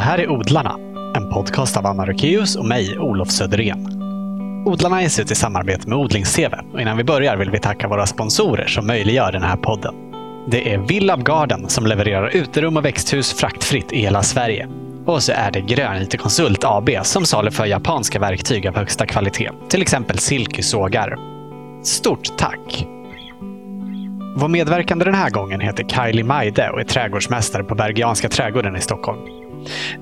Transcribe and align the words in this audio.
Det 0.00 0.04
här 0.04 0.18
är 0.18 0.30
Odlarna, 0.30 0.76
en 1.16 1.30
podcast 1.30 1.76
av 1.76 1.86
Anna 1.86 2.06
Rukeus 2.06 2.56
och 2.56 2.64
mig, 2.64 2.98
Olof 2.98 3.30
Söderén. 3.30 4.02
Odlarna 4.66 5.02
ges 5.02 5.18
ut 5.18 5.30
i 5.30 5.34
samarbete 5.34 5.88
med 5.88 5.98
Odlings-TV 5.98 6.56
och 6.72 6.80
innan 6.80 6.96
vi 6.96 7.04
börjar 7.04 7.36
vill 7.36 7.50
vi 7.50 7.58
tacka 7.58 7.88
våra 7.88 8.06
sponsorer 8.06 8.66
som 8.66 8.86
möjliggör 8.86 9.32
den 9.32 9.42
här 9.42 9.56
podden. 9.56 9.94
Det 10.50 10.74
är 10.74 10.78
Villab 10.78 11.24
Garden 11.24 11.68
som 11.68 11.86
levererar 11.86 12.36
uterum 12.36 12.76
och 12.76 12.84
växthus 12.84 13.32
fraktfritt 13.34 13.92
i 13.92 14.00
hela 14.00 14.22
Sverige. 14.22 14.68
Och 15.06 15.22
så 15.22 15.32
är 15.32 15.50
det 15.50 15.60
Grön 15.60 16.02
IT 16.02 16.20
Konsult 16.20 16.64
AB 16.64 16.90
som 17.02 17.24
saluför 17.24 17.66
japanska 17.66 18.18
verktyg 18.18 18.66
av 18.66 18.76
högsta 18.76 19.06
kvalitet, 19.06 19.50
till 19.68 19.82
exempel 19.82 20.18
silkesågar. 20.18 21.16
Stort 21.82 22.38
tack! 22.38 22.86
Vår 24.36 24.48
medverkande 24.48 25.04
den 25.04 25.14
här 25.14 25.30
gången 25.30 25.60
heter 25.60 25.84
Kylie 25.84 26.24
Maide 26.24 26.70
och 26.70 26.80
är 26.80 26.84
trädgårdsmästare 26.84 27.64
på 27.64 27.74
Bergianska 27.74 28.28
trädgården 28.28 28.76
i 28.76 28.80
Stockholm. 28.80 29.39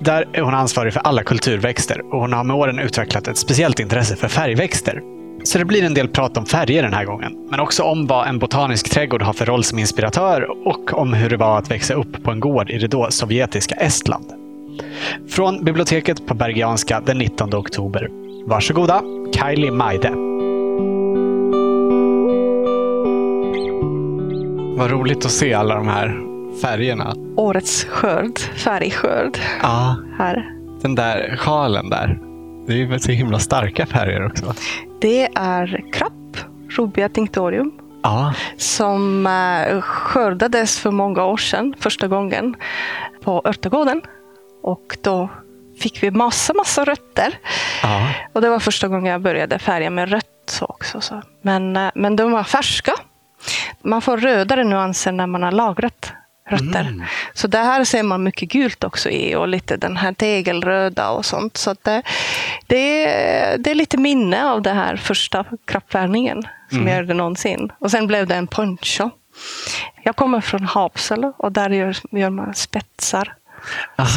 Där 0.01 0.29
är 0.33 0.41
hon 0.41 0.55
ansvarig 0.55 0.93
för 0.93 1.01
alla 1.01 1.23
kulturväxter 1.23 2.15
och 2.15 2.21
hon 2.21 2.33
har 2.33 2.45
med 2.45 2.57
åren 2.57 2.79
utvecklat 2.79 3.29
ett 3.29 3.39
speciellt 3.39 3.81
intresse 3.81 4.17
för 4.17 4.29
färgväxter. 4.29 5.03
Så 5.45 5.59
det 5.59 5.65
blir 5.65 5.85
en 5.85 5.95
del 5.95 6.09
prat 6.09 6.37
om 6.37 6.47
färger 6.47 6.83
den 6.83 6.93
här 6.93 7.05
gången, 7.05 7.33
men 7.51 7.61
också 7.61 7.83
om 7.83 8.07
vad 8.07 8.29
en 8.29 8.39
botanisk 8.39 8.91
trädgård 8.91 9.23
har 9.23 9.33
för 9.33 9.47
roll 9.47 9.65
som 9.65 9.79
inspiratör 9.79 10.67
och 10.67 10.93
om 10.93 11.13
hur 11.13 11.31
det 11.31 11.37
var 11.37 11.59
att 11.59 11.71
växa 11.71 11.95
upp 11.95 12.23
på 12.25 12.31
en 12.31 12.41
gård 12.41 12.71
i 12.71 12.79
det 12.79 12.89
då 12.89 13.11
sovjetiska 13.11 13.75
Estland. 13.75 14.25
Från 15.29 15.65
biblioteket 15.65 16.27
på 16.27 16.35
Bergianska 16.35 17.01
den 17.01 17.19
19 17.19 17.55
oktober. 17.55 18.09
Varsågoda, 18.47 19.03
Kylie 19.35 19.71
Maide. 19.71 20.11
Vad 24.79 24.91
roligt 24.91 25.25
att 25.25 25.31
se 25.33 25.55
alla 25.55 25.75
de 25.75 25.89
här 25.89 26.28
färgerna. 26.61 27.15
Årets 27.37 27.85
skörd, 27.85 28.39
färgskörd 28.39 29.39
Ja, 29.63 29.97
här. 30.19 30.51
den 30.83 30.95
där 30.95 31.37
sjalen 31.37 31.91
där. 31.91 32.19
Det 32.67 32.83
är 32.83 32.99
så 32.99 33.13
himla 33.13 33.39
starka 33.39 33.87
färger 33.87 34.27
också. 34.27 34.55
Det 35.01 35.29
är 35.35 35.85
krapp, 35.93 36.37
Rubia 36.71 37.09
tinctorium, 37.09 37.73
Ja, 38.03 38.35
som 38.57 39.27
eh, 39.27 39.81
skördades 39.81 40.79
för 40.81 40.91
många 40.91 41.25
år 41.25 41.37
sedan, 41.37 41.75
första 41.81 42.09
gången, 42.09 42.57
på 43.25 43.43
örtagården. 43.45 44.03
Och 44.63 44.97
då 45.03 45.29
fick 45.81 46.03
vi 46.03 46.11
massa, 46.11 46.55
massa 46.55 46.85
rötter. 46.85 47.39
ja. 47.83 48.09
Och 48.33 48.41
det 48.41 48.49
var 48.51 48.59
första 48.59 48.89
gången 48.89 49.13
jag 49.13 49.23
började 49.23 49.59
färga 49.59 49.91
med 49.91 50.11
rött 50.11 50.59
också. 50.63 51.01
Så. 51.01 51.23
Men, 51.43 51.77
eh, 51.77 51.91
men 51.95 52.17
de 52.17 52.33
var 52.33 52.43
färska. 52.45 52.93
Man 53.83 54.03
får 54.03 54.17
rödare 54.17 54.65
nyanser 54.65 55.13
när 55.13 55.27
man 55.27 55.43
har 55.43 55.53
lagrat 55.53 56.13
rötter. 56.49 56.81
Mm. 56.81 57.03
Så 57.35 57.47
det 57.47 57.59
här 57.59 57.85
ser 57.85 58.03
man 58.03 58.23
mycket 58.23 58.49
gult 58.49 58.85
också 58.85 59.11
i 59.11 59.35
och 59.35 59.49
lite 59.49 59.77
den 59.77 59.97
här 59.97 60.13
tegelröda 60.13 61.11
och 61.11 61.25
sånt. 61.25 61.57
Så 61.57 61.75
det, 61.83 62.03
det, 62.67 63.05
är- 63.07 63.59
det 63.59 63.71
är 63.71 63.75
lite 63.75 63.97
minne 63.97 64.45
av 64.51 64.63
det 64.63 64.73
här 64.73 64.97
första 64.97 65.45
krappvärmningen 65.65 66.43
som 66.69 66.79
Mm. 66.79 66.89
jag 66.93 67.01
gjorde 67.01 67.15
någonsin. 67.15 67.73
Och 67.79 67.91
sen 67.91 68.07
blev 68.07 68.27
det 68.27 68.35
en 68.35 68.47
poncho. 68.47 69.11
Jag 70.03 70.17
kommer 70.17 70.41
från 70.41 70.65
Hapsel 70.65 71.33
och 71.37 71.53
där 71.53 71.71
gör, 71.71 71.97
gör 72.11 72.31
man 72.31 72.55
spetsar. 72.55 73.35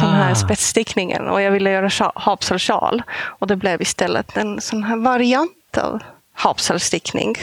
Sån 0.00 0.08
här 0.08 0.34
spetsstickningen. 0.34 1.28
Och 1.28 1.42
jag 1.42 1.50
ville 1.50 1.70
göra 1.70 1.88
sja- 1.88 2.12
Hapsel-sjal. 2.14 3.02
Och 3.20 3.46
det 3.46 3.56
blev 3.56 3.82
istället 3.82 4.36
en 4.36 4.60
sån 4.60 4.84
här 4.84 4.96
variant 4.96 5.78
av 5.78 6.02
Hapsel-stickning. 6.36 7.34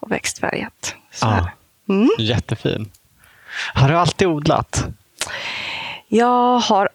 Och 0.00 0.10
växtfärgat. 0.12 0.94
Ja, 1.20 1.48
Mm. 1.88 2.08
jättefin. 2.18 2.90
Har 3.74 3.88
du 3.88 3.94
alltid 3.94 4.28
odlat? 4.28 4.84
Jag 6.08 6.58
har 6.58 6.88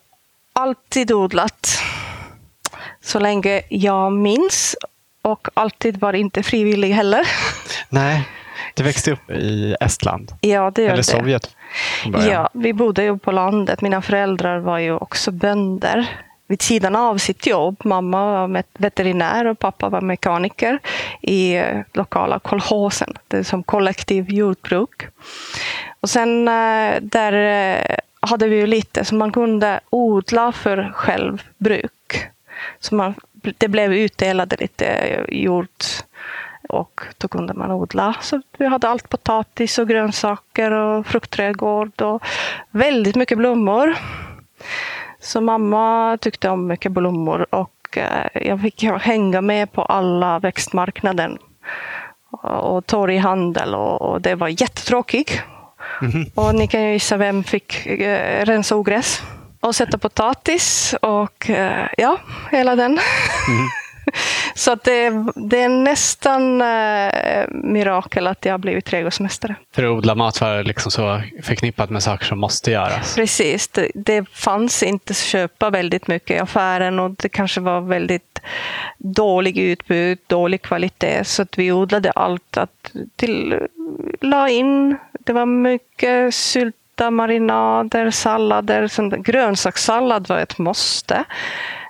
alltid 0.53 1.11
odlat 1.11 1.81
så 3.01 3.19
länge 3.19 3.61
jag 3.69 4.13
minns 4.13 4.75
och 5.21 5.47
alltid 5.53 5.99
var 5.99 6.13
inte 6.13 6.43
frivillig 6.43 6.91
heller. 6.91 7.27
Nej, 7.89 8.29
du 8.73 8.83
växte 8.83 9.11
upp 9.11 9.29
i 9.29 9.75
Estland. 9.79 10.31
Ja, 10.41 10.71
det 10.75 10.81
gör 10.81 10.91
Eller. 10.91 11.03
Sovjet. 11.03 11.55
Ja, 12.27 12.49
vi 12.53 12.73
bodde 12.73 13.03
ju 13.03 13.17
på 13.17 13.31
landet. 13.31 13.81
Mina 13.81 14.01
föräldrar 14.01 14.59
var 14.59 14.77
ju 14.77 14.93
också 14.95 15.31
bönder 15.31 16.07
vid 16.47 16.61
sidan 16.61 16.95
av 16.95 17.17
sitt 17.17 17.47
jobb. 17.47 17.75
Mamma 17.83 18.47
var 18.47 18.63
veterinär 18.73 19.47
och 19.47 19.59
pappa 19.59 19.89
var 19.89 20.01
mekaniker 20.01 20.79
i 21.21 21.55
eh, 21.55 21.79
lokala 21.93 22.39
kolchosen. 22.39 23.13
Det 23.27 23.37
är 23.37 23.43
som 23.43 23.63
kollektiv 23.63 24.29
jordbruk. 24.29 25.07
Och 26.01 26.09
sen 26.09 26.47
eh, 26.47 27.01
där 27.01 27.33
eh, 27.33 27.95
hade 28.19 28.47
vi 28.47 28.55
ju 28.55 28.67
lite 28.67 29.05
som 29.05 29.17
man 29.17 29.31
kunde 29.31 29.79
odla 29.89 30.51
för 30.51 30.91
självbruk. 30.95 32.29
Så 32.79 32.95
man, 32.95 33.13
det 33.57 33.67
blev 33.67 33.93
utdelade 33.93 34.55
lite 34.59 34.85
eh, 34.85 35.25
jord 35.27 35.67
och 36.69 37.01
då 37.17 37.27
kunde 37.27 37.53
man 37.53 37.71
odla. 37.71 38.15
Så 38.21 38.41
vi 38.57 38.65
hade 38.65 38.87
allt 38.87 39.09
potatis 39.09 39.79
och 39.79 39.87
grönsaker 39.87 40.71
och 40.71 41.07
fruktträdgård 41.07 42.01
och 42.01 42.23
väldigt 42.71 43.15
mycket 43.15 43.37
blommor. 43.37 43.95
Så 45.19 45.41
mamma 45.41 46.17
tyckte 46.21 46.49
om 46.49 46.67
mycket 46.67 46.91
blommor 46.91 47.45
och 47.49 47.97
jag 48.33 48.61
fick 48.61 48.83
hänga 48.83 49.41
med 49.41 49.71
på 49.71 49.81
alla 49.81 50.39
växtmarknaden 50.39 51.37
och 52.41 52.85
torghandel 52.85 53.75
och 53.75 54.21
det 54.21 54.35
var 54.35 54.47
jättetråkigt. 54.47 55.41
Och 56.35 56.55
ni 56.55 56.67
kan 56.67 56.83
ju 56.83 56.91
gissa 56.91 57.17
vem 57.17 57.43
fick 57.43 57.85
eh, 57.85 58.45
rensa 58.45 58.75
ogräs 58.75 59.21
och 59.59 59.75
sätta 59.75 59.97
potatis 59.97 60.95
och 61.01 61.49
eh, 61.49 61.87
ja, 61.97 62.17
hela 62.51 62.75
den. 62.75 62.99
Så 64.55 64.71
att 64.71 64.83
det, 64.83 65.09
det 65.35 65.61
är 65.61 65.69
nästan 65.69 66.61
eh, 66.61 67.47
mirakel 67.49 68.27
att 68.27 68.45
jag 68.45 68.53
har 68.53 68.57
blivit 68.57 68.85
trädgårdsmästare. 68.85 69.55
För 69.75 69.83
att 69.83 69.89
odla 69.89 70.15
mat 70.15 70.41
var 70.41 70.63
liksom 70.63 70.91
så 70.91 71.21
förknippat 71.43 71.89
med 71.89 72.03
saker 72.03 72.25
som 72.25 72.39
måste 72.39 72.71
göras. 72.71 73.15
Precis, 73.15 73.67
det, 73.67 73.91
det 73.95 74.29
fanns 74.29 74.83
inte 74.83 75.11
att 75.11 75.17
köpa 75.17 75.69
väldigt 75.69 76.07
mycket 76.07 76.37
i 76.37 76.39
affären 76.39 76.99
och 76.99 77.11
det 77.11 77.29
kanske 77.29 77.61
var 77.61 77.81
väldigt 77.81 78.41
dålig 78.97 79.57
utbud, 79.57 80.19
dålig 80.27 80.61
kvalitet. 80.61 81.23
Så 81.23 81.41
att 81.41 81.57
vi 81.57 81.71
odlade 81.71 82.11
allt 82.11 82.57
att 82.57 82.91
till, 83.15 83.59
la 84.21 84.49
in. 84.49 84.97
Det 85.23 85.33
var 85.33 85.45
mycket 85.45 86.33
sylta, 86.33 87.11
marinader, 87.11 88.11
sallader. 88.11 88.87
Sånt. 88.87 89.13
Grönsakssallad 89.13 90.29
var 90.29 90.37
ett 90.37 90.57
måste. 90.57 91.23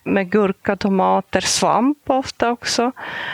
Med 0.04 0.32
gurka, 0.32 0.76
tomater, 0.76 1.42
svamp 1.42 1.98
ofta 2.08 2.52
också. 2.52 2.92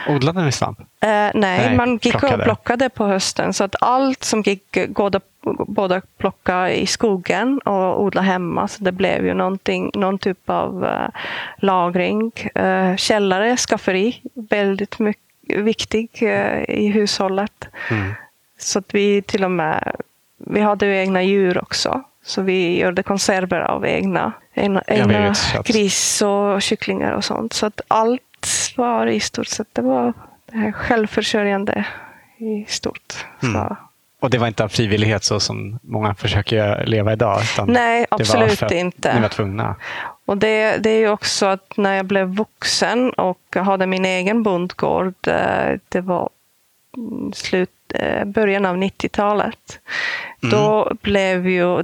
Odlade 0.10 0.46
ni 0.46 0.52
svamp? 0.52 0.80
Eh, 0.80 0.88
nej, 1.00 1.32
Nej, 1.34 1.76
man 1.78 1.92
gick 1.94 2.12
plockade. 2.12 2.36
och 2.36 2.44
plockade 2.44 2.90
på 2.90 3.06
hösten. 3.06 3.54
Så 3.54 3.64
att 3.64 3.76
allt 3.82 4.24
som 4.24 4.42
gick 4.42 4.78
båda, 4.88 5.22
båda 5.68 6.02
plocka 6.18 6.72
i 6.72 6.88
skogen 6.88 7.60
och 7.60 8.02
odla 8.02 8.22
hemma. 8.22 8.68
Så 8.68 8.84
det 8.84 8.92
blev 8.92 9.26
ju 9.26 9.34
någon 9.34 10.18
typ 10.20 10.50
av 10.50 10.86
eh, 10.86 11.10
lagring. 11.58 12.32
Eh, 12.56 12.96
källare, 12.96 13.58
skafferi, 13.58 14.22
väldigt 14.50 15.00
mycket, 15.00 15.58
viktig 15.58 16.10
eh, 16.22 16.64
i 16.70 16.88
hushållet. 16.88 17.68
Mm. 17.90 18.14
Så 18.58 18.80
att 18.80 18.94
vi 18.94 19.22
till 19.22 19.44
och 19.44 19.52
med, 19.52 19.96
vi 20.38 20.62
hade 20.62 20.86
ju 20.86 20.98
egna 20.98 21.24
djur 21.24 21.62
också. 21.62 22.04
Så 22.24 22.42
vi 22.42 22.80
gjorde 22.80 23.04
konserver 23.04 23.60
av 23.60 23.86
egna, 23.86 24.32
egna, 24.54 24.84
egna 24.88 25.34
gris 25.66 26.22
och 26.22 26.62
kycklingar 26.62 27.12
och 27.12 27.24
sånt. 27.24 27.54
Så 27.54 27.66
att 27.66 27.82
allt 27.88 28.22
var 28.78 29.08
i 29.08 29.20
stort 29.20 29.48
sett, 29.48 29.68
det 29.74 29.82
var 29.82 30.14
det 30.52 30.58
här 30.58 30.72
självförsörjande 30.72 31.86
i 32.38 32.66
stort. 32.68 33.26
Mm. 33.44 33.76
Och 34.20 34.30
det 34.30 34.38
var 34.38 34.48
inte 34.48 34.64
av 34.64 34.68
frivillighet 34.68 35.24
så 35.24 35.40
som 35.40 35.80
många 35.82 36.16
försöker 36.16 36.86
leva 36.86 37.14
idag? 37.14 37.42
Nej, 37.68 38.06
absolut 38.10 38.64
att 38.64 38.72
inte. 38.72 39.16
Ni 39.16 39.22
var 39.22 39.30
tvungna? 39.30 39.76
Och 40.26 40.38
det, 40.38 40.78
det 40.78 40.90
är 40.90 41.00
ju 41.00 41.10
också 41.10 41.46
att 41.46 41.78
när 41.78 41.94
jag 41.94 42.06
blev 42.06 42.36
vuxen 42.36 43.10
och 43.10 43.56
hade 43.56 43.88
min 43.88 44.06
egen 44.06 44.44
bondgård, 44.44 45.28
eh, 45.28 45.80
det 45.90 46.02
var 46.02 46.30
mm, 46.98 47.34
slut, 47.34 47.70
början 48.26 48.66
av 48.66 48.78
90-talet. 48.78 49.80
Då 50.42 50.92
blev 51.02 51.48
ju 51.50 51.84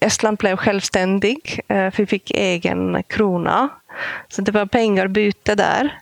Estland 0.00 0.36
blev 0.36 0.56
självständig. 0.56 1.60
eh, 1.68 1.92
Vi 1.96 2.06
fick 2.06 2.30
egen 2.30 3.02
krona. 3.06 3.68
Så 4.28 4.42
det 4.42 4.52
var 4.52 4.66
pengarbyte 4.66 5.54
där. 5.54 5.98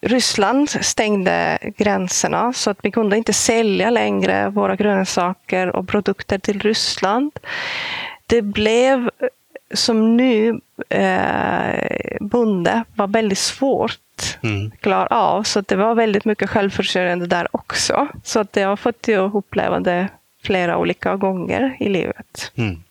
Ryssland 0.00 0.70
stängde 0.70 1.58
gränserna 1.76 2.52
så 2.52 2.70
att 2.70 2.78
vi 2.82 2.90
kunde 2.90 3.16
inte 3.16 3.32
sälja 3.32 3.90
längre 3.90 4.48
våra 4.48 4.76
grönsaker 4.76 5.76
och 5.76 5.88
produkter 5.88 6.38
till 6.38 6.60
Ryssland. 6.60 7.32
Det 8.26 8.42
blev 8.42 9.10
som 9.74 10.16
nu 10.16 10.60
eh, 10.88 12.16
bonde 12.20 12.84
var 12.94 13.06
väldigt 13.06 13.38
svårt 13.38 14.27
Mm. 14.42 14.70
klara 14.80 15.06
av. 15.06 15.42
Så 15.42 15.60
det 15.60 15.76
var 15.76 15.94
väldigt 15.94 16.24
mycket 16.24 16.50
självförsörjande 16.50 17.26
där 17.26 17.56
också. 17.56 18.08
Så 18.24 18.40
att 18.40 18.56
jag 18.56 18.68
har 18.68 18.76
fått 18.76 19.08
uppleva 19.08 19.80
det 19.80 20.08
flera 20.42 20.78
olika 20.78 21.16
gånger 21.16 21.76
i 21.80 21.88
livet. 21.88 22.52
Mm. 22.54 22.82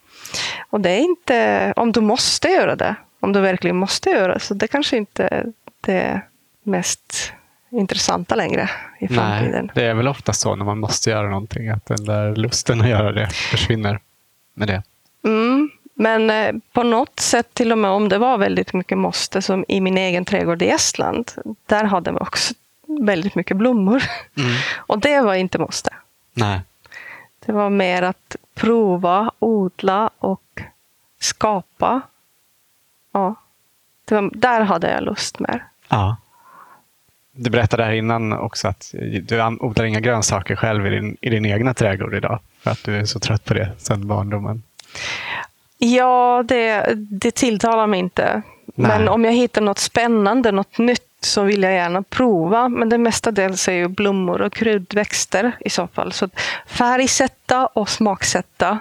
Och 0.69 0.81
det 0.81 0.89
är 0.89 0.99
inte 0.99 1.73
om 1.75 1.91
du 1.91 2.01
måste 2.01 2.47
göra 2.47 2.75
det. 2.75 2.95
Om 3.19 3.27
om 3.27 3.33
du 3.33 3.41
verkligen 3.41 3.77
måste 3.77 4.09
göra. 4.09 4.39
Så 4.39 4.53
det 4.53 4.67
kanske 4.67 4.97
inte 4.97 5.27
är 5.31 5.45
det 5.81 6.21
mest 6.63 7.33
intressanta 7.69 8.35
längre 8.35 8.69
i 8.99 9.07
framtiden. 9.07 9.65
Nej, 9.65 9.71
det 9.75 9.83
är 9.83 9.93
väl 9.93 10.07
ofta 10.07 10.33
så 10.33 10.55
när 10.55 10.65
man 10.65 10.79
måste 10.79 11.09
göra 11.09 11.29
någonting, 11.29 11.69
att 11.69 11.85
den 11.85 12.05
där 12.05 12.35
lusten 12.35 12.81
att 12.81 12.89
göra 12.89 13.11
det 13.11 13.27
försvinner 13.27 13.99
med 14.53 14.67
det. 14.67 14.83
Mm, 15.23 15.69
men 15.99 16.29
eh, 16.29 16.55
på 16.71 16.83
något 16.83 17.19
sätt, 17.19 17.53
till 17.53 17.71
och 17.71 17.77
med 17.77 17.91
om 17.91 18.09
det 18.09 18.17
var 18.17 18.37
väldigt 18.37 18.73
mycket 18.73 18.97
måste, 18.97 19.41
som 19.41 19.65
i 19.67 19.81
min 19.81 19.97
egen 19.97 20.25
trädgård 20.25 20.61
i 20.61 20.69
Estland, 20.69 21.31
där 21.65 21.83
hade 21.83 22.11
vi 22.11 22.17
också 22.17 22.53
väldigt 22.87 23.35
mycket 23.35 23.57
blommor. 23.57 24.03
Mm. 24.37 24.51
Och 24.77 24.99
det 24.99 25.21
var 25.21 25.33
inte 25.33 25.57
måste. 25.57 25.93
Nej. 26.33 26.61
Det 27.45 27.51
var 27.51 27.69
mer 27.69 28.01
att 28.01 28.35
prova, 28.55 29.31
odla 29.39 30.09
och 30.19 30.61
skapa. 31.19 32.01
Ja, 33.11 33.35
var, 34.09 34.29
där 34.33 34.61
hade 34.61 34.91
jag 34.91 35.03
lust 35.03 35.39
mer. 35.39 35.63
Ja. 35.89 36.17
Du 37.31 37.49
berättade 37.49 37.83
här 37.83 37.91
innan 37.91 38.33
också 38.33 38.67
att 38.67 38.93
du 39.21 39.41
odlar 39.59 39.85
inga 39.85 39.99
grönsaker 39.99 40.55
själv 40.55 40.87
i 40.87 40.89
din, 40.89 41.17
i 41.21 41.29
din 41.29 41.45
egna 41.45 41.73
trädgård 41.73 42.13
idag. 42.13 42.39
För 42.59 42.71
att 42.71 42.83
du 42.83 42.97
är 42.97 43.05
så 43.05 43.19
trött 43.19 43.45
på 43.45 43.53
det 43.53 43.71
sedan 43.77 44.07
barndomen. 44.07 44.63
Ja, 45.77 46.43
det, 46.45 46.93
det 46.95 47.35
tilltalar 47.35 47.87
mig 47.87 47.99
inte. 47.99 48.41
Nej. 48.75 48.87
Men 48.87 49.07
om 49.07 49.25
jag 49.25 49.31
hittar 49.31 49.61
något 49.61 49.79
spännande, 49.79 50.51
något 50.51 50.77
nytt, 50.77 51.03
så 51.21 51.43
vill 51.43 51.63
jag 51.63 51.73
gärna 51.73 52.01
prova. 52.01 52.69
Men 52.69 52.89
det 52.89 52.97
mestadels 52.97 53.67
är 53.67 53.73
ju 53.73 53.87
blommor 53.87 54.41
och 54.41 54.53
kryddväxter 54.53 55.51
i 55.59 55.69
så 55.69 55.87
fall. 55.87 56.11
Så 56.11 56.29
färgsätta 56.67 57.65
och 57.65 57.89
smaksätta 57.89 58.79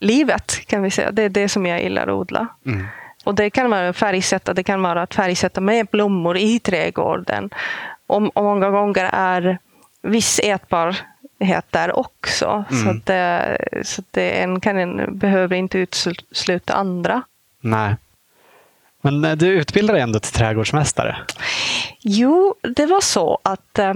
livet 0.00 0.66
kan 0.66 0.82
vi 0.82 0.90
säga. 0.90 1.10
Det 1.10 1.22
är 1.22 1.28
det 1.28 1.48
som 1.48 1.66
jag 1.66 1.82
gillar 1.82 2.02
att 2.02 2.08
odla. 2.08 2.46
Mm. 2.66 2.86
Och 3.24 3.34
det 3.34 3.50
kan 3.50 3.70
vara 3.70 3.92
färgsätta, 3.92 4.54
det 4.54 4.62
kan 4.62 4.82
vara 4.82 5.02
att 5.02 5.14
färgsätta 5.14 5.60
med 5.60 5.86
blommor 5.86 6.36
i 6.36 6.58
trädgården. 6.58 7.50
Och, 8.06 8.36
och 8.36 8.44
många 8.44 8.70
gånger 8.70 9.10
är 9.12 9.58
viss 10.02 10.40
ätbarhet 10.42 11.04
där 11.70 11.98
också. 11.98 12.64
Mm. 12.70 12.84
Så, 12.84 12.90
att 12.90 13.06
det, 13.06 13.58
så 13.84 14.00
att 14.00 14.06
det 14.10 14.42
en 14.42 14.60
kan 14.60 14.78
en, 14.78 15.18
behöver 15.18 15.56
inte 15.56 15.78
utesluta 15.78 16.74
andra. 16.74 17.22
Nej. 17.60 17.96
Men 19.00 19.24
eh, 19.24 19.36
du 19.36 19.46
utbildade 19.46 19.98
dig 19.98 20.02
ändå 20.02 20.20
till 20.20 20.32
trädgårdsmästare? 20.32 21.16
Jo, 22.00 22.54
det 22.62 22.86
var 22.86 23.00
så 23.00 23.38
att 23.42 23.78
eh, 23.78 23.94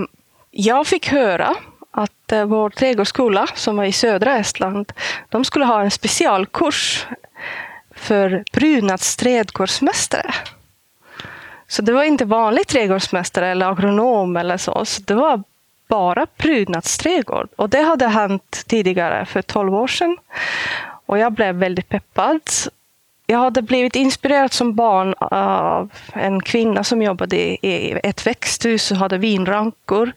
jag 0.50 0.86
fick 0.86 1.08
höra 1.08 1.54
att 1.90 2.32
eh, 2.32 2.44
vår 2.44 2.70
trädgårdsskola 2.70 3.46
som 3.54 3.76
var 3.76 3.84
i 3.84 3.92
södra 3.92 4.38
Estland, 4.38 4.92
de 5.28 5.44
skulle 5.44 5.64
ha 5.64 5.82
en 5.82 5.90
specialkurs 5.90 7.06
för 7.90 8.44
prydnadsträdgårdsmästare. 8.52 10.34
Så 11.66 11.82
det 11.82 11.92
var 11.92 12.02
inte 12.02 12.24
vanlig 12.24 12.66
trädgårdsmästare 12.66 13.48
eller 13.48 13.66
agronom 13.66 14.36
eller 14.36 14.56
så, 14.56 14.84
så 14.84 15.02
det 15.02 15.14
var 15.14 15.42
bara 15.94 16.26
prydnadsträdgård. 16.26 17.48
Och 17.56 17.70
det 17.70 17.80
hade 17.80 18.06
hänt 18.06 18.64
tidigare 18.66 19.26
för 19.26 19.42
12 19.42 19.74
år 19.74 19.86
sedan. 19.86 20.16
Och 21.06 21.18
jag 21.18 21.32
blev 21.32 21.54
väldigt 21.54 21.88
peppad 21.88 22.40
jag 23.26 23.38
hade 23.38 23.62
blivit 23.62 23.96
inspirerad 23.96 24.52
som 24.52 24.74
barn 24.74 25.14
av 25.18 25.90
en 26.12 26.42
kvinna 26.42 26.84
som 26.84 27.02
jobbade 27.02 27.36
i 27.36 28.00
ett 28.02 28.26
växthus 28.26 28.90
och 28.90 28.96
hade 28.96 29.18
vinrankor. 29.18 30.12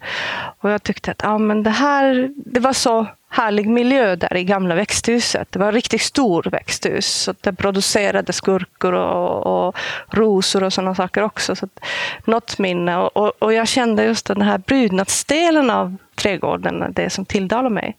Och 0.59 0.69
jag 0.69 0.83
tyckte 0.83 1.11
att 1.11 1.25
ah, 1.25 1.37
men 1.37 1.63
det 1.63 1.69
här 1.69 2.29
det 2.35 2.59
var 2.59 2.73
så 2.73 3.07
härlig 3.29 3.69
miljö 3.69 4.15
där 4.15 4.37
i 4.37 4.43
gamla 4.43 4.75
växthuset. 4.75 5.51
Det 5.51 5.59
var 5.59 5.69
ett 5.69 5.75
riktigt 5.75 6.01
stort 6.01 6.45
växthus. 6.45 7.05
Så 7.05 7.33
det 7.41 7.53
producerade 7.53 8.33
skurkor 8.33 8.93
och, 8.93 9.67
och 9.67 9.75
rosor 10.09 10.63
och 10.63 10.73
sådana 10.73 10.95
saker 10.95 11.23
också. 11.23 11.55
Så 11.55 11.67
något 12.25 12.59
minne. 12.59 12.97
Och, 12.97 13.43
och 13.43 13.53
jag 13.53 13.67
kände 13.67 14.03
just 14.03 14.25
den 14.25 14.41
här 14.41 14.57
brydnadsdelen 14.57 15.69
av 15.69 15.97
trädgården, 16.15 16.93
det 16.95 17.09
som 17.09 17.25
tilltalade 17.25 17.69
mig. 17.75 17.97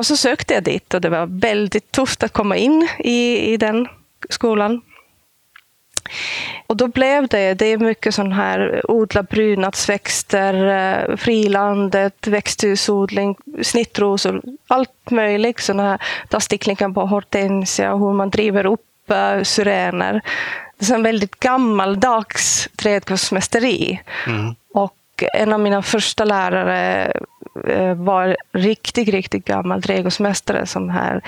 Och 0.00 0.06
så 0.06 0.16
sökte 0.16 0.54
jag 0.54 0.62
dit 0.62 0.94
och 0.94 1.00
det 1.00 1.08
var 1.08 1.26
väldigt 1.26 1.92
tufft 1.92 2.22
att 2.22 2.32
komma 2.32 2.56
in 2.56 2.88
i, 2.98 3.52
i 3.52 3.56
den 3.56 3.88
skolan. 4.30 4.80
Och 6.66 6.76
då 6.76 6.88
blev 6.88 7.28
det, 7.28 7.54
det 7.54 7.66
är 7.66 7.78
mycket 7.78 8.14
sån 8.14 8.32
här 8.32 8.90
odla 8.90 9.22
prydnadsväxter, 9.22 10.54
eh, 10.54 11.16
frilandet, 11.16 12.26
växthusodling, 12.26 13.36
snittrosor, 13.62 14.42
allt 14.66 15.10
möjligt. 15.10 15.60
Såna 15.60 15.82
här, 15.82 15.98
ta 16.28 16.40
sticklingar 16.40 16.88
på 16.88 17.06
hortensia 17.06 17.92
och 17.92 18.00
hur 18.00 18.12
man 18.12 18.30
driver 18.30 18.66
upp 18.66 19.10
uh, 19.10 19.42
syrener. 19.42 20.20
Det 20.78 20.90
är 20.90 20.94
en 20.94 21.02
väldigt 21.02 21.40
gammaldags 21.40 22.68
trädgårdsmästeri. 22.76 24.00
Mm. 24.26 24.54
Och 24.74 24.96
en 25.34 25.52
av 25.52 25.60
mina 25.60 25.82
första 25.82 26.24
lärare 26.24 27.12
var 27.96 28.36
riktigt, 28.52 29.08
riktigt 29.08 29.44
gammal 29.44 29.82
trädgårdsmästare 29.82 30.66
som 30.66 30.90
här 30.90 31.20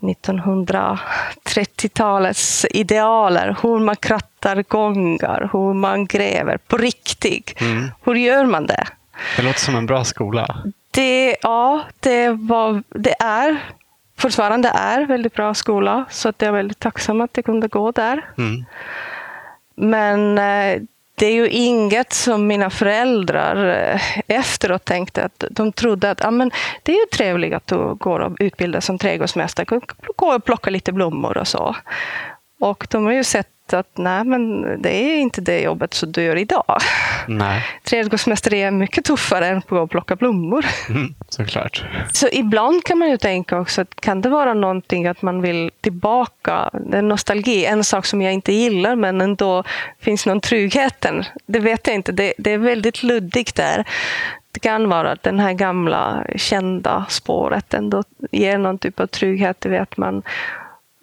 1930-talets 0.00 2.66
idealer. 2.70 3.56
Hur 3.62 3.78
man 3.78 3.96
krattar 3.96 4.64
gångar, 4.68 5.50
hur 5.52 5.74
man 5.74 6.06
gräver 6.06 6.58
på 6.58 6.76
riktigt. 6.76 7.60
Mm. 7.60 7.90
Hur 8.04 8.14
gör 8.14 8.44
man 8.44 8.66
det? 8.66 8.84
Det 9.36 9.42
låter 9.42 9.60
som 9.60 9.76
en 9.76 9.86
bra 9.86 10.04
skola. 10.04 10.56
Det, 10.90 11.36
ja, 11.42 11.82
det, 12.00 12.28
var, 12.28 12.82
det 12.88 13.22
är 13.22 13.58
fortfarande 14.16 14.68
är 14.68 15.06
väldigt 15.06 15.34
bra 15.34 15.54
skola. 15.54 16.04
Så 16.10 16.28
att 16.28 16.42
jag 16.42 16.48
är 16.48 16.52
väldigt 16.52 16.78
tacksam 16.78 17.20
att 17.20 17.30
jag 17.34 17.44
kunde 17.44 17.68
gå 17.68 17.90
där. 17.90 18.24
Mm. 18.38 18.64
Men 19.74 20.38
eh, 20.38 20.82
det 21.14 21.26
är 21.26 21.32
ju 21.32 21.48
inget 21.48 22.12
som 22.12 22.46
mina 22.46 22.70
föräldrar 22.70 23.66
eh, 23.66 24.00
efteråt 24.26 24.84
tänkte 24.84 25.24
att 25.24 25.44
de 25.50 25.72
trodde 25.72 26.10
att 26.10 26.24
ah, 26.24 26.30
men 26.30 26.50
det 26.82 26.92
är 26.92 26.96
ju 26.96 27.06
trevligt 27.12 27.54
att 27.54 27.66
du 27.66 27.94
går 27.94 28.20
och 28.20 28.36
utbildar 28.40 28.80
som 28.80 28.98
trädgårdsmästare, 28.98 29.80
gå 30.16 30.26
och 30.26 30.44
plocka 30.44 30.70
lite 30.70 30.92
blommor 30.92 31.38
och 31.38 31.48
så. 31.48 31.76
Och 32.60 32.86
de 32.90 33.04
har 33.04 33.12
ju 33.12 33.24
sett 33.24 33.48
att 33.72 33.88
nej, 33.94 34.24
men 34.24 34.62
det 34.82 34.94
är 34.94 35.18
inte 35.18 35.40
det 35.40 35.60
jobbet 35.60 35.94
som 35.94 36.12
du 36.12 36.22
gör 36.22 36.36
idag. 36.36 36.78
Nej. 37.28 37.64
Trädgårdsmästeri 37.84 38.62
är 38.62 38.70
mycket 38.70 39.04
tuffare 39.04 39.46
än 39.46 39.62
att 39.68 39.90
plocka 39.90 40.16
blommor. 40.16 40.66
Mm, 40.88 41.14
såklart. 41.28 41.84
Så 42.12 42.28
ibland 42.32 42.84
kan 42.84 42.98
man 42.98 43.10
ju 43.10 43.16
tänka 43.16 43.58
också 43.58 43.80
att 43.80 43.94
kan 43.94 44.20
det 44.20 44.28
vara 44.28 44.54
någonting 44.54 45.06
att 45.06 45.22
man 45.22 45.42
vill 45.42 45.70
tillbaka, 45.80 46.70
det 46.72 46.98
är 46.98 47.02
nostalgi, 47.02 47.64
en 47.64 47.84
sak 47.84 48.06
som 48.06 48.22
jag 48.22 48.32
inte 48.32 48.52
gillar 48.52 48.96
men 48.96 49.20
ändå 49.20 49.64
finns 50.00 50.26
någon 50.26 50.40
tryggheten. 50.40 51.24
Det 51.46 51.58
vet 51.58 51.86
jag 51.86 51.96
inte, 51.96 52.12
det, 52.12 52.34
det 52.38 52.50
är 52.50 52.58
väldigt 52.58 53.02
luddigt 53.02 53.54
där. 53.54 53.84
Det 54.52 54.60
kan 54.60 54.88
vara 54.88 55.12
att 55.12 55.22
den 55.22 55.40
här 55.40 55.52
gamla 55.52 56.24
kända 56.36 57.04
spåret 57.08 57.74
ändå 57.74 58.02
ger 58.30 58.58
någon 58.58 58.78
typ 58.78 59.00
av 59.00 59.06
trygghet, 59.06 59.60
det 59.60 59.68
vet 59.68 59.96
man. 59.96 60.22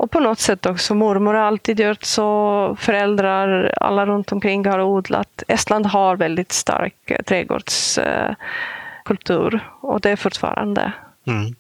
Och 0.02 0.12
på 0.12 0.20
något 0.20 0.40
sätt 0.40 0.66
också, 0.66 0.96
mormor 0.96 1.34
har 1.34 1.42
alltid 1.42 1.80
gjort 1.80 2.04
så, 2.04 2.76
föräldrar, 2.80 3.74
alla 3.82 4.06
runt 4.06 4.32
omkring 4.32 4.66
har 4.66 4.82
odlat. 4.82 5.44
Estland 5.48 5.86
har 5.86 6.16
väldigt 6.16 6.52
stark 6.52 7.12
eh, 7.12 7.24
trädgårdskultur 7.24 9.70
och 9.82 10.02
det 10.02 10.10
är 10.10 10.16
fortfarande. 10.16 10.92
Mm. 11.28 11.56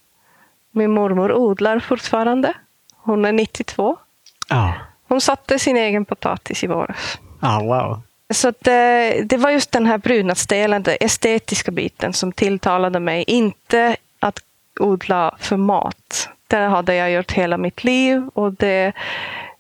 Min 0.71 0.91
mormor 0.91 1.31
odlar 1.31 1.79
fortfarande. 1.79 2.53
Hon 2.95 3.25
är 3.25 3.31
92. 3.31 3.97
Ah. 4.49 4.71
Hon 5.07 5.21
satte 5.21 5.59
sin 5.59 5.77
egen 5.77 6.05
potatis 6.05 6.63
i 6.63 6.67
våras. 6.67 7.19
Ah, 7.39 7.59
wow. 7.59 8.01
Så 8.33 8.53
det, 8.59 9.21
det 9.25 9.37
var 9.37 9.51
just 9.51 9.71
den 9.71 9.85
här 9.85 9.97
prydnadsdelen, 9.97 10.83
den 10.83 10.97
estetiska 10.99 11.71
biten 11.71 12.13
som 12.13 12.31
tilltalade 12.31 12.99
mig. 12.99 13.23
Inte 13.27 13.95
att 14.19 14.39
odla 14.79 15.35
för 15.39 15.57
mat. 15.57 16.29
Det 16.51 16.57
hade 16.57 16.95
jag 16.95 17.11
gjort 17.11 17.31
hela 17.31 17.57
mitt 17.57 17.83
liv 17.83 18.29
och 18.33 18.53
det, 18.53 18.93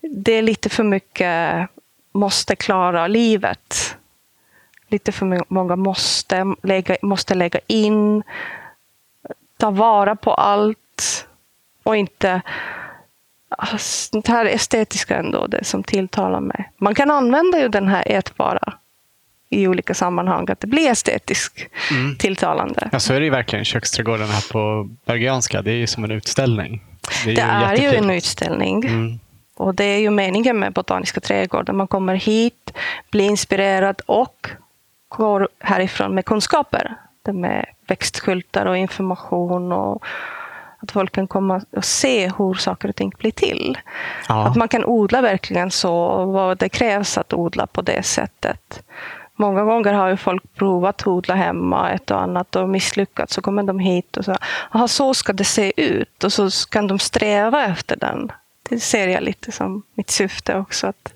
det 0.01 0.33
är 0.33 0.41
lite 0.41 0.69
för 0.69 0.83
mycket 0.83 1.69
måste 2.11 2.55
klara 2.55 3.07
livet. 3.07 3.97
Lite 4.87 5.11
för 5.11 5.53
många 5.53 5.75
måste 5.75 6.55
lägga, 6.63 6.97
måste 7.01 7.35
lägga 7.35 7.59
in, 7.67 8.23
ta 9.57 9.71
vara 9.71 10.15
på 10.15 10.33
allt 10.33 11.27
och 11.83 11.95
inte 11.95 12.41
alltså, 13.49 14.19
det 14.19 14.27
här 14.27 14.45
estetiska 14.45 15.17
ändå, 15.17 15.47
det 15.47 15.63
som 15.63 15.83
tilltalar 15.83 16.39
mig. 16.39 16.71
Man 16.77 16.95
kan 16.95 17.11
använda 17.11 17.59
ju 17.59 17.67
den 17.67 17.87
här 17.87 18.03
ätbara 18.05 18.73
i 19.51 19.67
olika 19.67 19.93
sammanhang, 19.93 20.49
att 20.49 20.59
det 20.59 20.67
blir 20.67 20.91
estetiskt 20.91 21.67
mm. 21.91 22.15
tilltalande. 22.15 22.89
Ja, 22.91 22.99
så 22.99 23.13
är 23.13 23.19
det 23.19 23.25
ju 23.25 23.31
verkligen. 23.31 23.65
Köksträdgården 23.65 24.27
här 24.27 24.51
på 24.51 24.89
Bergianska, 25.05 25.61
det 25.61 25.71
är 25.71 25.75
ju 25.75 25.87
som 25.87 26.03
en 26.03 26.11
utställning. 26.11 26.83
Det 27.25 27.41
är, 27.41 27.75
det 27.75 27.81
ju, 27.81 27.87
är 27.87 27.91
ju 27.91 27.97
en 27.97 28.09
utställning. 28.09 28.85
Mm. 28.85 29.19
Och 29.55 29.75
det 29.75 29.83
är 29.83 29.99
ju 29.99 30.09
meningen 30.09 30.59
med 30.59 30.73
Botaniska 30.73 31.19
trädgården. 31.19 31.77
Man 31.77 31.87
kommer 31.87 32.15
hit, 32.15 32.73
blir 33.11 33.25
inspirerad 33.25 34.01
och 34.05 34.47
går 35.09 35.49
härifrån 35.59 36.15
med 36.15 36.25
kunskaper. 36.25 36.95
Det 37.25 37.33
med 37.33 37.65
växtskyltar 37.87 38.65
och 38.65 38.77
information 38.77 39.71
och 39.71 40.03
Att 40.83 40.91
folk 40.91 41.11
kan 41.11 41.27
komma 41.27 41.61
och 41.77 41.85
se 41.85 42.31
hur 42.37 42.53
saker 42.53 42.89
och 42.89 42.95
ting 42.95 43.11
blir 43.17 43.31
till. 43.31 43.77
Ja. 44.29 44.47
Att 44.47 44.55
man 44.55 44.67
kan 44.67 44.85
odla 44.85 45.21
verkligen 45.21 45.71
så, 45.71 46.25
vad 46.25 46.57
det 46.57 46.69
krävs 46.69 47.17
att 47.17 47.33
odla 47.33 47.67
på 47.67 47.81
det 47.81 48.03
sättet. 48.03 48.83
Många 49.41 49.63
gånger 49.63 49.93
har 49.93 50.09
ju 50.09 50.17
folk 50.17 50.43
provat 50.55 51.01
att 51.01 51.07
odla 51.07 51.35
hemma 51.35 51.91
ett 51.91 52.11
och 52.11 52.21
annat 52.21 52.55
och 52.55 52.69
misslyckats. 52.69 53.33
Så 53.33 53.41
kommer 53.41 53.63
de 53.63 53.79
hit 53.79 54.17
och 54.17 54.25
så, 54.25 54.35
aha, 54.71 54.87
så 54.87 55.13
ska 55.13 55.33
det 55.33 55.43
se 55.43 55.73
ut. 55.77 56.23
Och 56.23 56.33
så 56.33 56.49
kan 56.69 56.87
de 56.87 56.99
sträva 56.99 57.65
efter 57.65 57.95
den. 57.95 58.31
Det 58.69 58.79
ser 58.79 59.07
jag 59.07 59.23
lite 59.23 59.51
som 59.51 59.83
mitt 59.95 60.09
syfte 60.09 60.57
också. 60.57 60.87
Att 60.87 61.13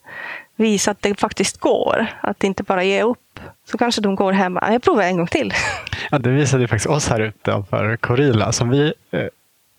visa 0.55 0.91
att 0.91 1.01
det 1.01 1.19
faktiskt 1.19 1.57
går. 1.57 2.07
Att 2.21 2.43
inte 2.43 2.63
bara 2.63 2.83
ge 2.83 3.03
upp. 3.03 3.39
Så 3.71 3.77
kanske 3.77 4.01
de 4.01 4.15
går 4.15 4.31
hem. 4.31 4.59
Jag 4.61 4.83
provar 4.83 5.03
en 5.03 5.17
gång 5.17 5.27
till. 5.27 5.53
Ja, 6.11 6.19
det 6.19 6.29
visade 6.29 6.63
ju 6.63 6.67
faktiskt 6.67 6.89
oss 6.89 7.09
här 7.09 7.19
ute 7.19 7.63
för 7.69 7.97
Corilla 7.97 8.51
som 8.51 8.69
vi 8.69 8.93
eh, 9.11 9.27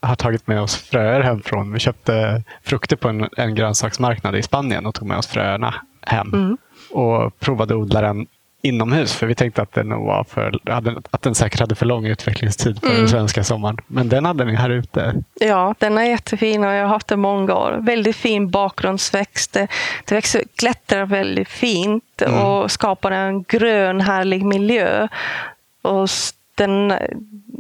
har 0.03 0.17
tagit 0.17 0.47
med 0.47 0.61
oss 0.61 0.77
fröer 0.77 1.21
hemifrån. 1.21 1.73
Vi 1.73 1.79
köpte 1.79 2.43
frukter 2.63 2.97
på 2.97 3.09
en, 3.09 3.29
en 3.37 3.55
grönsaksmarknad 3.55 4.37
i 4.37 4.43
Spanien 4.43 4.87
och 4.87 4.95
tog 4.95 5.09
med 5.09 5.19
oss 5.19 5.27
fröerna 5.27 5.75
hem. 6.03 6.35
Mm. 6.35 6.57
Och 6.91 7.39
provade 7.39 7.75
odla 7.75 8.01
den 8.01 8.27
inomhus 8.67 9.15
för 9.15 9.27
vi 9.27 9.35
tänkte 9.35 9.63
att 9.63 9.73
den, 9.73 9.89
var 9.89 10.25
för, 10.25 10.59
att 11.11 11.23
den 11.23 11.35
säkert 11.35 11.61
hade 11.61 11.75
för 11.75 11.87
lång 11.87 12.07
utvecklingstid 12.07 12.81
för 12.81 12.87
Mm. 12.87 12.99
den 12.99 13.09
svenska 13.09 13.45
sommaren. 13.45 13.77
Men 13.87 14.09
den 14.09 14.25
hade 14.25 14.45
ni 14.45 14.55
här 14.55 14.71
ute. 14.71 15.15
Ja, 15.41 15.75
den 15.79 15.99
är 15.99 16.03
jättefin 16.05 16.65
och 16.65 16.73
jag 16.73 16.83
har 16.83 16.89
haft 16.89 17.09
den 17.09 17.21
många 17.21 17.55
år. 17.55 17.77
Väldigt 17.81 18.17
fin 18.17 18.51
bakgrundsväxt. 18.51 19.53
Det, 20.05 20.15
växer, 20.15 20.43
klättrar 20.57 21.07
väldigt 21.07 21.49
fint 21.49 22.03
Mm. 22.23 22.41
och 22.43 22.71
skapar 22.71 23.11
en 23.11 23.43
grön 23.43 24.01
härlig 24.01 24.45
miljö. 24.45 25.09
Och 25.83 26.09
den, 26.55 26.93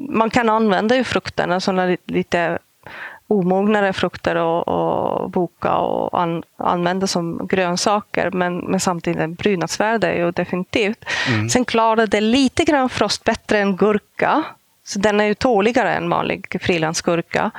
man 0.09 0.31
kan 0.31 0.49
använda 0.49 0.97
ju 0.97 1.05
frukterna, 1.05 1.61
sådana 1.61 1.87
li- 1.87 1.97
lite 2.07 2.59
omognare 3.29 3.93
frukter 3.93 4.37
och, 4.37 4.69
och 4.69 5.31
boka 5.31 5.75
och 5.75 6.21
an, 6.23 6.43
använda 6.57 7.07
som 7.07 7.47
grönsaker. 7.47 8.31
Men, 8.31 8.59
men 8.59 8.81
samtidigt 8.81 9.21
en 9.21 9.37
prydnadsvärde 9.37 10.07
är 10.07 10.25
ju 10.25 10.31
definitivt. 10.31 11.05
Mm. 11.29 11.49
Sen 11.49 11.65
klarar 11.65 12.07
det 12.07 12.21
lite 12.21 12.65
grann 12.65 12.89
frost 12.89 13.25
bättre 13.25 13.59
än 13.59 13.77
gurka. 13.77 14.43
Så 14.85 14.99
den 14.99 15.21
är 15.21 15.25
ju 15.25 15.35
tåligare 15.35 15.95
än 15.95 16.11
vanlig 16.11 16.57
frilansgurka. 16.61 17.51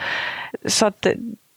Så 0.65 0.85
att 0.85 1.07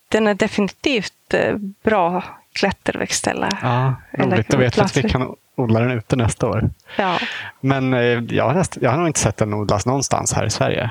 den 0.09 0.27
är 0.27 0.35
definitivt 0.35 1.35
eh, 1.35 1.57
bra 1.83 2.23
klätterväxtställe. 2.53 3.49
Ja, 3.63 3.95
roligt. 4.13 4.49
Då 4.49 4.57
vet 4.57 4.79
vi 4.79 4.81
att 4.81 4.97
vi 4.97 5.09
kan 5.09 5.35
odla 5.57 5.81
den 5.81 5.91
ute 5.91 6.17
nästa 6.17 6.49
år. 6.49 6.71
Ja. 6.97 7.19
Men 7.61 7.95
eh, 7.95 8.01
jag 8.29 8.45
har, 8.45 8.55
näst, 8.55 8.79
jag 8.81 8.91
har 8.91 8.99
nog 8.99 9.07
inte 9.07 9.21
sett 9.21 9.37
den 9.37 9.55
odlas 9.55 9.87
någonstans 9.87 10.33
här 10.33 10.47
i 10.47 10.51
Sverige. 10.51 10.91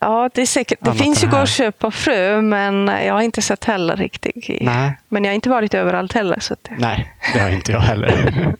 Ja, 0.00 0.30
det 0.34 0.42
är 0.42 0.46
säkert. 0.46 0.78
Det 0.82 0.92
finns 0.94 1.24
ju 1.24 1.28
gå 1.28 1.36
att 1.36 1.48
köpa 1.50 1.90
frö, 1.90 2.40
men 2.42 2.86
jag 2.88 3.14
har 3.14 3.20
inte 3.22 3.42
sett 3.42 3.64
heller 3.64 3.96
riktigt. 3.96 4.50
i- 4.50 4.64
Nej. 4.64 4.98
Men 5.08 5.24
jag 5.24 5.30
har 5.30 5.34
inte 5.34 5.50
varit 5.50 5.74
överallt 5.74 6.12
heller. 6.12 6.40
Så 6.40 6.52
att 6.52 6.64
det... 6.64 6.74
Nej, 6.78 7.14
det 7.34 7.40
har 7.40 7.50
inte 7.50 7.72
jag 7.72 7.80
heller. 7.80 8.08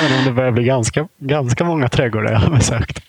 Även 0.00 0.18
om 0.18 0.24
det 0.24 0.32
börjar 0.32 0.50
bli 0.50 0.64
ganska, 0.64 1.08
ganska 1.18 1.64
många 1.64 1.88
trädgårdar 1.88 2.32
jag 2.32 2.38
har 2.38 2.50
besökt. 2.50 3.00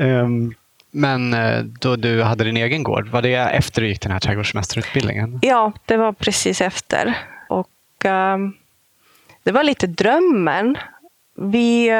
Ehm, 0.00 0.54
men 0.90 1.34
eh, 1.34 1.60
då 1.62 1.96
du 1.96 2.22
hade 2.22 2.44
din 2.44 2.56
egen 2.56 2.82
gård, 2.82 3.08
var 3.08 3.22
det 3.22 3.34
efter 3.34 3.82
du 3.82 3.88
gick 3.88 4.00
den 4.00 4.12
här 4.12 4.20
trädgårdsmästarutbildningen? 4.20 5.38
Ja, 5.42 5.72
det 5.86 5.96
var 5.96 6.12
precis 6.12 6.60
efter. 6.60 7.14
Och 7.48 7.68
ehm, 8.04 8.52
det 9.42 9.52
var 9.52 9.62
lite 9.62 9.86
drömmen. 9.86 10.76
Vi, 11.36 11.90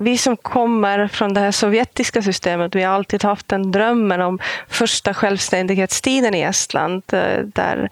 vi 0.00 0.18
som 0.18 0.36
kommer 0.36 1.08
från 1.08 1.34
det 1.34 1.40
här 1.40 1.50
sovjetiska 1.50 2.22
systemet, 2.22 2.74
vi 2.74 2.82
har 2.82 2.94
alltid 2.94 3.24
haft 3.24 3.48
den 3.48 3.72
drömmen 3.72 4.20
om 4.20 4.38
första 4.68 5.14
självständighetstiden 5.14 6.34
i 6.34 6.40
Estland. 6.40 7.02
Eh, 7.12 7.38
där 7.44 7.90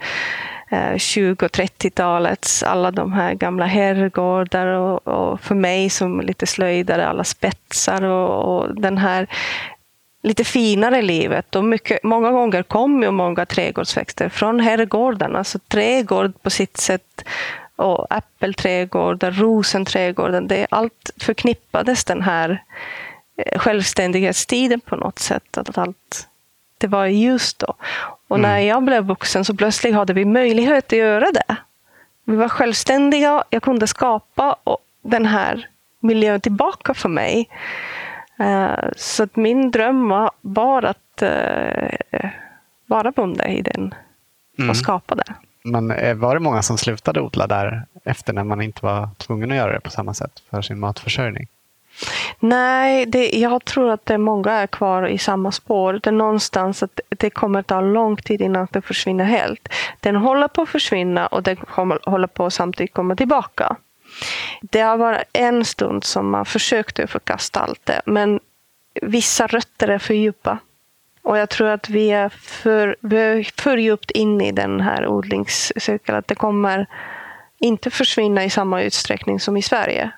eh, 0.70 0.96
20 0.96 1.46
och 1.46 1.52
30-talets 1.52 2.62
alla 2.62 2.90
de 2.90 3.12
här 3.12 3.34
gamla 3.34 3.66
herrgårdar 3.66 4.66
och, 4.66 5.08
och 5.08 5.40
för 5.40 5.54
mig 5.54 5.90
som 5.90 6.20
lite 6.20 6.46
slöjdare, 6.46 7.08
alla 7.08 7.24
spetsar 7.24 8.02
och, 8.02 8.56
och 8.56 8.80
den 8.80 8.98
här 8.98 9.26
lite 10.22 10.44
finare 10.44 11.02
livet. 11.02 11.56
Och 11.56 11.64
mycket, 11.64 12.02
många 12.02 12.30
gånger 12.30 12.62
kom 12.62 13.02
ju 13.02 13.10
många 13.10 13.46
trädgårdsväxter 13.46 14.28
från 14.28 14.60
herrgårdarna. 14.60 15.44
Så 15.44 15.58
trädgård 15.58 16.42
på 16.42 16.50
sitt 16.50 16.76
sätt 16.76 17.24
och 17.78 18.06
äppelträdgårdar, 18.12 19.30
rosenträdgården, 19.30 20.48
det 20.48 20.66
allt 20.70 21.10
förknippades 21.20 22.04
den 22.04 22.22
här 22.22 22.62
eh, 23.36 23.58
självständighetstiden 23.58 24.80
på 24.80 24.96
något 24.96 25.18
sätt. 25.18 25.58
Att 25.58 25.78
allt, 25.78 26.28
det 26.78 26.86
var 26.86 27.06
just 27.06 27.58
då. 27.58 27.74
Och 28.28 28.40
när 28.40 28.58
jag 28.58 28.82
blev 28.82 29.04
vuxen 29.04 29.44
så 29.44 29.54
plötsligt 29.54 29.94
hade 29.94 30.12
vi 30.12 30.24
möjlighet 30.24 30.84
att 30.92 30.98
göra 30.98 31.26
det. 31.32 31.56
Vi 32.24 32.36
var 32.36 32.48
självständiga, 32.48 33.44
jag 33.50 33.62
kunde 33.62 33.86
skapa 33.86 34.56
och 34.64 34.78
den 35.02 35.26
här 35.26 35.68
miljön 36.00 36.40
tillbaka 36.40 36.94
för 36.94 37.08
mig. 37.08 37.48
Eh, 38.38 38.88
Så 38.96 39.22
att 39.22 39.36
min 39.36 39.70
dröm 39.70 40.28
var 40.40 40.82
att 40.82 41.22
eh, 41.22 42.30
vara 42.86 43.10
bonde 43.10 43.44
i 43.48 43.62
den 43.62 43.94
Mm. 44.58 44.70
och 44.70 44.76
skapa 44.76 45.14
det. 45.14 45.34
Men 45.62 45.90
eh, 45.90 46.14
var 46.14 46.34
det 46.34 46.40
många 46.40 46.62
som 46.62 46.78
slutade 46.78 47.20
odla 47.20 47.46
där 47.46 47.86
efter 48.04 48.32
när 48.32 48.44
man 48.44 48.62
inte 48.62 48.84
var 48.84 49.08
tvungen 49.16 49.50
att 49.50 49.56
göra 49.56 49.72
det 49.72 49.80
på 49.80 49.90
samma 49.90 50.14
sätt 50.14 50.42
för 50.50 50.62
sin 50.62 50.80
matförsörjning? 50.80 51.48
Nej, 52.38 53.06
det, 53.06 53.30
jag 53.30 53.64
tror 53.64 53.90
att 53.90 54.06
det 54.06 54.18
många 54.18 54.52
är 54.52 54.66
kvar 54.66 55.06
i 55.06 55.18
samma 55.18 55.52
spår. 55.52 55.92
Det 56.02 56.10
är 56.10 56.12
någonstans 56.12 56.82
att 56.82 57.00
det 57.08 57.30
kommer 57.30 57.62
ta 57.62 57.80
lång 57.80 58.16
tid 58.16 58.40
innan 58.40 58.68
det 58.70 58.82
försvinner 58.82 59.24
helt. 59.24 59.68
Den 60.00 60.16
håller 60.16 60.48
på 60.48 60.62
att 60.62 60.68
försvinna 60.68 61.26
och 61.26 61.42
den 61.42 61.56
kommer, 61.56 61.98
håller 62.04 62.26
på 62.26 62.46
att 62.46 62.52
samtidigt 62.52 62.94
komma 62.94 63.16
tillbaka. 63.16 63.76
Det 64.62 64.80
har 64.80 64.96
varit 64.96 65.22
en 65.32 65.64
stund 65.64 66.04
som 66.04 66.30
man 66.30 66.44
försökte 66.44 67.06
förkasta 67.06 67.60
allt 67.60 67.86
det, 67.86 68.00
men 68.06 68.40
vissa 69.02 69.46
rötter 69.46 69.88
är 69.88 69.98
för 69.98 70.14
djupa. 70.14 70.58
Och 71.28 71.38
jag 71.38 71.48
tror 71.48 71.68
att 71.68 71.88
vi 71.88 72.10
är 72.10 72.28
för, 72.28 72.96
vi 73.00 73.16
är 73.16 73.62
för 73.62 73.76
djupt 73.76 74.10
inne 74.10 74.48
i 74.48 74.52
den 74.52 74.80
här 74.80 75.06
odlingscirkeln. 75.06 76.18
Att 76.18 76.28
det 76.28 76.34
kommer 76.34 76.86
inte 77.58 77.90
försvinna 77.90 78.44
i 78.44 78.50
samma 78.50 78.82
utsträckning 78.82 79.40
som 79.40 79.56
i 79.56 79.62
Sverige. 79.62 80.10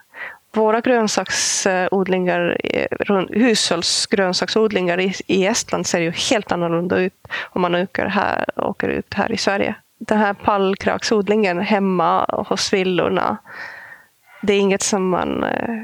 Våra 0.53 0.81
grönsaksodlingar, 0.81 2.61
eh, 2.65 3.23
hushållsgrönsaksodlingar 3.31 5.01
i, 5.01 5.15
i 5.27 5.47
Estland 5.47 5.87
ser 5.87 6.01
ju 6.01 6.11
helt 6.11 6.53
annorlunda 6.53 6.97
ut 6.97 7.29
om 7.51 7.63
man 7.63 7.75
åker, 7.75 8.07
här, 8.07 8.45
åker 8.57 8.89
ut 8.89 9.15
här 9.15 9.33
i 9.33 9.37
Sverige. 9.37 9.75
Den 9.99 10.19
här 10.19 10.35
pallkraksodlingen 10.35 11.61
hemma 11.61 12.27
hos 12.49 12.73
villorna, 12.73 13.37
det 14.43 14.53
är 14.53 14.61
inget 14.61 14.83
som 14.83 15.09
man, 15.09 15.45
eh, 15.45 15.75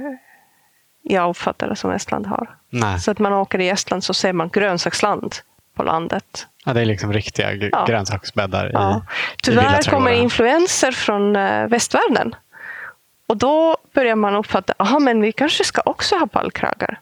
jag 1.02 1.30
uppfattar 1.30 1.68
det 1.68 1.76
som 1.76 1.90
Estland 1.90 2.26
har. 2.26 2.56
Nej, 2.80 3.00
Så 3.00 3.10
att 3.10 3.18
man 3.18 3.32
åker 3.32 3.60
i 3.60 3.68
Estland 3.68 4.04
så 4.04 4.14
ser 4.14 4.32
man 4.32 4.48
grönsaksland 4.48 5.34
på 5.74 5.82
landet. 5.82 6.46
ja, 6.64 6.72
det 6.72 6.80
är 6.80 6.84
liksom 6.84 7.12
riktiga 7.12 7.52
Ja. 7.52 7.84
grönsaksbäddar 7.88 8.70
Ja. 8.72 8.94
i, 8.94 8.96
i 8.96 9.36
Tyvärr 9.42 9.62
kommer 9.62 9.70
villaträdgårdarna. 9.70 10.14
influenser 10.14 10.92
från 10.92 11.36
eh, 11.36 11.66
västvärlden. 11.66 12.34
Och 13.26 13.36
då 13.36 13.76
börjar 13.94 14.16
man 14.16 14.34
uppfatta, 14.34 14.74
aha, 14.78 14.98
men 14.98 15.20
vi 15.20 15.32
kanske 15.32 15.64
ska 15.64 15.82
också 15.84 16.16
ha 16.16 16.26
pallkragar. 16.26 17.00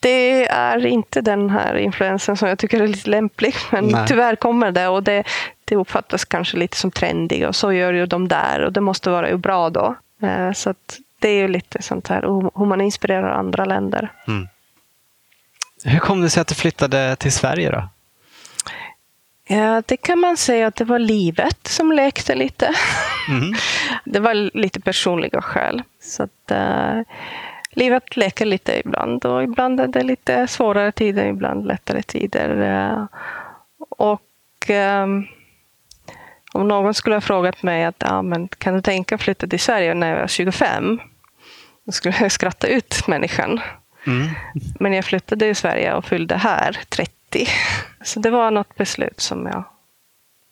Det 0.00 0.46
är 0.48 0.86
inte 0.86 1.20
den 1.20 1.50
här 1.50 1.74
influensen 1.76 2.36
som 2.36 2.48
jag 2.48 2.58
tycker 2.58 2.80
är 2.82 2.86
lite 2.88 3.10
lämplig, 3.10 3.54
men 3.72 3.84
Nej. 3.86 4.04
tyvärr 4.08 4.36
kommer 4.36 4.70
det 4.72 4.88
och 4.88 5.02
det, 5.02 5.24
det 5.64 5.76
uppfattas 5.76 6.24
kanske 6.24 6.56
lite 6.56 6.76
som 6.76 6.90
trendigt 6.90 7.46
och 7.46 7.56
så 7.56 7.72
gör 7.72 7.92
ju 7.92 8.06
de 8.06 8.28
där 8.28 8.60
och 8.64 8.72
det 8.72 8.80
måste 8.80 9.10
vara 9.10 9.28
ju 9.30 9.36
bra 9.36 9.70
då. 9.70 9.94
Eh, 10.22 10.52
Så 10.52 10.70
att 10.70 10.98
det 11.18 11.28
är 11.28 11.34
ju 11.38 11.48
lite 11.48 11.82
sånt 11.82 12.08
här 12.08 12.22
hur 12.58 12.66
man 12.66 12.80
inspirerar 12.80 13.30
andra 13.30 13.64
länder. 13.64 14.12
Hur 15.84 15.98
kom 15.98 16.20
det 16.20 16.30
sig 16.30 16.40
att 16.40 16.48
du 16.48 16.54
flyttade 16.54 17.16
till 17.16 17.32
Sverige 17.32 17.70
då? 17.70 17.88
Ja, 19.48 19.82
det 19.86 19.96
kan 19.96 20.18
man 20.18 20.36
säga 20.36 20.66
att 20.66 20.76
det 20.76 20.84
var 20.84 20.98
livet 20.98 21.66
som 21.66 21.92
lekte 21.92 22.34
lite. 22.34 22.74
Mhm. 23.28 23.54
Det 24.04 24.20
var 24.20 24.34
lite 24.58 24.80
personliga 24.80 25.42
skäl. 25.42 25.82
Så 26.00 26.22
att, 26.22 26.50
eh, 26.50 27.00
livet 27.70 28.16
leker 28.16 28.46
lite 28.46 28.80
ibland 28.80 29.24
och 29.24 29.42
ibland 29.42 29.80
är 29.80 29.86
det 29.86 30.02
lite 30.02 30.46
svårare 30.46 30.92
tider, 30.92 31.26
ibland 31.26 31.66
lättare 31.66 32.02
tider. 32.02 32.60
eh. 32.62 33.06
och 33.88 34.22
ehm, 34.68 35.26
om 36.52 36.68
någon 36.68 36.94
skulle 36.94 37.16
ha 37.16 37.20
frågat 37.20 37.62
mig 37.62 37.84
att 37.84 37.96
ja, 37.98 38.22
men 38.22 38.48
kan 38.48 38.74
du 38.74 38.82
tänka 38.82 39.18
flytta 39.18 39.46
till 39.46 39.60
Sverige 39.60 39.94
när 39.94 40.08
jag 40.10 40.20
var 40.20 40.26
25? 40.26 41.00
Då 41.84 41.92
skulle 41.92 42.14
jag 42.20 42.32
skratta 42.32 42.66
ut 42.66 43.06
människan. 43.06 43.60
Mm. 44.06 44.28
Men 44.80 44.92
jag 44.92 45.04
flyttade 45.04 45.46
i 45.46 45.54
Sverige 45.54 45.94
och 45.94 46.04
fyllde 46.04 46.36
här 46.36 46.78
30. 46.88 47.48
Så 48.02 48.20
det 48.20 48.30
var 48.30 48.50
något 48.50 48.74
beslut 48.74 49.20
som 49.20 49.46
jag 49.46 49.64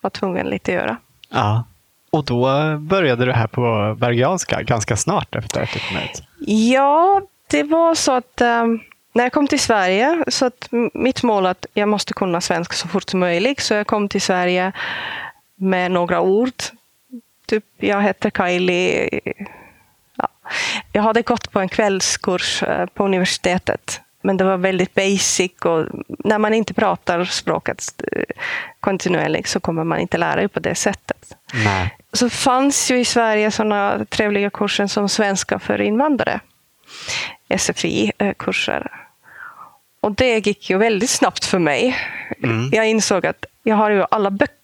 var 0.01 0.11
tvungen 0.11 0.47
lite 0.47 0.73
göra. 0.73 0.97
Ja. 1.31 1.65
Och 2.11 2.25
då 2.25 2.77
började 2.79 3.25
du 3.25 3.33
här 3.33 3.47
på 3.47 3.97
Bergianska 3.99 4.63
ganska 4.63 4.97
snart 4.97 5.35
efter 5.35 5.63
att 5.63 5.73
du 5.73 5.79
kom 5.79 5.97
ut. 5.97 6.23
Ja, 6.49 7.23
det 7.51 7.63
var 7.63 7.95
så 7.95 8.13
att 8.13 8.41
ehm, 8.41 8.81
när 9.13 9.25
jag 9.25 9.33
kom 9.33 9.47
till 9.47 9.61
Sverige, 9.61 10.25
så 10.29 10.47
att 10.47 10.69
mitt 10.95 11.23
mål 11.23 11.47
att 11.47 11.67
jag 11.75 11.89
måste 11.89 12.15
kunna 12.15 12.41
svenska 12.41 12.75
så 12.75 12.89
fort 12.89 13.11
som 13.11 13.21
möjligt. 13.21 13.61
Så 13.61 13.75
jag 13.75 13.87
kom 13.87 14.09
till 14.09 14.23
Sverige 14.23 14.73
med 15.55 15.91
några 15.91 16.21
ord. 16.21 16.53
Typ, 17.47 17.65
jag 17.77 18.03
heter 18.03 18.31
Kylie. 18.31 19.21
Ja. 20.49 20.83
Jag 20.93 21.03
hade 21.03 21.23
gått 21.23 21.53
på 21.53 21.61
en 21.61 21.69
kvällskurs 21.69 22.63
eh, 22.63 22.87
på 22.87 23.05
universitetet. 23.05 24.01
Men 24.23 24.37
det 24.37 24.45
var 24.45 24.57
väldigt 24.57 24.95
basic 24.95 25.53
och 25.65 25.87
när 26.09 26.39
man 26.39 26.55
inte 26.55 26.75
pratar 26.75 27.25
språket 27.25 28.03
eh, 28.13 28.23
kontinuerligt 28.81 29.49
så 29.49 29.61
kommer 29.61 29.85
man 29.85 29.99
inte 29.99 30.19
lära 30.19 30.41
sig 30.41 30.49
på 30.49 30.61
det 30.61 30.75
sättet. 30.75 31.37
Nej. 31.65 31.97
Så 32.13 32.31
fanns 32.31 32.91
ju 32.91 32.99
i 32.99 33.05
Sverige 33.05 33.51
sådana 33.51 34.05
trevliga 34.09 34.51
kurser 34.51 34.87
som 34.87 35.09
svenska 35.09 35.59
för 35.59 35.81
invandrare. 35.81 36.41
SFI-kurser. 37.59 38.91
Och 40.01 40.13
det 40.13 40.47
gick 40.47 40.71
ju 40.71 40.79
väldigt 40.79 41.11
snabbt 41.11 41.45
för 41.45 41.59
mig. 41.59 41.97
Mm. 42.43 42.71
Jag 42.73 42.89
insåg 42.89 43.27
att 43.27 43.45
jag 43.63 43.77
har 43.77 43.91
ju 43.91 44.05
alla 44.11 44.31
böcker 44.31 44.58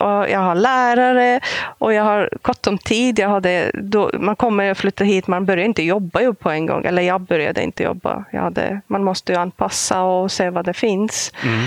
och 0.00 0.30
jag 0.30 0.38
har 0.40 0.54
lärare 0.54 1.40
och 1.78 1.92
jag 1.92 2.04
har 2.04 2.30
gott 2.42 2.66
om 2.66 2.78
tid. 2.78 3.18
Jag 3.18 3.28
hade, 3.28 3.70
då, 3.74 4.10
man 4.14 4.36
kommer 4.36 4.70
och 4.70 4.76
flyttar 4.76 5.04
hit, 5.04 5.26
man 5.26 5.46
börjar 5.46 5.64
inte 5.64 5.82
jobba 5.82 6.20
ju 6.20 6.34
på 6.34 6.50
en 6.50 6.66
gång. 6.66 6.84
Eller 6.84 7.02
jag 7.02 7.20
började 7.20 7.62
inte 7.62 7.82
jobba. 7.82 8.24
Jag 8.32 8.40
hade, 8.40 8.80
man 8.86 9.04
måste 9.04 9.32
ju 9.32 9.38
anpassa 9.38 10.02
och 10.02 10.32
se 10.32 10.50
vad 10.50 10.64
det 10.64 10.74
finns. 10.74 11.32
Mm. 11.44 11.64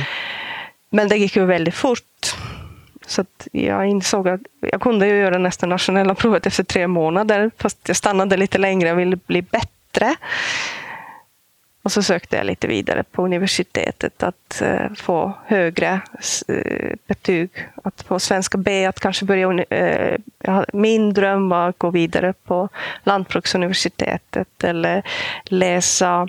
Men 0.92 1.08
det 1.08 1.18
gick 1.18 1.36
ju 1.36 1.46
väldigt 1.46 1.76
fort. 1.76 2.36
Så 3.06 3.26
jag 3.52 3.88
insåg 3.88 4.30
att 4.30 4.42
jag 4.62 4.82
kunde 4.82 5.08
ju 5.08 5.18
göra 5.18 5.38
nästan 5.38 5.70
nationella 5.70 6.16
provet 6.16 6.46
efter 6.46 6.64
tre 6.64 6.88
månader. 6.88 7.52
Fast 7.58 7.88
jag 7.88 7.98
stannade 7.98 8.38
lite 8.38 8.58
längre, 8.58 8.90
jag 8.90 8.96
ville 8.96 9.16
bli 9.16 9.42
bättre. 9.42 10.16
Och 11.84 11.92
så 11.92 12.04
sökte 12.04 12.38
jag 12.38 12.46
lite 12.46 12.68
vidare 12.68 13.04
på 13.04 13.26
universitetet 13.26 14.24
att 14.24 14.62
eh, 14.62 14.94
få 14.96 15.34
högre 15.46 16.02
eh, 16.48 16.94
betyg. 17.08 17.50
Att 17.84 18.02
få 18.02 18.20
svenska 18.20 18.58
B, 18.58 18.86
att 18.86 19.00
kanske 19.00 19.26
börja... 19.26 19.64
Eh, 19.64 20.18
min 20.74 21.14
dröm 21.14 21.50
var 21.50 21.70
att 21.70 21.78
gå 21.78 21.90
vidare 21.90 22.34
på 22.44 22.70
Lantbruksuniversitetet 23.04 24.64
eller 24.64 25.04
läsa 25.46 26.28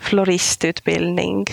floristutbildning. 0.00 1.46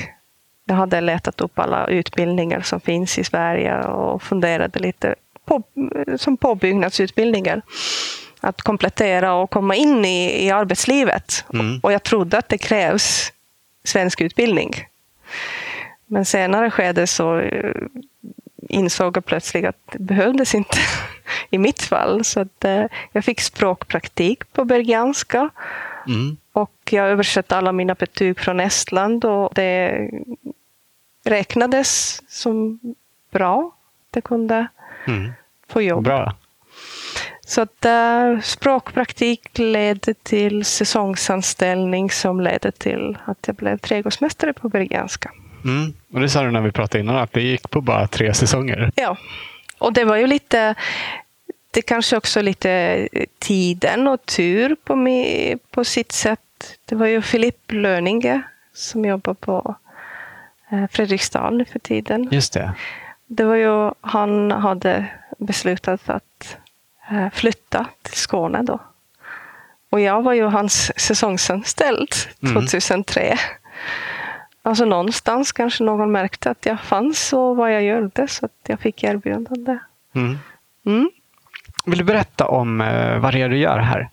Jag 0.65 0.75
hade 0.75 1.01
letat 1.01 1.41
upp 1.41 1.59
alla 1.59 1.87
utbildningar 1.87 2.61
som 2.61 2.81
finns 2.81 3.19
i 3.19 3.23
Sverige 3.23 3.83
och 3.83 4.23
funderade 4.23 4.79
lite 4.79 5.15
på, 5.45 5.63
som 6.17 6.37
påbyggnadsutbildningar 6.37 7.61
att 8.45 8.61
komplettera 8.61 9.33
och 9.33 9.49
komma 9.49 9.75
in 9.75 10.05
i, 10.05 10.45
i 10.45 10.51
arbetslivet. 10.51 11.45
Mm. 11.53 11.79
Och 11.79 11.93
jag 11.93 12.03
trodde 12.03 12.37
att 12.37 12.49
det 12.49 12.57
krävs 12.57 13.31
svensk 13.83 14.21
utbildning. 14.21 14.73
Men 16.05 16.25
senare 16.25 16.71
skede 16.71 17.07
så 17.07 17.39
eh, 17.39 17.75
insåg 18.69 19.17
jag 19.17 19.25
plötsligt 19.25 19.65
att 19.65 19.79
det 19.91 19.99
behövdes 19.99 20.55
inte 20.55 20.77
i 21.49 21.57
mitt 21.57 21.81
fall. 21.81 22.25
Så 22.25 22.39
att, 22.39 22.65
eh, 22.65 22.85
jag 23.11 23.25
fick 23.25 23.41
språkpraktik 23.41 24.53
på 24.53 24.65
bergianska. 24.65 25.49
Mm. 26.07 26.37
Och 26.51 26.89
jag 26.89 27.07
översatte 27.09 27.57
alla 27.57 27.71
mina 27.71 27.93
betyg 27.93 28.39
från 28.39 28.59
Estland 28.59 29.25
och 29.25 29.49
det 29.53 30.09
räknades 31.23 32.21
som 32.27 32.79
bra. 33.31 33.71
Det 34.09 34.21
kunde 34.21 34.67
mm. 35.07 35.31
få 35.67 35.81
jobb. 35.81 36.03
Bra. 36.03 36.33
Så 37.45 37.61
att 37.61 37.85
uh, 37.85 38.41
språkpraktik 38.41 39.57
ledde 39.57 40.13
till 40.13 40.65
säsongsanställning 40.65 42.11
som 42.11 42.41
ledde 42.41 42.71
till 42.71 43.17
att 43.25 43.37
jag 43.47 43.55
blev 43.55 43.77
trädgårdsmästare 43.77 44.53
på 44.53 44.69
Bergianska. 44.69 45.31
Mm. 45.63 45.93
Och 46.13 46.19
det 46.19 46.29
sa 46.29 46.43
du 46.43 46.51
när 46.51 46.61
vi 46.61 46.71
pratade 46.71 46.99
innan, 46.99 47.15
att 47.15 47.33
det 47.33 47.41
gick 47.41 47.69
på 47.69 47.81
bara 47.81 48.07
tre 48.07 48.33
säsonger. 48.33 48.91
Ja, 48.95 49.17
och 49.77 49.93
det 49.93 50.05
var 50.05 50.15
ju 50.15 50.27
lite 50.27 50.75
det 51.71 51.81
kanske 51.81 52.17
också 52.17 52.41
lite 52.41 53.07
tiden 53.39 54.07
och 54.07 54.25
tur 54.25 54.75
på, 54.83 54.95
mig, 54.95 55.57
på 55.71 55.83
sitt 55.83 56.11
sätt. 56.11 56.39
Det 56.85 56.95
var 56.95 57.05
ju 57.05 57.21
Filip 57.21 57.71
Löninge 57.71 58.41
som 58.73 59.05
jobbar 59.05 59.33
på 59.33 59.75
eh, 60.71 60.87
Fredriksdal 60.91 61.57
nu 61.57 61.65
för 61.65 61.79
tiden. 61.79 62.29
Just 62.31 62.53
det. 62.53 62.73
Det 63.27 63.43
var 63.43 63.55
ju, 63.55 63.91
han 64.01 64.51
hade 64.51 65.05
beslutat 65.37 66.09
att 66.09 66.57
flytta 67.33 67.85
till 68.01 68.17
Skåne 68.17 68.61
då. 68.63 68.79
Och 69.89 69.99
jag 69.99 70.21
var 70.21 70.33
ju 70.33 70.43
hans 70.45 70.99
säsongsanställd 70.99 72.09
2003. 72.53 73.21
Mm. 73.21 73.37
Alltså 74.61 74.85
någonstans 74.85 75.51
kanske 75.51 75.83
någon 75.83 76.11
märkte 76.11 76.51
att 76.51 76.65
jag 76.65 76.81
fanns 76.81 77.33
och 77.33 77.55
vad 77.55 77.73
jag 77.73 77.83
gjorde 77.83 78.27
så 78.27 78.45
att 78.45 78.51
jag 78.67 78.79
fick 78.79 79.03
erbjudande. 79.03 79.77
Mm. 80.15 80.37
Mm. 80.85 81.09
Vill 81.85 81.97
du 81.97 82.03
berätta 82.03 82.47
om 82.47 82.81
eh, 82.81 83.19
vad 83.19 83.33
det 83.33 83.41
är 83.41 83.49
du 83.49 83.57
gör 83.57 83.79
här? 83.79 84.09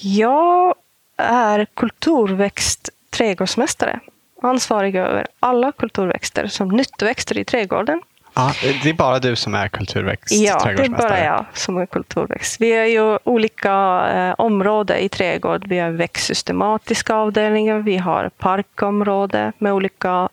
Jag 0.00 0.74
är 1.16 1.66
kulturväxt 1.74 2.90
trädgårdsmästare. 3.10 4.00
Ansvarig 4.42 4.96
över 4.96 5.26
alla 5.40 5.72
kulturväxter 5.72 6.46
som 6.46 6.68
nyttoväxter 6.68 7.38
i 7.38 7.44
trädgården. 7.44 8.02
Ja, 8.38 8.52
det 8.82 8.88
är 8.88 8.94
bara 8.94 9.18
du 9.18 9.36
som 9.36 9.54
är 9.54 9.68
kulturväxt? 9.68 10.34
Ja, 10.34 10.72
det 10.76 10.84
är 10.84 10.88
bara 10.88 11.24
jag 11.24 11.44
som 11.54 11.76
är 11.76 11.86
kulturväxt. 11.86 12.60
Vi 12.60 12.76
har 12.76 12.84
ju 12.84 13.18
olika 13.24 14.06
eh, 14.14 14.34
områden 14.38 14.98
i 14.98 15.08
trädgård. 15.08 15.66
Vi 15.68 15.78
har 15.78 15.90
växtsystematiska 15.90 17.14
avdelningar, 17.14 17.78
vi 17.78 17.96
har 17.96 18.28
parkområde 18.28 19.52
med 19.58 19.72
olika 19.72 20.28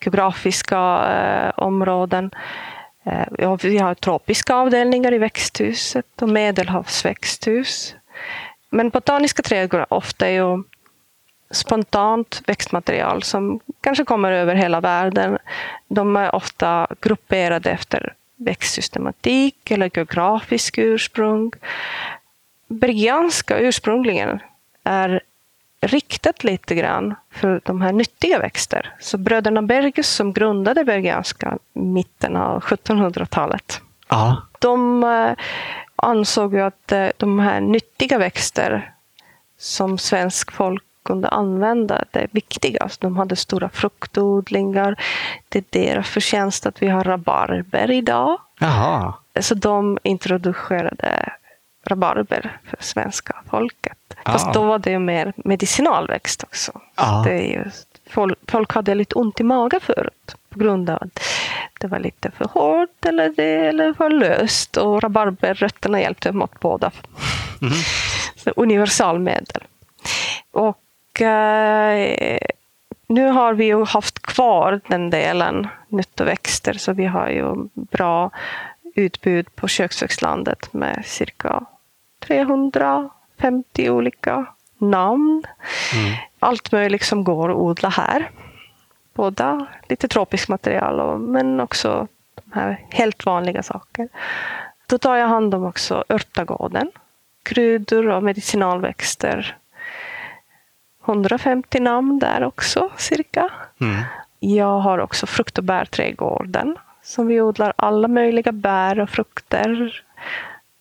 geografiska 0.00 1.10
eh, 1.10 1.64
områden. 1.64 2.30
Eh, 3.04 3.56
vi 3.62 3.78
har 3.78 3.94
tropiska 3.94 4.54
avdelningar 4.54 5.12
i 5.12 5.18
växthuset 5.18 6.22
och 6.22 6.28
medelhavsväxthus. 6.28 7.94
Men 8.70 8.88
botaniska 8.90 9.42
trädgårdar 9.42 9.86
ofta 9.94 10.26
är 10.26 10.32
ju 10.32 10.62
spontant 11.52 12.42
växtmaterial 12.46 13.22
som 13.22 13.60
kanske 13.80 14.04
kommer 14.04 14.32
över 14.32 14.54
hela 14.54 14.80
världen. 14.80 15.38
De 15.88 16.16
är 16.16 16.34
ofta 16.34 16.86
grupperade 17.00 17.70
efter 17.70 18.14
växtsystematik 18.36 19.70
eller 19.70 19.90
geografisk 19.94 20.78
ursprung. 20.78 21.52
Bergianska 22.66 23.58
ursprungligen 23.58 24.40
är 24.84 25.20
riktat 25.80 26.44
lite 26.44 26.74
grann 26.74 27.14
för 27.30 27.60
de 27.64 27.82
här 27.82 27.92
nyttiga 27.92 28.38
växter. 28.38 28.94
Så 29.00 29.18
bröderna 29.18 29.62
Bergus 29.62 30.08
som 30.08 30.32
grundade 30.32 30.84
Bergianska 30.84 31.58
mitten 31.72 32.36
av 32.36 32.62
1700-talet. 32.62 33.80
Ja. 34.08 34.42
De 34.58 35.04
eh, 35.04 35.32
ansåg 35.96 36.54
ju 36.54 36.60
att 36.60 36.92
eh, 36.92 37.08
de 37.16 37.38
här 37.38 37.60
nyttiga 37.60 38.18
växter 38.18 38.92
som 39.58 39.98
svensk 39.98 40.52
folk 40.52 40.84
kunde 41.02 41.28
använda 41.28 42.04
det 42.10 42.26
viktigaste. 42.30 43.06
De 43.06 43.16
hade 43.16 43.36
stora 43.36 43.68
fruktodlingar. 43.68 44.96
Det 45.48 45.58
är 45.58 45.64
deras 45.84 46.08
förtjänst 46.08 46.66
att 46.66 46.82
vi 46.82 46.88
har 46.88 47.04
rabarber 47.04 47.90
idag. 47.90 48.38
Aha. 48.60 49.18
Så 49.40 49.54
de 49.54 49.98
introducerade 50.02 51.32
rabarber 51.86 52.58
för 52.64 52.76
svenska 52.80 53.36
folket. 53.50 53.98
Ja. 54.24 54.32
Fast 54.32 54.54
då 54.54 54.64
var 54.64 54.78
det 54.78 54.98
mer 54.98 55.32
medicinalväxt 55.36 56.42
också. 56.42 56.80
Ja. 56.96 57.22
Det 57.26 57.32
är 57.32 57.64
just, 57.64 57.88
folk, 58.10 58.38
folk 58.50 58.72
hade 58.72 58.94
lite 58.94 59.14
ont 59.14 59.40
i 59.40 59.42
magen 59.42 59.80
förut 59.80 60.36
på 60.48 60.58
grund 60.58 60.90
av 60.90 60.98
att 61.02 61.20
det 61.80 61.86
var 61.86 61.98
lite 61.98 62.30
för 62.30 62.44
hårt 62.44 63.06
eller, 63.06 63.28
det, 63.36 63.66
eller 63.66 63.94
för 63.94 64.10
löst. 64.10 64.76
Och 64.76 65.02
rabarberrötterna 65.02 66.00
hjälpte 66.00 66.32
mot 66.32 66.60
båda. 66.60 66.90
Mm. 67.62 67.74
Så 68.36 68.50
universalmedel. 68.56 69.62
Och 70.50 70.78
nu 73.06 73.28
har 73.28 73.54
vi 73.54 73.64
ju 73.64 73.84
haft 73.84 74.22
kvar 74.22 74.80
den 74.86 75.10
delen 75.10 75.68
nyttoväxter 75.88 76.72
så 76.72 76.92
vi 76.92 77.04
har 77.04 77.28
ju 77.28 77.68
bra 77.74 78.30
utbud 78.94 79.56
på 79.56 79.68
köksväxtlandet 79.68 80.72
med 80.72 81.02
cirka 81.04 81.64
350 82.20 83.90
olika 83.90 84.46
namn. 84.78 85.44
Mm. 85.94 86.14
Allt 86.38 86.72
möjligt 86.72 87.04
som 87.04 87.24
går 87.24 87.50
att 87.50 87.56
odla 87.56 87.88
här. 87.88 88.30
Både 89.14 89.66
lite 89.88 90.08
tropiskt 90.08 90.48
material 90.48 91.00
och, 91.00 91.20
men 91.20 91.60
också 91.60 92.08
de 92.34 92.60
här 92.60 92.84
helt 92.90 93.26
vanliga 93.26 93.62
saker. 93.62 94.08
Då 94.86 94.98
tar 94.98 95.16
jag 95.16 95.28
hand 95.28 95.54
om 95.54 95.64
också 95.64 96.04
örtagården. 96.08 96.90
Kryddor 97.42 98.08
och 98.08 98.22
medicinalväxter 98.22 99.56
150 101.04 101.80
namn 101.80 102.18
där 102.18 102.44
också, 102.44 102.90
cirka. 102.96 103.48
Mm. 103.80 104.02
Jag 104.40 104.78
har 104.80 104.98
också 104.98 105.26
frukt 105.26 105.58
och 105.58 105.64
bärträdgården 105.64 106.76
som 107.02 107.26
vi 107.26 107.40
odlar 107.40 107.72
alla 107.76 108.08
möjliga 108.08 108.52
bär 108.52 109.00
och 109.00 109.10
frukter. 109.10 110.02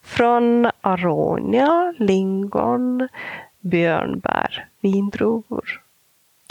Från 0.04 0.72
aronia, 0.82 1.94
lingon, 1.98 3.08
björnbär, 3.60 4.66
vindruvor, 4.82 5.82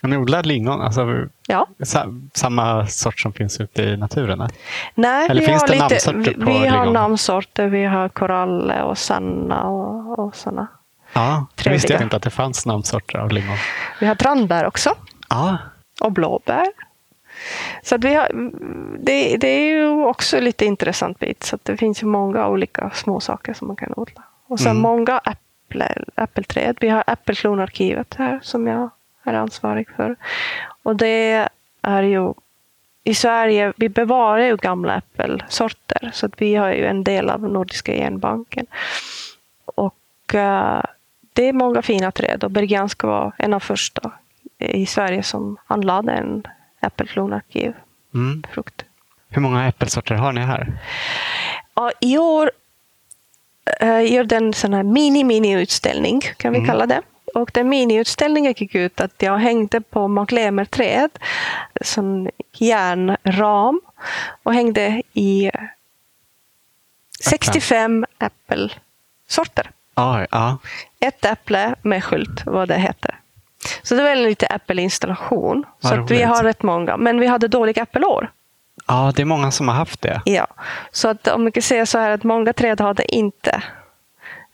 Ni 0.03 0.17
odlar 0.17 0.43
lingon, 0.43 0.81
alltså 0.81 1.07
Ja. 1.49 1.67
sa- 1.85 2.15
samma 2.35 2.87
sort 2.87 3.21
som 3.21 3.33
finns 3.33 3.61
ute 3.61 3.83
i 3.83 3.97
naturen? 3.97 4.41
eller? 4.41 4.51
Nej, 4.95 5.29
Eller 5.31 5.41
vi 5.41 5.47
finns 5.47 5.63
har 5.63 5.69
det 5.69 5.75
lite, 5.75 5.83
namnsorter 6.13 6.35
vi, 6.47 6.59
vi 6.63 6.67
har 6.69 6.93
namnsorter. 6.93 7.67
Vi 7.67 7.85
har 7.85 8.09
koralle 8.09 8.83
och 8.83 8.99
sanna 8.99 9.63
och, 9.65 10.19
och 10.19 10.37
sådana. 10.37 10.67
Ja, 11.13 11.47
det 11.65 11.71
visste 11.71 11.93
jag 11.93 12.03
inte 12.03 12.17
att 12.17 12.23
det 12.23 12.31
fanns 12.31 12.67
namnsorter 12.67 13.19
av 13.19 13.31
lingon. 13.31 13.57
Vi 14.01 14.07
har 14.07 14.15
tranbär 14.15 14.65
också. 14.67 14.95
Ja, 15.29 15.59
och 16.01 16.13
blåbär. 16.13 16.67
Så 17.83 17.97
vi 17.99 18.15
har, 18.15 18.29
det, 18.99 19.37
det 19.37 19.49
är 19.49 19.69
ju 19.69 19.87
också 20.05 20.41
lite 20.41 20.65
intressant 20.65 21.19
bit. 21.19 21.43
Så 21.45 21.55
att 21.57 21.65
det 21.65 21.77
finns 21.77 22.03
ju 22.03 22.07
många 22.07 22.49
olika 22.49 22.91
små 22.95 23.21
saker 23.21 23.55
som 23.55 23.67
man 23.67 23.77
kan 23.77 23.93
odla. 23.97 24.23
Och 24.47 24.59
sen 24.61 24.71
Mm. 24.71 24.83
många 24.83 25.19
äpple, 25.19 25.95
äppelträd. 26.17 26.77
Vi 26.81 26.89
har 26.89 27.05
Äppelklonarkivet 27.07 28.15
här 28.15 28.41
som 28.43 28.67
jag 28.67 28.91
är 29.25 29.35
ansvarig 29.35 29.89
för. 29.97 30.17
Och 30.83 30.97
det 30.97 31.49
är 31.83 32.03
ju 32.03 32.33
i 33.05 33.15
Sverige, 33.15 33.73
vi 33.77 33.89
bevarar 33.89 34.45
ju 34.45 34.57
gamla 34.57 34.97
äppelsorter. 34.97 36.11
Så 36.13 36.27
att 36.27 36.33
vi 36.43 36.55
har 36.55 36.73
ju 36.73 36.87
en 36.87 37.05
del 37.05 37.31
av 37.31 37.43
Nordiska 37.43 37.93
genbanken. 37.93 38.67
Och 39.65 40.35
eh, 40.35 40.83
det 41.41 41.49
är 41.49 41.53
många 41.53 41.83
fina 41.83 42.13
träd 42.13 42.45
och 42.45 42.51
Bergianska 42.51 43.07
var 43.07 43.33
en 43.39 43.55
av 43.55 43.61
första 43.61 44.13
i 44.59 44.87
Sverige 44.87 45.23
som 45.23 45.57
anlade 45.67 46.13
en 46.13 46.47
äppelklonarkiv 46.81 47.73
mm. 48.15 48.43
frukt. 48.53 48.85
Hur 49.29 49.43
många 49.43 49.69
äppelsorter 49.69 50.15
har 50.15 50.33
ni 50.33 50.41
här? 50.41 50.79
Ja, 51.75 51.93
I 52.01 52.19
år 52.19 52.51
uh, 53.83 54.13
gör 54.13 54.25
den 54.25 54.53
sån 54.53 54.75
här 54.75 54.83
mini-mini-utställning, 54.83 56.21
kan 56.37 56.53
vi 56.53 56.59
Mm. 56.59 56.69
kalla 56.71 56.87
det. 56.87 57.03
Och 57.35 57.51
den 57.55 57.69
mini-utställningen 57.69 58.55
gick 58.57 58.75
ut 58.75 59.01
att 59.01 59.23
jag 59.23 59.39
hängde 59.39 59.81
på 59.81 60.09
maglemerträd, 60.09 61.11
sån 61.83 62.31
järnram, 62.53 63.81
och 64.43 64.55
hängde 64.55 65.03
i 65.13 65.51
65 67.21 68.07
äppelsorter. 68.19 69.71
Ja, 70.01 70.27
ja. 70.31 70.59
Ett 71.09 71.25
äpple 71.25 71.75
med 71.83 72.05
skylt, 72.05 72.43
vad 72.47 72.69
det 72.69 72.79
heter. 72.79 73.15
Så 73.83 73.95
det 73.95 74.03
var 74.03 74.11
en 74.11 74.23
lite 74.23 74.47
äppelinstallation. 74.47 75.65
Vad 75.81 75.93
Så 75.93 76.01
att 76.01 76.11
vi 76.11 76.23
har 76.23 76.43
rätt 76.45 76.63
många. 76.63 76.97
Men 76.97 77.21
vi 77.21 77.27
hade 77.27 77.49
dåliga 77.49 77.83
äppelår. 77.83 78.31
ja, 78.87 79.13
det 79.17 79.23
är 79.23 79.27
många 79.27 79.51
som 79.51 79.69
har 79.69 79.75
haft 79.75 80.03
det. 80.03 80.23
Ja. 80.25 80.47
Så 80.93 81.09
att 81.09 81.29
om 81.29 81.45
vi 81.45 81.53
kan 81.53 81.63
säga 81.63 81.87
så 81.87 81.99
här 81.99 82.11
att 82.11 82.25
många 82.25 82.53
träd 82.53 82.81
hade 82.81 83.15
inte 83.15 83.63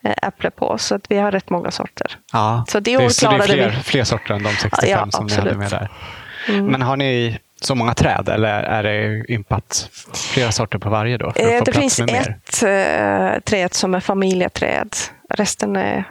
eh, 0.05 0.29
äpple 0.29 0.51
på. 0.51 0.79
Så 0.79 0.95
att 0.95 1.11
vi 1.11 1.17
har 1.19 1.33
rätt 1.33 1.51
många 1.51 1.71
sorter. 1.71 2.19
Ja. 2.33 2.65
Så 2.69 2.81
det 2.81 2.95
är- 2.95 3.09
så 3.09 3.31
det 3.31 3.37
är 3.37 3.41
fler, 3.41 3.71
vi. 3.71 3.77
fler 3.83 4.05
sorter 4.05 4.35
än 4.35 4.43
de 4.43 4.51
65 4.51 4.91
Ja, 4.91 5.07
som 5.11 5.27
ni 5.27 5.35
hade 5.35 5.51
absolut. 5.51 5.59
med 5.73 5.81
där. 5.81 5.89
Mm. 6.49 6.67
Men 6.67 6.83
har 6.83 6.97
ni 6.97 7.39
så 7.61 7.75
många 7.75 7.95
träd 7.95 8.29
eller 8.29 8.63
är 8.63 8.83
det 8.83 9.25
ympat 9.33 9.91
flera 10.35 10.53
sorter 10.53 10.79
på 10.79 10.91
varje 10.91 11.19
då? 11.19 11.33
Eh, 11.37 11.63
Det 11.65 11.73
finns 11.73 11.99
med 12.01 12.13
mer? 12.13 12.37
ett 12.45 12.63
eh, 12.63 13.41
träd 13.41 13.75
som 13.75 13.95
är 13.95 14.01
familjeträd. 14.01 14.97
Resten 15.37 15.77
är 15.77 16.05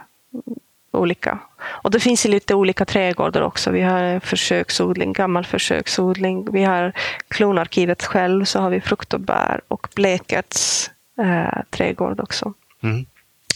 olika. 0.92 1.38
Och 1.62 1.90
det 1.90 2.00
finns 2.00 2.24
lite 2.24 2.54
olika 2.54 2.84
trädgårdar 2.84 3.40
också. 3.40 3.70
Vi 3.70 3.82
har 3.82 4.20
försöksodling, 4.20 5.12
gammal 5.12 5.44
försöksodling. 5.44 6.52
Vi 6.52 6.64
har 6.64 6.92
klonarkivet 7.28 8.04
själv, 8.04 8.44
så 8.44 8.60
har 8.60 8.70
vi 8.70 8.80
frukt 8.80 9.14
och 9.14 9.20
bär 9.20 9.60
och 9.68 9.88
Blekets 9.94 10.90
eh, 11.18 11.62
trädgård 11.70 12.20
också. 12.20 12.52
Mm. 12.82 13.06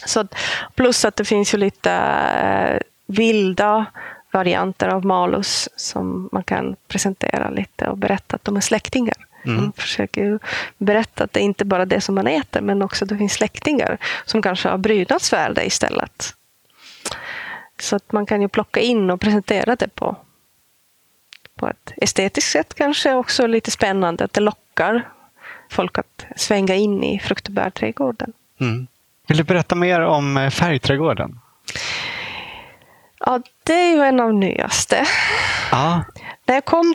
Så, 0.06 0.26
plus 0.74 1.04
att 1.04 1.16
det 1.16 1.24
finns 1.24 1.54
ju 1.54 1.58
lite 1.58 1.92
eh, 1.92 2.78
vilda 3.06 3.86
varianter 4.32 4.88
av 4.88 5.04
malus 5.06 5.68
som 5.76 6.28
man 6.32 6.42
kan 6.42 6.76
presentera 6.88 7.50
lite 7.50 7.88
och 7.88 7.98
berätta 7.98 8.36
att 8.36 8.44
de 8.44 8.56
är 8.56 8.60
släktingar. 8.60 9.16
Mm. 9.44 9.56
Man 9.56 9.72
försöker 9.72 10.38
berätta 10.78 11.24
att 11.24 11.32
det 11.32 11.40
inte 11.40 11.64
bara 11.64 11.82
är 11.82 11.86
det 11.86 12.00
som 12.00 12.14
man 12.14 12.26
äter 12.26 12.60
men 12.60 12.82
också 12.82 13.04
att 13.04 13.08
det 13.08 13.18
finns 13.18 13.32
släktingar 13.32 13.98
som 14.24 14.42
kanske 14.42 14.68
har 14.68 14.78
det 15.54 15.66
istället. 15.66 16.34
Så 17.80 17.96
att 17.96 18.12
man 18.12 18.26
kan 18.26 18.42
ju 18.42 18.48
plocka 18.48 18.80
in 18.80 19.10
och 19.10 19.20
presentera 19.20 19.76
det 19.76 19.94
på, 19.94 20.16
på 21.54 21.68
ett 21.68 21.92
estetiskt 21.96 22.50
sätt 22.50 22.74
kanske 22.74 23.14
också 23.14 23.46
lite 23.46 23.70
spännande 23.70 24.24
att 24.24 24.32
det 24.32 24.40
lockar 24.40 25.08
folk 25.70 25.98
att 25.98 26.26
svänga 26.36 26.74
in 26.74 27.04
i 27.04 27.18
frukt 27.18 27.48
och 27.48 27.54
bärträdgården. 27.54 28.32
Mm. 28.60 28.86
Vill 29.26 29.36
du 29.36 29.44
berätta 29.44 29.74
mer 29.74 30.00
om 30.00 30.36
eh, 30.36 30.50
färgträdgården? 30.50 31.40
Ja, 33.18 33.40
det 33.64 33.72
är 33.72 33.94
ju 33.94 34.02
en 34.02 34.20
av 34.20 34.34
nyaste. 34.34 35.06
Ja, 35.70 36.04
När 36.46 36.54
jag 36.54 36.64
kom 36.64 36.94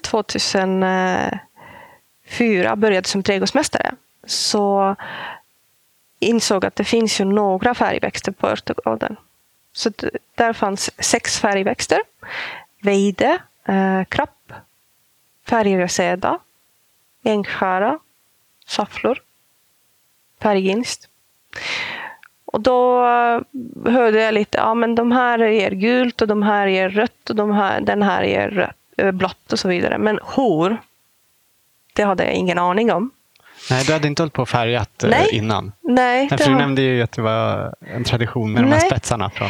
2004 2.38 2.76
började 2.76 3.08
som 3.08 3.24
trädgårdsmästare 3.24 3.96
så 4.26 4.96
insåg 6.20 6.66
att 6.66 6.76
det 6.76 6.84
finns 6.84 7.22
ju 7.22 7.26
några 7.26 7.74
färgväxter 7.74 8.32
på 8.32 8.48
örtagården. 8.48 9.16
Så 9.74 9.92
där 10.36 10.54
fanns 10.54 10.92
sex 11.04 11.40
färgväxter. 11.40 12.02
Veide, 12.82 13.38
eh, 13.66 14.04
krapp, 14.10 14.54
färgreseda, 15.48 16.40
ängskära, 17.24 18.00
safflor, 18.68 19.22
färgginst. 20.42 21.10
Och 22.46 22.62
då 22.62 23.06
eh, 23.06 23.42
hörde 23.92 24.22
jag 24.22 24.34
lite, 24.34 24.58
ja 24.58 24.74
men 24.74 24.96
de 24.96 25.12
här 25.12 25.40
ger 25.40 25.72
gult 25.72 26.22
och 26.22 26.28
de 26.28 26.44
här 26.44 26.68
ger 26.68 26.90
rött 26.90 27.30
och 27.30 27.36
de 27.36 27.52
här, 27.52 27.82
den 27.82 28.02
här 28.02 28.24
ger 28.24 28.74
eh, 28.98 29.12
blått 29.12 29.54
och 29.54 29.60
så 29.60 29.68
vidare. 29.68 29.98
Men 29.98 30.20
hor, 30.24 30.78
det 31.96 32.04
hade 32.04 32.24
jag 32.24 32.34
ingen 32.34 32.58
aning 32.60 32.92
om. 32.92 33.12
nej, 33.70 33.84
du 33.86 33.94
hade 33.94 34.08
inte 34.08 34.22
hållit 34.22 34.34
på 34.34 34.42
och 34.42 34.50
färgat 34.50 35.04
eh, 35.04 35.10
Nej. 35.10 35.30
innan? 35.32 35.72
Nej, 35.84 36.28
Nej, 36.30 36.30
för 36.30 36.38
du 36.38 36.52
har- 36.52 36.60
nämnde 36.60 36.82
ju 36.82 37.02
att 37.02 37.12
det 37.12 37.22
var 37.22 37.74
en 37.96 38.04
tradition 38.04 38.54
med 38.54 38.64
de 38.64 38.72
här 38.72 38.80
Nej. 38.80 38.90
spetsarna. 38.90 39.30
Från, 39.30 39.50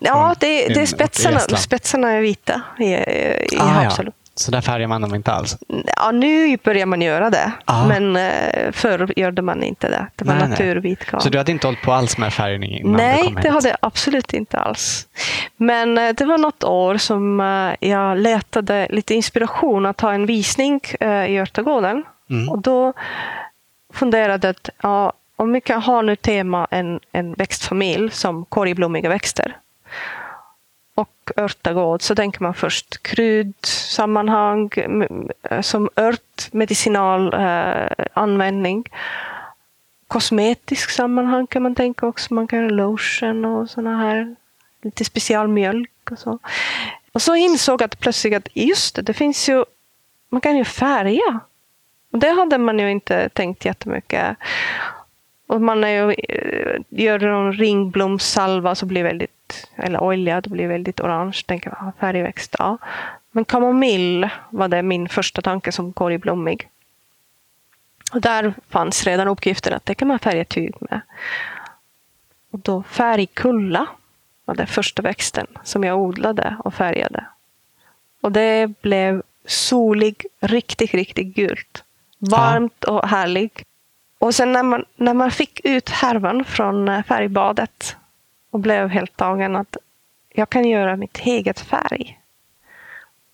Ja, 0.00 0.12
från 0.14 0.34
det, 0.40 0.66
det 0.68 0.80
är 0.80 0.86
spetsarna, 0.86 1.38
spetsarna 1.40 2.10
är 2.12 2.20
vita 2.20 2.62
i, 2.78 2.84
i 2.84 3.58
Ah, 3.58 3.64
Haapsalu. 3.64 4.10
Så 4.40 4.50
där 4.50 4.60
färgar 4.60 4.86
man 4.86 5.00
dem 5.00 5.14
inte 5.14 5.32
alls? 5.32 5.56
Ja, 5.96 6.10
nu 6.10 6.56
börjar 6.56 6.86
man 6.86 7.02
göra 7.02 7.30
det, 7.30 7.52
Ah. 7.64 7.86
men 7.86 8.16
eh, 8.16 8.72
förr 8.72 9.12
gjorde 9.16 9.42
man 9.42 9.62
inte 9.62 9.88
det. 9.88 10.06
Det 10.16 10.24
var 10.24 10.34
Nej, 10.34 10.48
naturvit 10.48 11.10
garn. 11.10 11.20
Så 11.20 11.28
du 11.28 11.38
hade 11.38 11.52
inte 11.52 11.66
hållit 11.66 11.82
på 11.82 11.92
alls 11.92 12.18
med 12.18 12.32
färgning 12.32 12.78
innan 12.78 12.92
du 12.92 12.98
Nej, 12.98 13.22
kom 13.24 13.36
hit? 13.36 13.42
det 13.42 13.50
hade 13.50 13.68
jag 13.68 13.78
absolut 13.82 14.32
inte 14.34 14.58
alls. 14.58 15.06
Men 15.56 15.98
eh, 15.98 16.14
det 16.14 16.24
var 16.24 16.38
något 16.38 16.64
år 16.64 16.96
som 16.96 17.40
eh, 17.40 17.88
jag 17.88 18.18
letade 18.18 18.86
lite 18.90 19.14
inspiration 19.14 19.86
att 19.86 20.00
ha 20.00 20.12
en 20.12 20.26
visning 20.26 20.80
i 21.28 21.38
Örtagården. 21.38 22.04
Mm. 22.30 22.48
Och 22.48 22.58
då 22.62 22.92
funderade 23.94 24.46
jag 24.48 24.50
att 24.56 24.70
ja, 24.82 25.12
om 25.36 25.52
vi 25.52 25.60
kan 25.60 25.82
ha 25.82 26.02
nu 26.02 26.16
tema 26.16 26.66
en, 26.70 27.00
en 27.12 27.32
växtfamilj 27.34 28.10
som 28.10 28.44
korgblommiga 28.44 29.08
växter 29.08 29.56
och 30.98 31.30
örtagård 31.36 32.02
så 32.02 32.14
tänker 32.14 32.42
man 32.42 32.54
först 32.54 33.02
kryddsammanhang 33.02 34.70
som 35.62 35.88
ört, 35.96 36.52
medicinal 36.52 37.34
eh, 37.34 38.06
användning. 38.12 38.84
Kosmetisk 40.08 40.90
sammanhang 40.90 41.46
kan 41.46 41.62
man 41.62 41.74
tänka 41.74 42.06
också. 42.06 42.34
Man 42.34 42.46
kan 42.46 42.58
göra 42.58 42.68
lotion 42.68 43.44
och 43.44 43.70
såna 43.70 43.96
här 43.96 44.36
lite 44.82 45.04
specialmjölk 45.04 46.10
och 46.10 46.18
så. 46.18 46.38
Och 47.12 47.22
så 47.22 47.34
insåg 47.34 47.82
jag 47.82 47.98
plötsligt 47.98 48.36
att 48.36 48.48
just 48.56 48.94
det, 48.94 49.02
det 49.02 49.14
finns 49.14 49.48
ju, 49.48 49.64
man 50.28 50.40
kan 50.40 50.56
ju 50.56 50.64
färga. 50.64 51.40
Och 52.12 52.18
det 52.18 52.30
hade 52.30 52.58
man 52.58 52.78
ju 52.78 52.90
inte 52.90 53.28
tänkt 53.28 53.64
jättemycket. 53.64 54.36
Och 55.46 55.60
man 55.60 55.84
är 55.84 55.88
ju, 55.88 56.14
eh, 56.28 56.80
gör 56.88 57.18
någon 57.18 57.52
ringblomssalva 57.52 58.74
så 58.74 58.86
blir 58.86 59.02
väldigt, 59.02 59.30
eller 59.76 60.02
olja, 60.02 60.40
det 60.40 60.50
blir 60.50 60.68
väldigt 60.68 61.00
orange. 61.00 61.42
Tänker 61.46 61.70
jag, 61.70 61.88
ah, 61.88 61.92
färgväxt, 62.00 62.56
ja. 62.58 62.78
Men 63.30 63.44
kamomill 63.44 64.28
var 64.50 64.68
det 64.68 64.82
min 64.82 65.08
första 65.08 65.42
tanke 65.42 65.72
som 65.72 65.92
korgblommig. 65.92 66.68
Och 68.12 68.20
där 68.20 68.54
fanns 68.68 69.04
redan 69.04 69.28
uppgiften 69.28 69.72
att 69.72 69.86
det 69.86 69.94
kan 69.94 70.08
man 70.08 70.18
färga 70.18 70.44
tyg 70.44 70.74
med. 70.80 71.00
Och 72.50 72.58
då 72.58 72.82
färgkulla 72.82 73.86
var 74.44 74.54
det 74.54 74.66
första 74.66 75.02
växten 75.02 75.46
som 75.62 75.84
jag 75.84 75.98
odlade 75.98 76.56
och 76.64 76.74
färgade. 76.74 77.24
Och 78.20 78.32
det 78.32 78.82
blev 78.82 79.22
solig, 79.46 80.26
riktigt, 80.40 80.94
riktigt 80.94 81.34
gult. 81.34 81.84
Varmt 82.18 82.84
och 82.84 83.08
härlig. 83.08 83.64
Och 84.18 84.34
sen 84.34 84.52
när 84.52 84.62
man, 84.62 84.84
när 84.96 85.14
man 85.14 85.30
fick 85.30 85.60
ut 85.64 85.88
härvan 85.88 86.44
från 86.44 87.02
färgbadet 87.02 87.96
och 88.50 88.60
blev 88.60 88.88
helt 88.88 89.16
tagen 89.16 89.56
att 89.56 89.76
jag 90.28 90.50
kan 90.50 90.64
göra 90.64 90.96
mitt 90.96 91.18
eget 91.18 91.60
färg. 91.60 92.20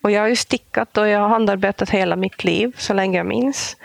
Och 0.03 0.11
jag 0.11 0.21
har 0.21 0.29
ju 0.29 0.37
stickat 0.37 0.97
och 0.99 1.09
jag 1.09 1.21
har 1.21 1.29
handarbetat 1.29 1.91
hela 1.91 2.17
mitt 2.17 2.45
liv 2.45 2.75
så 2.79 2.95
länge 2.95 3.19
jag 3.19 3.27
minns. 3.27 3.77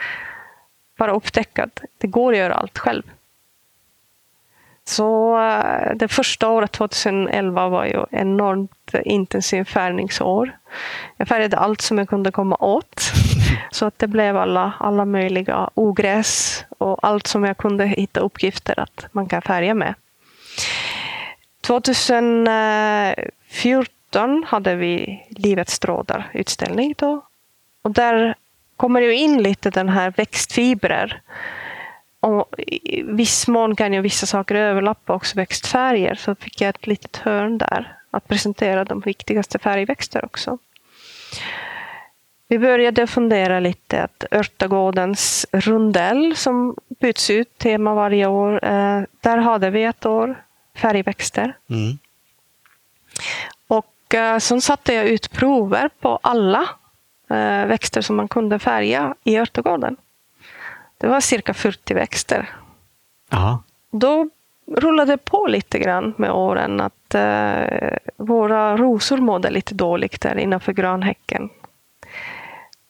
Bara 0.97 1.11
upptäcka 1.11 1.63
att 1.63 1.81
det 1.97 2.07
går 2.07 2.31
att 2.31 2.37
göra 2.37 2.53
allt 2.53 2.77
själv. 2.77 3.03
Så 4.83 5.39
eh, 5.41 5.95
det 5.95 6.07
första 6.07 6.49
året, 6.49 6.71
2011, 6.71 7.69
var 7.69 7.85
ju 7.85 8.05
enormt 8.11 8.93
intensiv 9.03 9.63
färgningsår. 9.63 10.57
Jag 11.17 11.27
färgade 11.27 11.57
allt 11.57 11.81
som 11.81 11.97
jag 11.97 12.09
kunde 12.09 12.31
komma 12.31 12.55
åt. 12.55 13.01
Så 13.71 13.85
att 13.85 13.99
det 13.99 14.07
blev 14.07 14.37
alla, 14.37 14.73
alla 14.79 15.05
möjliga 15.05 15.69
ogräs 15.73 16.65
och 16.77 17.07
allt 17.07 17.27
som 17.27 17.43
jag 17.43 17.57
kunde 17.57 17.85
hitta 17.85 18.19
uppgifter 18.19 18.79
att 18.79 19.07
man 19.11 19.27
kan 19.27 19.41
färga 19.41 19.73
med. 19.73 19.93
2014 21.69 24.43
hade 24.47 24.75
vi 24.75 25.23
Livets 25.29 25.79
trådar 25.79 26.29
utställning 26.33 26.95
då. 26.97 27.25
Och 27.81 27.91
där 27.91 28.35
kommer 28.77 29.01
ju 29.01 29.15
in 29.15 29.43
lite 29.43 29.69
den 29.69 29.89
här 29.89 30.13
växtfibrer. 30.17 31.21
Och 32.19 32.59
I 32.59 33.01
viss 33.01 33.47
mån 33.47 33.75
kan 33.75 33.93
ju 33.93 34.01
vissa 34.01 34.25
saker 34.25 34.55
överlappa 34.55 35.13
också 35.13 35.37
växtfärger. 35.37 36.15
Så 36.15 36.35
fick 36.35 36.61
jag 36.61 36.69
ett 36.69 36.87
litet 36.87 37.17
hörn 37.17 37.57
där 37.57 37.97
att 38.11 38.27
presentera 38.27 38.85
de 38.85 38.99
viktigaste 38.99 39.59
färgväxter 39.59 40.25
också. 40.25 40.57
Vi 42.47 42.59
började 42.59 43.07
fundera 43.07 43.59
lite 43.59 44.03
att 44.03 44.23
Örtagårdens 44.31 45.45
rundell 45.51 46.35
som 46.35 46.75
byts 46.99 47.29
ut 47.29 47.57
tema 47.57 47.93
varje 47.93 48.27
år. 48.27 48.65
Eh, 48.65 49.01
där 49.21 49.37
hade 49.37 49.69
vi 49.69 49.83
ett 49.83 50.05
år 50.05 50.35
färgväxter. 50.79 51.57
Mm. 51.69 51.97
Och 53.67 54.15
eh, 54.15 54.37
så 54.37 54.61
satte 54.61 54.93
jag 54.93 55.05
ut 55.05 55.31
prover 55.31 55.89
på 55.99 56.19
alla 56.23 56.69
eh, 57.29 57.65
växter 57.65 58.01
som 58.01 58.15
man 58.15 58.27
kunde 58.27 58.59
färga 58.59 59.15
i 59.23 59.37
Örtagården. 59.37 59.97
Det 60.97 61.07
var 61.07 61.21
cirka 61.21 61.53
40 61.53 61.93
växter. 61.93 62.49
Aha. 63.29 63.63
Då 63.91 64.29
rullade 64.67 65.13
det 65.13 65.17
på 65.17 65.47
lite 65.47 65.79
grann 65.79 66.13
med 66.17 66.31
åren 66.31 66.81
att 66.81 67.15
eh, 67.15 67.97
våra 68.17 68.77
rosor 68.77 69.17
mådde 69.17 69.49
lite 69.49 69.75
dåligt 69.75 70.21
där 70.21 70.37
innanför 70.37 70.73
granhäcken. 70.73 71.49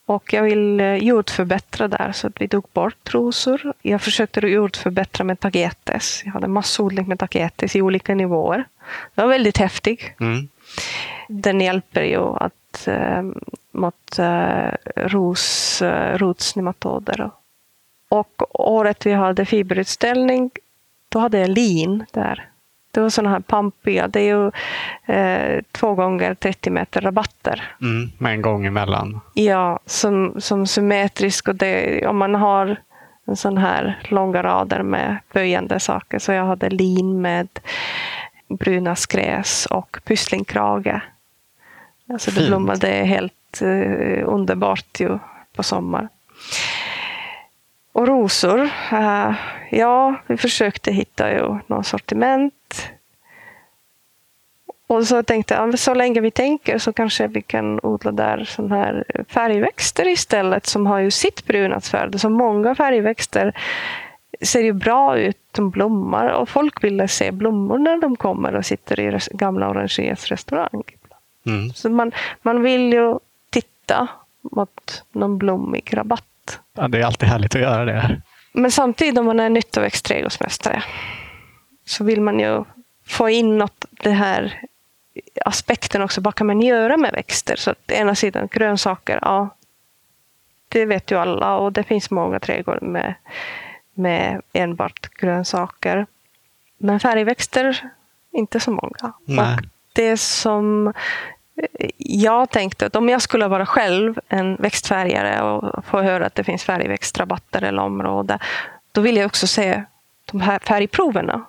Och 0.09 0.33
jag 0.33 0.43
vill 0.43 0.79
eh, 0.79 0.95
jordförbättra 0.95 1.87
där 1.87 2.11
så 2.11 2.27
att 2.27 2.41
vi 2.41 2.47
tog 2.47 2.65
bort 2.73 3.13
rosor. 3.13 3.73
Jag 3.81 4.01
försökte 4.01 4.39
jordförbättra 4.39 5.23
med 5.23 5.39
tagetes. 5.39 6.21
Jag 6.25 6.31
hade 6.31 6.47
massodling 6.47 7.07
med 7.07 7.19
tagetes 7.19 7.75
i 7.75 7.81
olika 7.81 8.15
nivåer. 8.15 8.63
Det 9.15 9.21
var 9.21 9.29
väldigt 9.29 9.57
häftig. 9.57 10.15
Mm. 10.19 10.49
Den 11.27 11.61
hjälper 11.61 12.03
ju 12.03 12.19
att, 12.19 12.87
eh, 12.87 13.23
mot 13.71 14.19
eh, 14.19 14.71
ros, 14.95 15.81
eh, 15.81 16.17
rotsnematoder. 16.17 17.31
Och 18.09 18.59
året 18.69 19.05
vi 19.05 19.11
hade 19.11 19.45
fiberutställning, 19.45 20.51
då 21.09 21.19
hade 21.19 21.39
jag 21.39 21.49
lin 21.49 22.05
där. 22.11 22.49
Det 22.91 23.01
var 23.01 23.09
sådana 23.09 23.29
här 23.29 23.39
pampiga, 23.39 24.07
det 24.07 24.19
är 24.19 24.35
ju 24.35 24.51
eh, 25.15 25.63
två 25.71 25.93
gånger 25.93 26.33
30 26.33 26.69
meter 26.69 27.01
rabatter. 27.01 27.75
Mm, 27.81 28.11
med 28.17 28.33
en 28.33 28.41
gång 28.41 28.65
emellan. 28.65 29.21
Ja, 29.33 29.79
som, 29.85 30.35
som 30.37 30.67
symmetrisk. 30.67 31.47
Och 31.47 31.55
det, 31.55 32.07
om 32.07 32.17
man 32.17 32.35
har 32.35 32.77
en 33.25 33.35
sån 33.35 33.57
här 33.57 33.99
långa 34.03 34.43
rader 34.43 34.83
med 34.83 35.17
böjande 35.33 35.79
saker. 35.79 36.19
Så 36.19 36.31
jag 36.31 36.45
hade 36.45 36.69
lin 36.69 37.21
med 37.21 37.47
bruna 38.47 38.95
skräs 38.95 39.65
och 39.65 39.97
pysslingkrage. 40.03 41.01
Alltså 42.13 42.31
det 42.31 42.47
blommade 42.47 42.87
helt 42.87 43.61
eh, 43.61 44.23
underbart 44.25 44.99
ju 44.99 45.19
på 45.55 45.63
sommar. 45.63 46.09
Och 47.91 48.07
rosor. 48.07 48.59
Uh, 48.93 49.33
ja, 49.69 50.15
vi 50.27 50.37
försökte 50.37 50.91
hitta 50.91 51.31
ju 51.31 51.57
någon 51.67 51.83
sortiment. 51.83 52.53
Och 54.89 55.07
så 55.07 55.23
tänkte 55.23 55.53
jag, 55.53 55.79
så 55.79 55.93
länge 55.93 56.21
vi 56.21 56.31
tänker 56.31 56.77
så 56.77 56.93
kanske 56.93 57.27
vi 57.27 57.41
kan 57.41 57.79
odla 57.83 58.11
där 58.11 58.45
sån 58.45 58.71
här 58.71 59.03
färgväxter 59.27 60.07
istället 60.07 60.65
som 60.65 60.85
har 60.85 60.99
ju 60.99 61.11
sitt 61.11 61.45
brunasvärde. 61.45 62.19
Så 62.19 62.29
många 62.29 62.75
färgväxter 62.75 63.53
ser 64.41 64.61
ju 64.61 64.73
bra 64.73 65.17
ut, 65.17 65.37
de 65.51 65.69
blommar 65.69 66.29
och 66.29 66.49
folk 66.49 66.83
vill 66.83 67.09
se 67.09 67.31
blommor 67.31 67.77
när 67.77 68.01
de 68.01 68.15
kommer 68.15 68.55
och 68.55 68.65
sitter 68.65 68.99
i 68.99 69.19
gamla 69.31 69.69
Orangeries 69.69 70.27
restaurang. 70.27 70.83
Mm. 71.45 71.73
Så 71.73 71.89
man, 71.89 72.11
man 72.41 72.63
vill 72.63 72.93
ju 72.93 73.19
titta 73.49 74.07
mot 74.51 75.03
någon 75.11 75.37
blommig 75.37 75.97
rabatt. 75.97 76.59
Ja, 76.73 76.87
det 76.87 76.99
är 76.99 77.05
alltid 77.05 77.29
härligt 77.29 77.55
att 77.55 77.61
göra 77.61 77.85
det. 77.85 78.21
Men 78.53 78.71
samtidigt 78.71 79.19
om 79.19 79.25
man 79.25 79.39
är 79.39 79.49
nyttoväxtträdgårdsmästare 79.49 80.83
så 81.85 82.03
vill 82.03 82.21
man 82.21 82.39
ju 82.39 82.63
få 83.07 83.29
in 83.29 83.57
något, 83.57 83.85
det 83.91 84.11
här 84.11 84.61
aspekten 85.45 86.01
också. 86.01 86.21
Vad 86.21 86.35
kan 86.35 86.47
man 86.47 86.61
göra 86.61 86.97
med 86.97 87.11
växter? 87.11 87.55
Så 87.55 87.71
att 87.71 87.91
ena 87.91 88.15
sidan 88.15 88.47
grönsaker, 88.51 89.19
ja, 89.21 89.49
det 90.69 90.85
vet 90.85 91.11
ju 91.11 91.19
alla 91.19 91.57
och 91.57 91.73
det 91.73 91.83
finns 91.83 92.11
många 92.11 92.39
trädgårdar 92.39 92.81
med, 92.81 93.13
med 93.93 94.41
enbart 94.53 95.09
grönsaker. 95.13 96.05
Men 96.77 96.99
färgväxter, 96.99 97.89
inte 98.31 98.59
så 98.59 98.71
många. 98.71 99.13
Nej. 99.25 99.39
Och 99.39 99.63
det 99.93 100.17
som 100.17 100.93
jag 101.97 102.49
tänkte 102.49 102.85
att 102.85 102.95
om 102.95 103.09
jag 103.09 103.21
skulle 103.21 103.47
vara 103.47 103.65
själv 103.65 104.19
en 104.27 104.55
växtfärgare 104.55 105.41
och 105.41 105.85
få 105.85 106.01
höra 106.01 106.25
att 106.25 106.35
det 106.35 106.43
finns 106.43 106.63
färgväxtrabatter 106.63 107.61
eller 107.61 107.81
område, 107.81 108.39
då 108.91 109.01
vill 109.01 109.17
jag 109.17 109.25
också 109.25 109.47
se 109.47 109.83
de 110.25 110.41
här 110.41 110.59
färgproverna. 110.59 111.45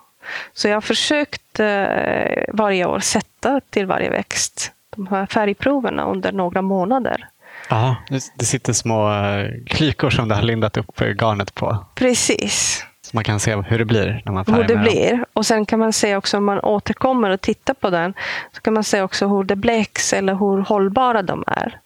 Så 0.53 0.67
jag 0.67 0.75
har 0.75 0.81
försökt 0.81 1.59
eh, 1.59 2.43
varje 2.53 2.85
år 2.85 2.99
sätta 2.99 3.61
till 3.69 3.85
varje 3.85 4.09
växt 4.09 4.71
de 4.95 5.07
här 5.07 5.25
färgproverna 5.25 6.05
under 6.05 6.31
några 6.31 6.61
månader. 6.61 7.27
Ja, 7.69 7.95
det 8.35 8.45
sitter 8.45 8.73
små 8.73 9.13
eh, 9.13 9.49
klykor 9.65 10.09
som 10.09 10.27
du 10.27 10.35
har 10.35 10.41
lindat 10.41 10.77
upp 10.77 11.01
garnet 11.01 11.55
på. 11.55 11.85
Precis. 11.95 12.85
Så 13.01 13.17
man 13.17 13.23
kan 13.23 13.39
se 13.39 13.55
hur 13.55 13.79
det 13.79 13.85
blir 13.85 14.21
när 14.25 14.33
man 14.33 14.45
färgar 14.45 14.57
Hur 14.57 14.67
det 14.67 14.75
blir. 14.75 15.11
Dem. 15.11 15.25
Och 15.33 15.45
sen 15.45 15.65
kan 15.65 15.79
man 15.79 15.93
se 15.93 16.15
också 16.15 16.37
om 16.37 16.45
man 16.45 16.59
återkommer 16.59 17.29
och 17.29 17.41
tittar 17.41 17.73
på 17.73 17.89
den, 17.89 18.13
så 18.51 18.61
kan 18.61 18.73
man 18.73 18.83
se 18.83 19.01
också 19.01 19.27
hur 19.27 19.43
det 19.43 19.55
bleks 19.55 20.13
eller 20.13 20.33
hur 20.35 20.57
hållbara 20.57 21.21
de 21.21 21.43
är. 21.47 21.79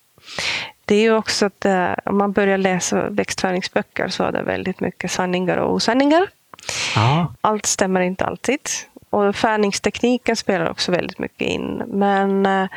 Det 0.85 0.95
är 0.95 1.01
ju 1.01 1.15
också 1.15 1.45
att 1.45 1.65
eh, 1.65 1.91
om 2.05 2.17
man 2.17 2.31
börjar 2.31 2.57
läsa 2.57 3.09
växtfärgningsböcker 3.09 4.07
så 4.07 4.23
är 4.23 4.31
det 4.31 4.41
väldigt 4.41 4.79
mycket 4.79 5.11
sanningar 5.11 5.57
och 5.57 5.73
osanningar. 5.73 6.27
Ja. 6.95 7.33
Allt 7.41 7.65
stämmer 7.65 8.01
inte 8.01 8.25
alltid. 8.25 8.59
Och 9.09 9.35
färgningstekniken 9.35 10.35
spelar 10.35 10.69
också 10.69 10.91
väldigt 10.91 11.19
mycket 11.19 11.47
in. 11.47 11.83
Men 11.87 12.45
eh, 12.45 12.67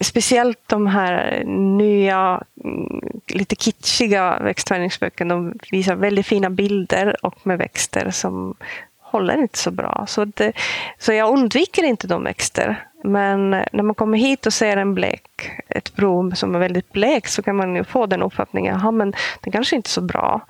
speciellt 0.00 0.58
de 0.66 0.86
här 0.86 1.44
nya, 1.76 2.42
mm, 2.64 3.00
lite 3.26 3.56
kitschiga 3.56 4.38
växtfärgningsböckerna, 4.40 5.34
de 5.34 5.58
visar 5.70 5.94
väldigt 5.94 6.26
fina 6.26 6.50
bilder 6.50 7.16
och 7.26 7.46
med 7.46 7.58
växter 7.58 8.10
som 8.10 8.54
håller 9.00 9.42
inte 9.42 9.58
så 9.58 9.70
bra. 9.70 10.04
Så, 10.08 10.24
det, 10.24 10.46
eh, 10.46 10.52
så 10.98 11.12
jag 11.12 11.32
undviker 11.32 11.84
inte 11.84 12.06
de 12.06 12.24
växter. 12.24 12.86
Men 13.04 13.54
eh, 13.54 13.64
när 13.72 13.82
man 13.82 13.94
kommer 13.94 14.18
hit 14.18 14.46
och 14.46 14.52
ser 14.52 14.76
en 14.76 14.94
blek, 14.94 15.50
ett 15.68 15.96
prov 15.96 16.30
som 16.30 16.54
är 16.54 16.58
väldigt 16.58 16.92
blek, 16.92 17.26
så 17.26 17.42
kan 17.42 17.56
man 17.56 17.76
ju 17.76 17.84
få 17.84 18.06
den 18.06 18.22
uppfattningen, 18.22 18.76
att 18.76 18.94
men 18.94 19.12
den 19.40 19.52
kanske 19.52 19.76
inte 19.76 19.88
är 19.88 19.90
så 19.90 20.00
bra. 20.00 20.40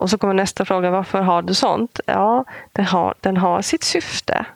Och 0.00 0.10
så 0.10 0.18
kommer 0.18 0.34
nästa 0.34 0.64
fråga, 0.64 0.90
varför 0.90 1.22
har 1.22 1.42
du 1.42 1.54
sånt? 1.54 2.00
Ja, 2.06 2.44
den 2.72 2.84
har, 2.84 3.14
den 3.20 3.36
har 3.36 3.62
sitt 3.62 3.84
syfte 3.84 4.46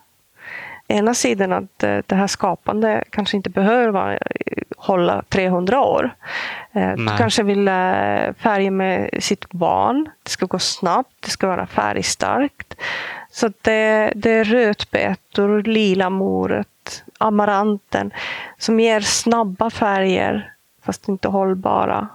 ena 0.88 1.14
sidan 1.14 1.52
att 1.52 1.82
eh, 1.82 1.98
det 2.06 2.14
här 2.14 2.26
skapande 2.26 3.04
kanske 3.10 3.36
inte 3.36 3.50
behöver 3.50 4.18
hålla 4.76 5.22
300 5.28 5.80
år. 5.80 6.14
Eh, 6.72 6.82
Nej. 6.82 6.96
Du 6.96 7.16
kanske 7.18 7.42
vill 7.42 7.68
eh, 7.68 8.32
färga 8.38 8.70
med 8.70 9.10
sitt 9.20 9.50
barn. 9.50 10.08
Det 10.22 10.30
ska 10.30 10.46
gå 10.46 10.58
snabbt, 10.58 11.14
det 11.20 11.30
ska 11.30 11.46
vara 11.46 11.66
färgstarkt. 11.66 12.74
Så 13.30 13.50
det, 13.62 14.12
det 14.14 14.30
är 14.30 14.44
rötbetor, 14.44 15.62
lila 15.62 16.10
morot, 16.10 17.04
amaranten 17.18 18.12
som 18.58 18.80
ger 18.80 19.00
snabba 19.00 19.70
färger 19.70 20.52
fast 20.82 21.08
inte 21.08 21.28
hållbara. 21.28 22.08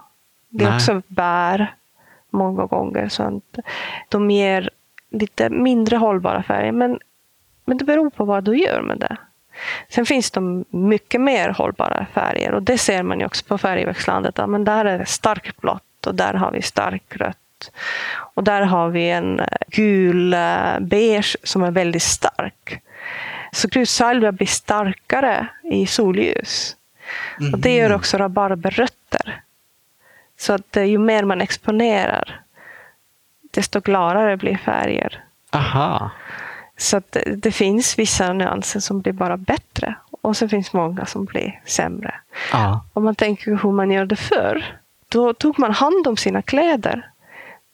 Det 0.48 0.64
är 0.64 0.68
Nej. 0.68 0.76
också 0.76 1.02
bär 1.06 1.74
många 2.30 2.66
gånger. 2.66 3.08
Så 3.08 3.40
de 4.08 4.30
ger 4.30 4.70
lite 5.10 5.50
mindre 5.50 5.96
hållbara 5.96 6.42
färger 6.42 6.72
men 6.72 6.98
men 7.70 7.78
det 7.78 7.84
beror 7.84 8.10
på 8.10 8.24
vad 8.24 8.44
du 8.44 8.58
gör 8.58 8.82
med 8.82 8.98
det. 8.98 9.16
Sen 9.88 10.06
finns 10.06 10.30
det 10.30 10.40
mycket 10.70 11.20
mer 11.20 11.48
hållbara 11.48 12.06
färger 12.14 12.52
och 12.52 12.62
det 12.62 12.78
ser 12.78 13.02
man 13.02 13.20
ju 13.20 13.26
också 13.26 13.44
på 13.44 13.58
färgväxtlandet. 13.58 14.38
Ja, 14.38 14.46
men 14.46 14.64
där 14.64 14.84
är 14.84 14.98
det 14.98 15.06
starkt 15.06 15.60
blått 15.60 16.06
och 16.06 16.14
där 16.14 16.34
har 16.34 16.50
vi 16.52 16.62
starkt 16.62 17.16
rött. 17.16 17.70
Och 18.10 18.44
där 18.44 18.62
har 18.62 18.88
vi 18.88 19.10
en 19.10 19.40
gul 19.68 20.34
eh, 20.34 20.80
beige 20.80 21.36
som 21.42 21.62
är 21.62 21.70
väldigt 21.70 22.02
stark. 22.02 22.82
Så 23.52 23.68
grussalvia 23.68 24.32
blir 24.32 24.46
starkare 24.46 25.46
i 25.62 25.86
solljus. 25.86 26.76
Mm. 27.40 27.54
Och 27.54 27.58
det 27.58 27.76
gör 27.76 27.92
också 27.92 28.18
rabarberrötter. 28.18 29.40
Så 30.40 30.52
att 30.52 30.76
eh, 30.76 30.84
ju 30.84 30.98
mer 30.98 31.24
man 31.24 31.40
exponerar, 31.40 32.40
desto 33.50 33.80
klarare 33.80 34.36
blir 34.36 34.56
färger. 34.56 35.24
Aha. 35.50 36.10
Så 36.76 36.96
att 36.96 37.12
det, 37.12 37.24
det 37.36 37.52
finns 37.52 37.98
vissa 37.98 38.32
nyanser 38.32 38.80
som 38.80 39.00
blir 39.00 39.12
bara 39.12 39.36
bättre 39.36 39.94
och 40.22 40.36
så 40.36 40.48
finns 40.48 40.72
många 40.72 41.06
som 41.06 41.24
blir 41.24 41.60
sämre. 41.64 42.14
Ja. 42.52 42.84
Om 42.92 43.04
man 43.04 43.14
tänker 43.14 43.58
hur 43.62 43.72
man 43.72 43.90
gör 43.90 44.06
det 44.06 44.16
förr, 44.16 44.80
då 45.08 45.32
tog 45.32 45.58
man 45.58 45.72
hand 45.72 46.06
om 46.06 46.16
sina 46.16 46.42
kläder. 46.42 47.09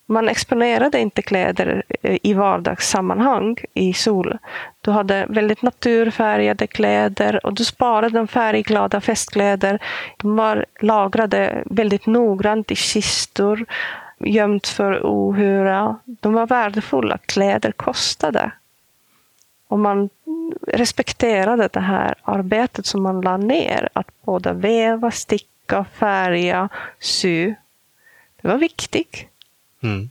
Man 0.09 0.29
exponerade 0.29 1.01
inte 1.01 1.23
kläder 1.23 1.83
eh, 2.03 2.19
i 2.23 2.35
vardagssammanhang 2.35 3.57
i 3.75 3.93
sol. 3.93 4.39
Du 4.81 4.91
hade 4.91 5.27
väldigt 5.29 5.63
naturfärgade 5.63 6.67
kläder 6.67 7.47
och 7.47 7.55
du 7.55 7.65
sparade 7.65 8.19
de 8.19 8.29
färgglada 8.29 9.01
festkläder. 9.01 9.79
De 10.17 10.37
var 10.37 10.67
lagrade 10.81 11.63
väldigt 11.67 12.07
noggrant 12.07 12.71
i 12.71 12.77
kistor, 12.77 13.65
gömt 14.19 14.67
för 14.67 15.07
ohyra. 15.07 15.97
De 16.05 16.33
var 16.33 16.47
värdefulla. 16.47 17.19
Kläder 17.19 17.73
kostade. 17.73 18.51
Och 19.69 19.79
man 19.79 20.09
respekterade 20.67 21.69
det 21.73 21.81
här 21.81 22.15
arbetet 22.23 22.87
som 22.87 23.03
man 23.03 23.21
lade 23.21 23.47
ner. 23.47 23.89
Att 23.93 24.09
både 24.25 24.53
väva, 24.53 25.11
sticka, 25.11 25.85
färga, 25.99 26.69
sy. 27.01 27.55
Det 28.43 28.49
var 28.49 28.59
viktigt. 28.59 29.27
Mm. 29.87 30.11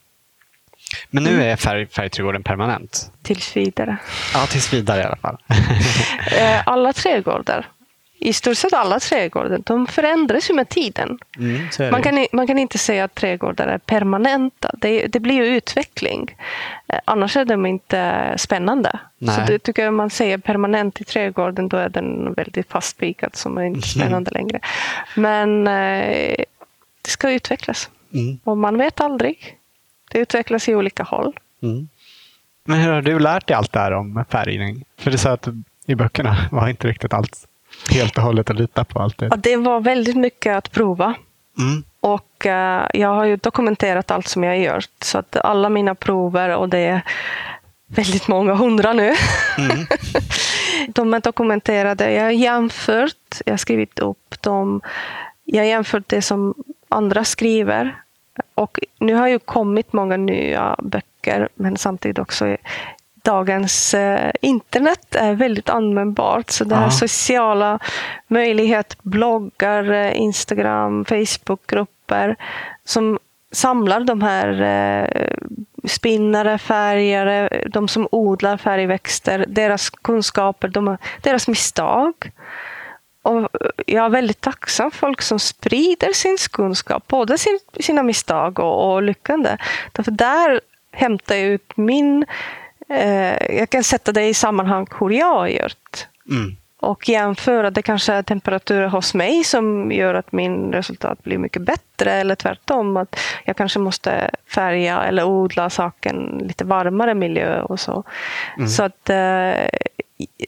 Men 1.10 1.24
nu 1.24 1.44
är 1.44 1.56
färg, 1.56 1.88
färgträdgården 1.88 2.44
permanent? 2.44 3.12
Tills 3.24 3.58
vidare. 3.58 3.98
Ja, 4.34 4.46
tills 4.46 4.74
vidare 4.74 5.02
i 5.02 5.04
alla 5.04 5.16
fall. 5.16 5.38
Eh, 6.40 6.68
alla 6.68 6.94
trädgårdar, 6.94 7.68
i 8.20 8.34
stort 8.34 8.58
sett 8.58 8.74
alla 8.74 9.00
trädgårdar, 9.00 9.58
de 9.66 9.88
förändras 9.88 10.50
ju 10.50 10.54
med 10.54 10.70
tiden. 10.70 11.20
Mm, 11.38 11.92
Man 11.92 12.02
kan, 12.02 12.28
man 12.34 12.48
kan 12.48 12.60
inte 12.60 12.78
säga 12.78 13.04
att 13.04 13.16
trädgårdar 13.16 13.68
är 13.68 13.78
permanenta. 13.78 14.72
Det, 14.78 15.08
det 15.08 15.20
blir 15.20 15.36
ju 15.36 15.46
utveckling. 15.58 16.36
Eh, 16.88 17.00
Annars 17.06 17.38
är 17.38 17.46
de 17.46 17.66
inte 17.66 18.34
spännande. 18.38 19.00
Nej. 19.18 19.36
Så 19.36 19.42
det 19.42 19.60
tycker 19.60 19.84
jag 19.84 19.94
man 19.94 20.10
säger 20.10 20.38
permanent 20.38 21.02
i 21.02 21.04
trädgården, 21.04 21.70
då 21.70 21.78
är 21.78 21.90
den 21.90 22.34
väldigt 22.34 22.70
fastspikad 22.72 23.36
som 23.36 23.58
är 23.58 23.64
inte 23.64 23.88
spännande 23.88 24.32
längre. 24.32 24.60
Men 25.16 25.68
eh, 25.68 26.36
det 27.02 27.10
ska 27.10 27.32
utvecklas. 27.32 27.90
Mm, 28.14 28.40
Och 28.44 28.58
man 28.58 28.78
vet 28.78 29.00
aldrig. 29.02 29.56
Det 30.12 30.20
utvecklas 30.20 30.70
i 30.70 30.76
olika 30.76 31.04
håll. 31.04 31.34
mm. 31.62 31.89
Men 32.68 32.80
hur 32.80 32.91
har 32.91 33.02
du 33.02 33.20
lärt 33.20 33.48
dig 33.48 33.56
allt 33.56 33.72
det 33.72 33.80
här 33.80 33.91
om 33.91 34.26
färgning? 34.30 34.84
För 34.98 35.12
du 35.12 35.18
sa 35.18 35.32
att 35.32 35.48
i 35.86 35.96
böckerna 35.96 36.38
var 36.52 36.68
inte 36.68 36.88
riktigt 36.88 37.13
allt 37.13 37.48
helt 37.89 38.18
och 38.18 38.24
hållet 38.24 38.50
att 38.50 38.56
lita 38.56 38.84
på 38.84 39.00
alltid. 39.00 39.28
Ja, 39.32 39.36
det 39.36 39.56
var 39.56 39.80
väldigt 39.80 40.15
mycket 40.15 40.56
att 40.56 40.72
prova. 40.72 41.13
Mm. 41.58 41.84
Och 42.00 42.46
eh, 42.46 42.88
jag 42.94 43.10
har 43.10 43.26
ju 43.26 43.36
dokumenterat 43.38 44.12
allt 44.12 44.28
som 44.28 44.44
jag 44.44 44.60
gjort. 44.60 44.89
Så 45.02 45.18
att 45.18 45.36
alla 45.36 45.70
mina 45.70 45.96
prover, 45.96 46.56
och 46.56 46.70
det 46.70 46.78
är 46.80 47.02
väldigt 47.88 48.28
många 48.28 48.54
hundra 48.54 48.94
nu. 48.94 49.15
Mm. 49.58 49.86
de 50.88 51.13
är 51.13 51.20
dokumenterade. 51.20 52.12
Jag 52.12 52.24
har 52.24 52.32
jämfört, 52.32 53.41
jag 53.46 53.54
har 53.54 53.58
skrivit 53.58 54.00
upp 54.00 54.41
dem. 54.41 54.82
Jag 55.44 55.62
har 55.62 55.68
jämfört 55.68 56.04
det 56.08 56.22
som 56.22 56.54
andra 56.89 57.24
skriver. 57.24 57.96
Och 58.56 58.80
nu 59.00 59.13
har 59.13 59.28
ju 59.28 59.39
kommit 59.39 59.93
många 59.93 60.17
nya 60.17 60.76
böcker, 60.80 61.50
men 61.56 61.78
samtidigt 61.78 62.19
också 62.19 62.58
dagens 63.24 63.93
eh, 63.93 64.32
internet 64.41 65.15
är 65.15 65.34
väldigt 65.34 65.69
användbart. 65.69 66.50
Så 66.50 66.63
det 66.63 66.76
här 66.76 66.84
Ja. 66.84 66.91
sociala 66.91 67.80
möjlighet, 68.28 68.98
bloggar, 69.04 69.91
eh, 69.91 70.17
Instagram, 70.21 71.06
Facebookgrupper 71.06 72.36
som 72.84 73.19
samlar 73.52 74.00
de 74.00 74.21
här 74.21 74.62
eh, 74.62 75.28
spinnare, 75.88 76.58
färgare, 76.58 77.63
de 77.67 77.88
som 77.88 78.08
odlar 78.12 78.58
färgväxter, 78.58 79.45
deras 79.48 79.89
kunskaper, 79.89 80.67
de, 80.67 80.98
deras 81.21 81.48
misstag. 81.48 82.13
Och 83.26 83.50
jag 83.86 84.06
är 84.06 84.10
väldigt 84.10 84.42
tacksam 84.42 84.92
för 84.92 84.98
folk 84.98 85.22
som 85.22 85.40
sprider 85.40 86.14
sin 86.14 86.38
kunskap, 86.52 87.08
både 87.08 87.38
sin, 87.38 87.60
sina 87.80 88.04
misstag 88.04 88.60
och, 88.60 88.94
och 88.94 89.04
lyckande. 89.04 89.58
Därför 89.92 90.12
där 90.12 90.62
hämtar 90.92 91.36
jag 91.36 91.46
ut 91.46 91.78
min... 91.78 92.26
Eh, 92.90 93.56
jag 93.58 93.70
kan 93.70 93.84
sätta 93.84 94.12
det 94.12 94.28
i 94.28 94.34
sammanhang 94.34 94.88
hur 95.00 95.10
jag 95.10 95.34
har 95.34 95.48
gjort 95.48 96.08
Mm. 96.30 96.56
och 96.80 97.10
jämföra. 97.10 97.72
Det 97.72 97.82
kanske 97.82 98.14
är 98.14 98.24
temperaturer 98.24 98.88
hos 98.88 99.14
mig 99.14 99.44
som 99.44 99.92
gör 99.92 100.14
att 100.14 100.32
min 100.32 100.74
resultat 100.74 101.24
blir 101.24 101.38
mycket 101.38 101.62
bättre 101.62 102.12
eller 102.12 102.36
tvärtom. 102.36 102.98
Att 102.98 103.20
jag 103.46 103.58
kanske 103.58 103.80
måste 103.80 104.32
färga 104.56 105.04
eller 105.04 105.24
odla 105.24 105.70
saken 105.70 106.42
lite 106.48 106.66
varmare 106.66 107.14
miljö 107.14 107.62
och 107.62 107.80
så. 107.80 108.04
Så 108.68 108.84
att 108.84 109.10
eh, 109.10 109.68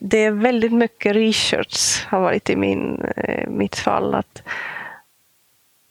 det 0.00 0.18
är 0.18 0.30
väldigt 0.30 0.72
mycket 0.72 1.16
research 1.16 2.06
har 2.06 2.20
varit 2.20 2.50
i 2.50 2.56
min, 2.56 3.02
eh, 3.16 3.48
mitt 3.48 3.76
fall. 3.76 4.14
Att, 4.14 4.42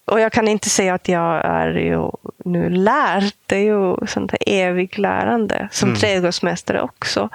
och 0.05 0.19
jag 0.19 0.31
kan 0.31 0.47
inte 0.47 0.69
säga 0.69 0.93
att 0.93 1.07
jag 1.07 1.45
är 1.45 1.69
ju 1.69 2.11
nu 2.45 2.69
lärd. 2.69 3.23
Det 3.45 3.55
är 3.55 3.63
ju 3.63 4.07
sånt 4.07 4.31
här 4.31 4.39
evigt 4.45 4.97
lärande. 4.97 5.69
Som 5.71 5.89
Mm. 5.89 5.99
trädgårdsmästare 5.99 6.81
också. 6.81 7.29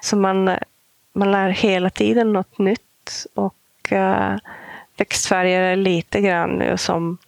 Så 0.00 0.16
man, 0.16 0.56
man 1.12 1.32
lär 1.32 1.48
hela 1.48 1.90
tiden 1.90 2.32
något 2.32 2.58
nytt. 2.58 3.26
Och 3.34 3.92
uh, 3.92 4.36
växtfärger 4.96 5.60
är 5.62 5.76
lite 5.76 6.20
grann 6.20 6.50
nu 6.50 6.76
som 6.76 7.18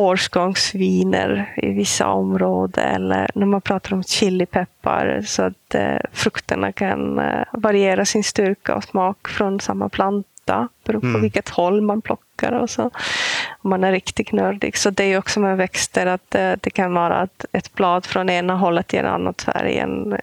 årsgångsviner 0.00 1.54
i 1.56 1.70
vissa 1.72 2.08
områden. 2.08 2.84
Eller 2.84 3.30
när 3.34 3.46
man 3.46 3.60
pratar 3.60 3.94
om 3.94 4.02
chilipeppar. 4.02 5.22
Så 5.26 5.42
att 5.42 5.74
eh, 5.74 5.96
frukterna 6.12 6.72
kan 6.72 7.18
eh, 7.18 7.44
variera 7.52 8.04
sin 8.04 8.24
styrka 8.24 8.74
och 8.74 8.84
smak 8.84 9.28
från 9.28 9.60
samma 9.60 9.88
planta. 9.88 10.28
Beroende 10.84 11.00
på 11.00 11.06
Mm. 11.06 11.20
vilket 11.22 11.48
håll 11.48 11.80
man 11.80 12.02
plockar 12.02 12.52
och 12.52 12.70
så. 12.70 12.90
Om 13.62 13.70
man 13.70 13.84
är 13.84 13.92
riktigt 13.92 14.32
nördig. 14.32 14.76
Så 14.76 14.90
det 14.90 15.04
är 15.04 15.18
också 15.18 15.40
med 15.40 15.56
växter 15.56 16.06
att 16.06 16.30
det 16.60 16.70
kan 16.74 16.94
vara 16.94 17.16
att 17.16 17.44
ett 17.52 17.74
blad 17.74 18.06
från 18.06 18.30
ena 18.30 18.54
hållet 18.56 18.92
ger 18.92 19.04
annat 19.04 19.42
färg 19.42 19.78
än 19.78 20.16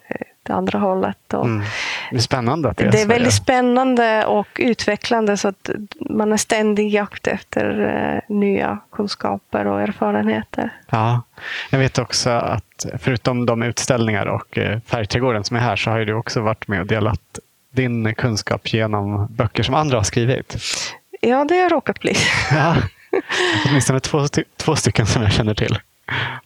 det 0.44 0.54
andra 0.54 0.80
hållet. 0.80 1.34
Och 1.34 1.46
Mm. 1.46 1.64
Det 2.12 2.16
är 2.16 2.20
spännande 2.20 2.70
att 2.70 2.78
det 2.78 2.86
är, 2.86 2.92
det 2.92 3.02
är 3.02 3.06
väldigt 3.08 3.34
spännande 3.34 4.26
och 4.26 4.48
utvecklande 4.60 5.38
så 5.38 5.48
att 5.48 5.70
man 6.10 6.34
är 6.34 6.38
ständig 6.38 6.90
jakt 6.94 7.28
efter 7.28 7.82
eh, 8.30 8.36
nya 8.36 8.80
kunskaper 8.92 9.68
och 9.68 9.82
erfarenheter. 9.82 10.70
Ja, 10.90 11.22
jag 11.70 11.80
vet 11.80 11.98
också 12.00 12.30
att 12.30 12.86
förutom 13.00 13.46
de 13.46 13.64
utställningar 13.64 14.26
och 14.26 14.58
eh, 14.58 14.80
färgträdgården 14.86 15.44
som 15.44 15.58
är 15.58 15.62
här 15.62 15.76
så 15.76 15.90
har 15.90 15.98
ju 15.98 16.06
du 16.06 16.14
också 16.14 16.42
varit 16.42 16.68
med 16.68 16.82
och 16.82 16.88
delat 16.88 17.40
din 17.78 18.16
kunskap 18.16 18.74
genom 18.74 19.28
böcker 19.30 19.64
som 19.64 19.76
andra 19.76 19.98
har 19.98 20.04
skrivit. 20.04 20.58
Ja, 21.22 21.46
det 21.46 21.56
har 21.56 21.70
råkat 21.70 22.00
bli. 22.00 22.14
Ja, 22.52 22.76
åtminstone 23.70 24.00
två, 24.00 24.18
sty- 24.28 24.44
två 24.58 24.76
stycken 24.76 25.06
som 25.06 25.22
jag 25.22 25.32
känner 25.32 25.54
till. 25.54 25.80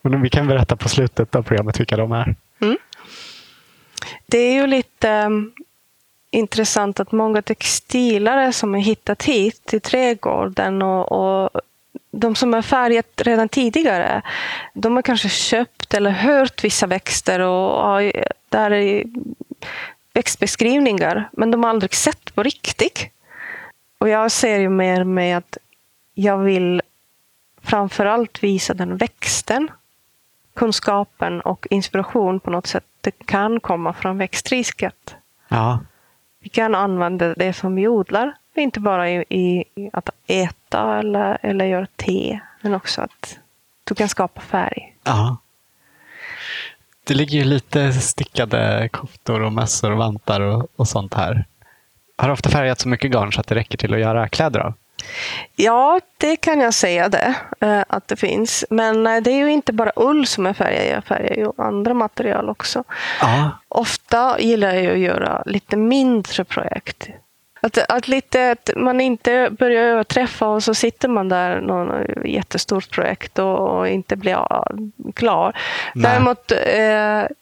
Men 0.02 0.22
vi 0.22 0.30
kan 0.30 0.48
berätta 0.48 0.76
på 0.76 0.90
slutet 0.90 1.36
av 1.36 1.44
programmet 1.44 1.80
vilka 1.80 1.98
de 1.98 2.12
är. 2.12 2.36
Det 4.26 4.38
är 4.38 4.54
ju 4.54 4.68
lite 4.68 5.10
um, 5.10 5.52
intressant 6.32 7.00
att 7.00 7.12
många 7.12 7.42
textilare 7.42 8.54
som 8.54 8.74
har 8.74 8.82
hittat 8.82 9.24
hit 9.24 9.66
till 9.66 9.82
trädgården 9.82 10.82
och, 10.82 11.12
och 11.12 11.62
de 12.12 12.36
som 12.36 12.54
har 12.54 12.62
färgat 12.62 13.22
redan 13.22 13.50
tidigare, 13.50 14.22
de 14.74 14.96
har 14.96 15.02
kanske 15.02 15.30
köpt 15.30 15.94
eller 15.94 16.12
hört 16.12 16.64
vissa 16.64 16.88
växter 16.88 17.40
och 17.40 17.84
har 17.84 18.12
där 18.50 18.72
är 18.72 19.04
växtbeskrivningar, 20.14 21.30
men 21.32 21.52
de 21.52 21.64
har 21.64 21.70
aldrig 21.70 21.94
sett 21.96 22.36
på 22.36 22.44
riktigt. 22.44 23.10
Och 23.98 24.10
jag 24.10 24.32
ser 24.32 24.60
ju 24.60 24.70
mer 24.70 25.04
med 25.04 25.38
att 25.38 25.58
jag 26.14 26.38
vill 26.38 26.82
framför 27.62 28.06
allt 28.06 28.44
visa 28.44 28.74
den 28.74 28.98
växten, 28.98 29.72
kunskapen 30.54 31.42
och 31.42 31.68
inspiration 31.70 32.40
på 32.40 32.52
något 32.52 32.68
sätt. 32.68 32.86
Det 33.02 33.26
kan 33.26 33.60
komma 33.60 33.94
från 33.94 34.18
växtriket. 34.18 35.16
Ja, 35.48 35.80
Vi 36.40 36.50
kan 36.50 36.76
använda 36.76 37.34
det 37.34 37.54
som 37.54 37.76
vi 37.76 37.88
odlar, 37.88 38.36
inte 38.56 38.80
bara 38.80 39.10
i, 39.10 39.26
i 39.30 39.64
i 39.76 39.90
att 39.94 40.10
äta 40.28 41.00
eller, 41.00 41.38
eller 41.42 41.66
göra 41.66 41.88
te, 41.96 42.40
men 42.62 42.74
också 42.76 43.02
att 43.02 43.40
du 43.84 43.96
kan 43.96 44.10
skapa 44.10 44.42
färg. 44.42 44.96
ja. 45.04 45.38
Det 47.04 47.14
ligger 47.14 47.38
ju 47.38 47.44
lite 47.44 47.94
stickade 47.94 48.90
koftor 48.92 49.42
och 49.42 49.54
mössor 49.54 49.92
och 49.92 49.98
vantar 49.98 50.42
och, 50.42 50.68
och 50.76 50.88
sånt 50.88 51.14
här. 51.14 51.46
Har 52.18 52.28
du 52.28 52.34
ofta 52.34 52.50
färgat 52.50 52.80
så 52.80 52.88
mycket 52.90 53.12
garn 53.12 53.32
så 53.32 53.40
att 53.40 53.48
det 53.48 53.56
räcker 53.56 53.78
till 53.78 53.94
att 53.94 54.00
göra 54.00 54.28
kläder 54.28 54.60
av? 54.60 54.74
Ja, 55.56 56.00
det 56.18 56.36
kan 56.36 56.62
jag 56.62 56.74
säga 56.74 57.10
det, 57.10 57.36
eh, 57.60 57.84
att 57.88 58.08
det 58.08 58.16
finns. 58.16 58.66
Men 58.70 59.08
eh, 59.08 59.22
det 59.22 59.32
är 59.32 59.38
ju 59.38 59.52
inte 59.52 59.74
bara 59.74 59.92
ull 59.96 60.28
som 60.28 60.46
är 60.46 60.54
färgad, 60.54 60.98
jag 60.98 61.04
färgar 61.04 61.36
ju 61.36 61.52
andra 61.58 61.94
material 61.94 62.50
också. 62.50 62.84
Ja. 63.22 63.52
Ofta 63.68 64.40
gillar 64.40 64.74
jag 64.74 64.94
att 64.94 65.00
göra 65.00 65.44
lite 65.46 65.78
mindre 65.78 66.44
projekt. 66.44 67.10
Att, 67.62 67.78
att, 67.78 68.08
lite, 68.08 68.52
att 68.52 68.70
man 68.76 69.02
inte 69.02 69.50
börjar 69.60 69.84
överträffa 69.84 70.48
och 70.48 70.64
så 70.64 70.74
sitter 70.74 71.08
man 71.08 71.30
där 71.30 71.62
någon 71.62 72.06
jättestort 72.26 72.92
projekt 72.92 73.40
och, 73.40 73.60
och 73.60 73.88
inte 73.88 74.16
blir 74.16 74.48
klar. 75.14 75.58
Nej. 75.96 76.12
Däremot 76.12 76.52
eh, 76.52 77.36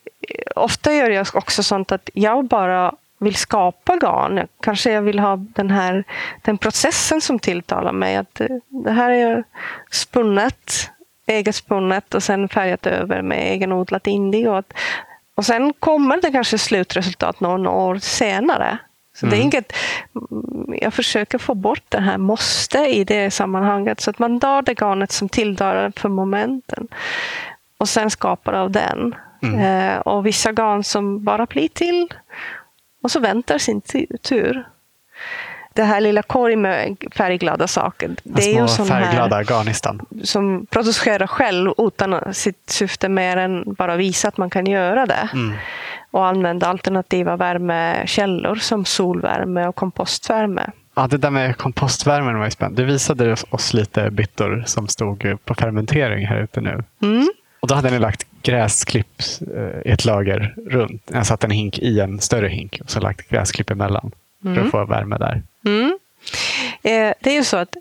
ofta 0.56 0.94
gör 0.94 1.10
jag 1.10 1.28
också 1.34 1.64
sånt 1.64 1.92
att 1.92 2.10
jag 2.14 2.46
bara 2.46 2.94
vill 3.20 3.36
skapa 3.36 3.96
garn. 3.96 4.48
Kanske 4.62 4.92
jag 4.92 5.02
vill 5.02 5.20
ha 5.20 5.36
den 5.36 5.72
här 5.72 6.04
den 6.42 6.58
processen 6.58 7.22
som 7.22 7.40
tilltalar 7.40 7.92
mig. 7.92 8.16
Att 8.16 8.42
det 8.68 8.92
här 8.92 9.12
är 9.12 9.44
spunnet, 9.92 10.90
eget 11.28 11.56
spunnet 11.56 12.14
och 12.14 12.24
sen 12.24 12.50
färgat 12.50 12.86
över 12.86 13.22
med 13.22 13.52
egenodlat 13.54 14.08
indigo. 14.08 14.64
Och 15.36 15.46
sen 15.46 15.74
kommer 15.74 16.22
det 16.22 16.32
kanske 16.32 16.58
slutresultat 16.58 17.40
någon 17.40 17.68
år 17.68 17.98
senare. 17.98 18.78
Så 19.20 19.26
mm. 19.26 19.32
det 19.32 19.38
är 19.38 19.42
mm. 19.42 19.52
inget, 19.54 19.74
jag 20.84 20.94
försöker 20.94 21.38
få 21.38 21.54
bort 21.54 21.84
det 21.90 22.00
här 22.00 22.18
måste 22.18 22.78
i 22.78 23.04
det 23.04 23.32
sammanhanget 23.32 24.02
så 24.02 24.10
att 24.10 24.20
man 24.20 24.40
tar 24.40 24.62
det 24.62 24.82
garnet 24.82 25.12
som 25.12 25.30
tilltalar 25.30 25.94
för 25.96 26.10
momenten 26.10 26.88
och 27.78 27.90
sen 27.90 28.10
skapar 28.10 28.54
av 28.54 28.72
den. 28.72 29.16
Mm. 29.44 29.60
Eh, 29.60 30.00
och 30.00 30.26
vissa 30.26 30.52
garn 30.52 30.84
som 30.84 31.24
bara 31.24 31.46
blir 31.46 31.68
till 31.68 32.14
och 33.04 33.12
så 33.12 33.20
väntar 33.20 33.58
sin 33.58 33.82
tur. 34.22 34.68
Det 35.80 35.86
här 35.86 36.02
lilla 36.02 36.22
korg 36.22 36.56
med 36.56 36.98
färgglada 37.12 37.68
saker. 37.68 38.16
Det 38.24 38.42
är 38.42 38.62
ju 38.62 38.68
sån 38.68 38.86
färgglada 38.86 39.36
här, 39.36 39.44
garnistan. 39.44 40.02
Som 40.24 40.66
producerar 40.66 41.28
själv 41.28 41.72
utan 41.78 42.34
sitt 42.34 42.70
syfte 42.70 43.10
mer 43.10 43.38
än 43.38 43.74
bara 43.74 43.96
visa 43.96 44.28
att 44.28 44.38
man 44.38 44.50
kan 44.50 44.66
göra 44.66 45.06
det. 45.06 45.30
Mm. 45.34 45.54
Och 46.12 46.26
använda 46.26 46.68
alternativa 46.68 47.36
värmekällor 47.36 48.56
som 48.56 48.86
solvärme 48.86 49.68
och 49.68 49.76
kompostvärme. 49.76 50.72
Ja, 50.96 51.08
det 51.08 51.18
där 51.18 51.30
med 51.30 51.58
kompostvärmen 51.58 52.38
var 52.38 52.46
ju 52.46 52.52
spännande. 52.52 52.82
Du 52.82 52.86
visade 52.86 53.36
oss 53.50 53.74
lite 53.74 54.12
byttor 54.12 54.64
som 54.68 54.88
stod 54.88 55.38
på 55.46 55.54
fermentering 55.54 56.28
här 56.28 56.42
ute 56.42 56.62
nu. 56.62 56.84
Mm. 57.02 57.30
Och 57.60 57.68
då 57.68 57.76
hade 57.76 57.92
ni 57.92 58.00
lagt 58.00 58.28
gräsklipp 58.42 59.22
eh, 59.56 59.92
i 59.92 59.92
ett 59.92 60.06
lager 60.06 60.56
runt. 60.70 61.04
Jag 61.14 61.26
satt 61.26 61.44
en 61.44 61.52
hink 61.52 61.80
i 61.80 62.00
en 62.00 62.20
större 62.20 62.48
hink 62.48 62.80
och 62.84 62.90
så 62.90 63.00
lagt 63.00 63.30
gräsklipp 63.30 63.70
emellan 63.70 64.12
mm. 64.46 64.56
för 64.56 64.66
att 64.66 64.72
få 64.72 64.86
värme 64.86 65.18
där. 65.18 65.44
Mm. 65.66 66.00
Eh, 66.84 67.14
det 67.20 67.30
är 67.30 67.34
ju 67.34 67.44
så 67.44 67.58
att 67.58 67.76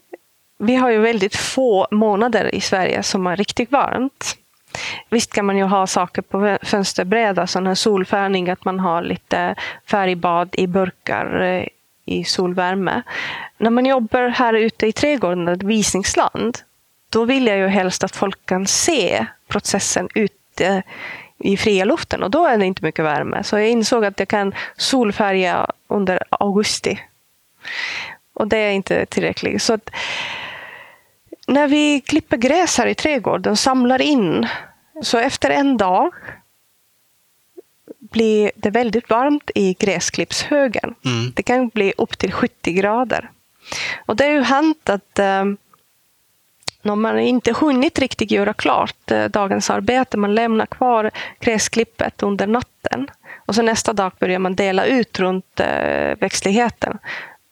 vi 0.59 0.75
har 0.75 0.91
ju 0.91 0.99
väldigt 0.99 1.37
få 1.37 1.89
månader 1.91 2.55
i 2.55 2.61
Sverige 2.61 3.03
som 3.03 3.27
är 3.27 3.37
riktigt 3.37 3.73
varmt. 3.73 4.37
Visst 5.11 5.33
kan 5.33 5.47
man 5.47 5.57
ju 5.57 5.65
ha 5.65 5.87
saker 5.87 6.23
på 6.23 6.59
fönsterbräda, 6.63 7.41
alltså 7.41 7.53
sån 7.53 7.67
här 7.67 7.75
solfärgning, 7.75 8.51
att 8.51 8.65
man 8.65 8.81
har 8.81 9.03
lite 9.03 9.55
färgbad 9.91 10.49
i 10.53 10.67
burkar 10.67 11.41
eh, 11.43 11.67
i 12.05 12.25
solvärme. 12.25 13.03
När 13.59 13.71
man 13.71 13.87
jobbar 13.87 14.29
här 14.29 14.55
ute 14.55 14.87
i 14.87 14.93
trädgården, 14.93 15.49
ett 15.49 15.63
visningsland, 15.63 16.59
då 17.11 17.25
vill 17.25 17.47
jag 17.47 17.59
ju 17.59 17.67
helst 17.67 18.05
att 18.05 18.17
folk 18.17 18.47
kan 18.47 18.67
se 18.67 19.27
processen 19.49 20.09
ute 20.15 20.83
i 21.39 21.57
fria 21.57 21.85
luften 21.85 22.23
och 22.23 22.31
då 22.31 22.47
är 22.47 22.59
det 22.59 22.67
inte 22.67 22.85
mycket 22.85 23.05
värme. 23.05 23.43
Så 23.45 23.59
jag 23.59 23.69
insåg 23.69 24.05
att 24.05 24.19
jag 24.19 24.29
kan 24.29 24.55
solfärga 24.77 25.67
under 25.89 26.23
augusti. 26.31 27.01
Och 28.35 28.49
det 28.49 28.59
är 28.59 28.71
inte 28.71 29.07
tillräckligt. 29.07 29.63
Så 29.63 29.79
när 31.47 31.69
vi 31.69 32.01
klipper 32.01 32.37
gräs 32.37 32.79
här 32.79 32.87
i 32.87 32.95
trädgården 32.95 33.57
samlar 33.57 34.03
in, 34.03 34.47
så 35.03 35.19
efter 35.19 35.51
en 35.51 35.77
dag 35.77 36.13
blir 37.99 38.51
det 38.55 38.71
väldigt 38.71 39.11
varmt 39.11 39.51
i 39.55 39.75
gräsklippshögen. 39.75 40.95
Mm. 41.05 41.33
Det 41.35 41.43
kan 41.43 41.69
bli 41.69 41.93
upp 41.97 42.19
till 42.19 42.33
70 42.33 42.73
grader. 42.73 43.31
Och 44.07 44.17
det 44.17 44.25
har 44.25 44.31
ju 44.31 44.43
hänt 44.43 44.89
att 44.89 45.19
eh, 45.19 45.45
när 46.83 46.95
man 46.95 47.19
inte 47.19 47.53
hunnit 47.53 47.99
riktigt 47.99 48.31
göra 48.31 48.55
klart 48.55 49.11
eh, 49.11 49.25
dagens 49.25 49.71
arbete, 49.71 50.17
man 50.17 50.35
lämnar 50.35 50.67
kvar 50.67 51.11
gräsklippet 51.41 52.23
under 52.23 52.47
natten. 52.47 53.11
Och 53.47 53.55
så 53.55 53.63
nästa 53.63 53.93
dag 53.93 54.13
börjar 54.19 54.39
man 54.39 54.55
dela 54.55 54.85
ut 54.85 55.19
runt 55.19 55.61
eh, 55.61 56.19
växtligheten. 56.21 56.99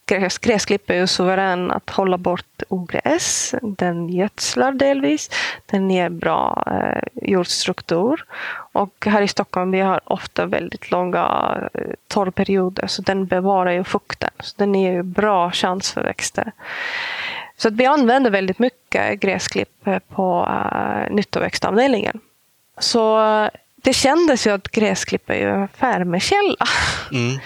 Gräs, 0.08 0.38
gräsklipp 0.38 0.90
är 0.90 0.94
ju 0.94 1.06
suverän 1.06 1.70
att 1.70 1.90
hålla 1.90 2.18
bort 2.18 2.62
ogräs. 2.68 3.54
Den 3.62 4.08
gödslar 4.08 4.72
delvis. 4.72 5.30
Den 5.66 5.90
ger 5.90 6.08
bra 6.08 6.64
eh, 6.66 7.28
jordstruktur. 7.30 8.24
Och 8.72 9.06
här 9.06 9.22
i 9.22 9.28
Stockholm 9.28 9.70
vi 9.70 9.80
har 9.80 10.00
ofta 10.04 10.46
väldigt 10.46 10.90
långa 10.90 11.56
eh, 11.74 11.82
torrperioder 12.08 12.86
så 12.86 13.02
den 13.02 13.26
bevarar 13.26 13.70
ju 13.70 13.84
fukten. 13.84 14.30
Så 14.40 14.54
den 14.56 14.74
ger 14.74 14.92
ju 14.92 15.02
bra 15.02 15.50
chans 15.50 15.92
för 15.92 16.02
växter. 16.02 16.52
Så 17.56 17.68
att 17.68 17.74
vi 17.74 17.86
använder 17.86 18.30
väldigt 18.30 18.58
mycket 18.58 19.20
gräsklipp 19.20 19.86
eh, 19.86 19.98
på 19.98 20.48
eh, 20.50 21.14
nyttoväxtavdelningen. 21.14 22.20
Så 22.78 23.18
det 23.86 23.92
kändes 23.92 24.46
ju 24.46 24.50
att 24.50 24.70
gräsklipp 24.70 25.30
är 25.30 25.34
ju 25.34 25.50
en 25.50 25.68
värmekälla. 25.80 26.66
Mm. 27.12 27.38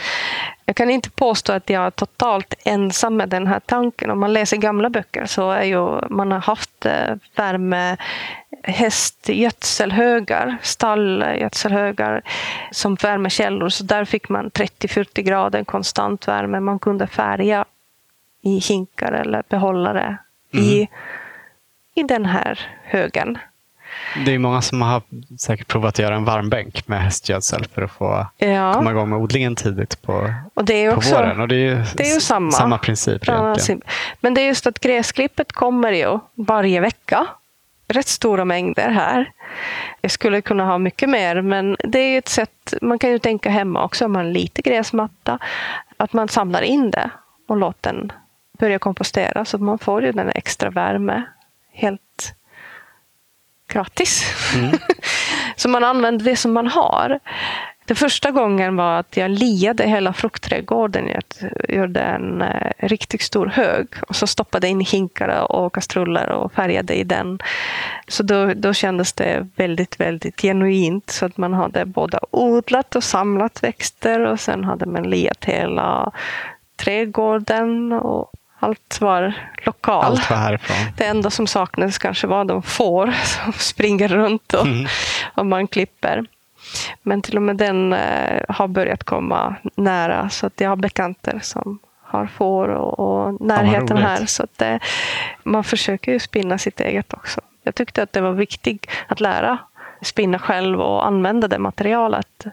Jag 0.65 0.77
kan 0.77 0.91
inte 0.91 1.11
påstå 1.11 1.53
att 1.53 1.71
jag 1.71 1.87
är 1.87 1.91
totalt 1.91 2.55
ensam 2.65 3.17
med 3.17 3.29
den 3.29 3.47
här 3.47 3.61
tanken. 3.61 4.11
Om 4.11 4.21
man 4.21 4.33
läser 4.33 4.57
gamla 4.57 4.91
böcker 4.91 5.27
så 5.27 5.51
är 5.51 5.63
ju, 5.63 6.09
man 6.09 6.33
har 6.33 6.39
haft 6.39 6.87
eh, 6.87 7.15
värme 7.37 7.97
hästgödselhögar, 8.63 10.57
stallgödselhögar 10.63 12.23
som 12.71 12.95
värmekällor. 12.95 13.69
Så 13.69 13.85
där 13.85 14.05
fick 14.05 14.29
man 14.29 14.51
30-40 14.51 15.23
grader 15.23 15.65
konstant 15.65 16.29
värme. 16.29 16.61
Man 16.61 16.79
kunde 16.79 17.07
färga 17.07 17.65
i 18.43 18.59
hinkar 18.59 19.13
eller 19.13 19.43
behållare 19.49 20.17
mm. 20.53 20.65
i, 20.67 20.89
i 21.95 22.03
den 22.03 22.25
här 22.25 22.61
högen. 22.85 23.39
Det 24.17 24.35
är 24.35 24.39
många 24.39 24.63
som 24.63 24.83
har 24.83 25.03
säkert 25.39 25.69
provat 25.69 25.89
att 25.89 25.99
göra 25.99 26.15
en 26.15 26.25
varmbänk 26.25 26.89
med 26.89 27.03
hästgödsel 27.03 27.67
för 27.75 27.83
att 27.83 27.91
få 27.91 28.27
ja. 28.39 28.75
komma 28.75 28.91
igång 28.91 29.11
med 29.11 29.19
odlingen 29.19 29.57
tidigt 29.57 30.03
på, 30.03 30.35
och 30.55 30.65
det 30.65 30.85
är 30.85 30.97
också, 30.97 31.11
på 31.11 31.17
våren. 31.17 31.41
Och 31.41 31.49
det 31.49 31.55
är 31.55 31.59
ju, 31.59 31.85
det 31.95 32.11
är 32.11 32.15
ju 32.15 32.21
samma, 32.21 32.51
samma 32.51 32.79
princip. 32.79 33.29
Egentligen. 33.29 33.83
Men 34.21 34.35
det 34.35 34.41
är 34.41 34.47
just 34.47 34.67
att 34.67 34.81
gräsklippet 34.81 35.53
kommer 35.53 35.93
ju 35.93 36.19
varje 36.35 36.81
vecka. 36.81 37.27
Rätt 37.89 38.09
stora 38.09 38.45
mängder 38.45 38.89
här. 38.89 39.33
Jag 40.01 40.11
skulle 40.11 40.41
kunna 40.41 40.65
ha 40.65 40.79
mycket 40.79 41.09
mer, 41.09 41.43
men 41.43 41.77
det 41.85 41.99
är 41.99 42.19
ett 42.19 42.29
sätt. 42.29 42.75
Man 42.83 42.99
kan 42.99 43.11
ju 43.11 43.19
tänka 43.19 43.51
hemma 43.51 43.85
också 43.85 44.05
om 44.05 44.13
man 44.13 44.25
har 44.25 44.33
lite 44.33 44.63
gräsmatta. 44.63 45.39
Att 45.97 46.13
man 46.13 46.29
samlar 46.29 46.63
in 46.63 46.91
det 46.91 47.11
och 47.49 47.57
låter 47.57 47.93
den 47.93 48.13
börja 48.59 48.79
kompostera 48.79 49.45
så 49.45 49.57
att 49.57 49.63
man 49.63 49.79
får 49.79 50.03
ju 50.03 50.13
den 50.13 50.31
extra 50.35 50.71
värme 50.71 51.23
helt 51.73 52.35
gratis. 53.73 54.25
Mm. 54.55 54.79
så 55.57 55.69
man 55.69 55.85
använder 55.85 56.25
det 56.25 56.37
som 56.37 56.53
man 56.53 56.67
har. 56.67 57.21
Den 57.91 57.97
första 57.97 58.31
gången 58.31 58.77
var 58.77 58.99
att 58.99 59.17
jag 59.17 59.31
liade 59.31 59.89
hela 59.89 60.13
fruktträdgården. 60.13 61.09
Jag 61.09 61.51
gjorde 61.69 62.01
en 62.01 62.43
eh, 62.43 62.73
riktigt 62.79 63.23
stor 63.23 63.47
hög 63.47 63.87
och 64.09 64.17
så 64.17 64.27
stoppade 64.27 64.69
in 64.69 64.81
hinkar 64.81 65.53
och 65.53 65.75
kastruller 65.75 66.29
och 66.29 66.53
färgade 66.53 66.95
i 66.95 67.05
den. 67.05 67.39
Så 68.09 68.23
då, 68.23 68.55
då 68.55 68.73
kändes 68.73 69.13
det 69.13 69.49
väldigt, 69.57 70.01
väldigt 70.01 70.41
genuint. 70.41 71.11
Så 71.11 71.27
att 71.27 71.37
man 71.37 71.53
hade 71.53 71.85
både 71.85 72.19
odlat 72.31 72.97
och 72.97 73.05
samlat 73.05 73.63
växter 73.63 74.21
och 74.21 74.41
sen 74.41 74.65
hade 74.65 74.87
man 74.87 75.03
liat 75.03 75.45
hela 75.45 76.13
trädgården 76.77 77.93
och 77.93 78.33
allt 78.61 79.01
var 79.01 79.35
lokal. 79.67 80.05
Allt 80.05 80.31
var 80.31 80.37
härifrån. 80.37 80.77
Det 80.97 81.05
enda 81.05 81.31
som 81.31 81.47
saknades 81.47 81.99
kanske 81.99 82.27
var 82.27 82.45
de 82.45 82.63
får 82.63 83.13
som 83.25 83.53
springer 83.53 84.09
runt 84.09 84.55
och, 84.55 84.67
mm. 84.67 84.87
och 85.35 85.47
man 85.47 85.67
klipper. 85.67 86.25
Men 87.03 87.23
till 87.23 87.37
och 87.37 87.43
med 87.43 87.57
den 87.57 87.93
eh, 87.93 88.43
har 88.49 88.69
börjat 88.69 89.05
komma 89.05 89.55
nära 89.75 90.31
så 90.31 90.47
att 90.47 90.61
jag 90.61 90.69
har 90.69 90.77
bekanter 90.77 91.41
som 91.43 91.79
har 92.03 92.27
får 92.27 92.69
och, 92.69 92.99
och 92.99 93.41
närheten 93.41 93.97
ja, 93.97 94.03
här. 94.03 94.27
Så 94.27 94.43
att 94.43 94.59
det, 94.59 94.81
man 95.43 95.65
försöker 95.65 96.13
ju 96.13 96.19
spinna 96.19 96.59
sitt 96.59 96.81
eget 96.81 97.13
också. 97.13 97.41
Jag 97.63 97.75
tyckte 97.75 98.03
att 98.03 98.13
det 98.13 98.21
var 98.21 98.33
viktigt 98.33 98.87
att 99.07 99.21
lära 99.21 99.59
spinna 100.03 100.39
själv 100.39 100.81
och 100.81 101.07
använda 101.07 101.49
det 101.49 101.59
materialet 101.59 102.47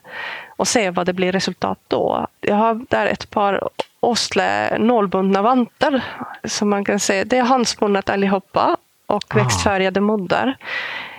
och 0.58 0.68
se 0.68 0.90
vad 0.90 1.06
det 1.06 1.14
blir 1.14 1.32
resultat 1.32 1.80
då. 1.88 2.28
Jag 2.42 2.56
har 2.56 2.86
där 2.90 3.06
ett 3.06 3.30
par 3.30 3.70
Osle 4.00 4.78
nålbundna 4.78 5.42
vantar 5.42 6.04
som 6.44 6.70
man 6.70 6.86
kan 6.86 7.00
se. 7.00 7.24
Det 7.24 7.38
är 7.38 7.44
handspunnet 7.44 8.10
allihopa 8.10 8.78
och 9.06 9.36
ah. 9.36 9.38
växtfärgade 9.38 10.02
moddar. 10.02 10.58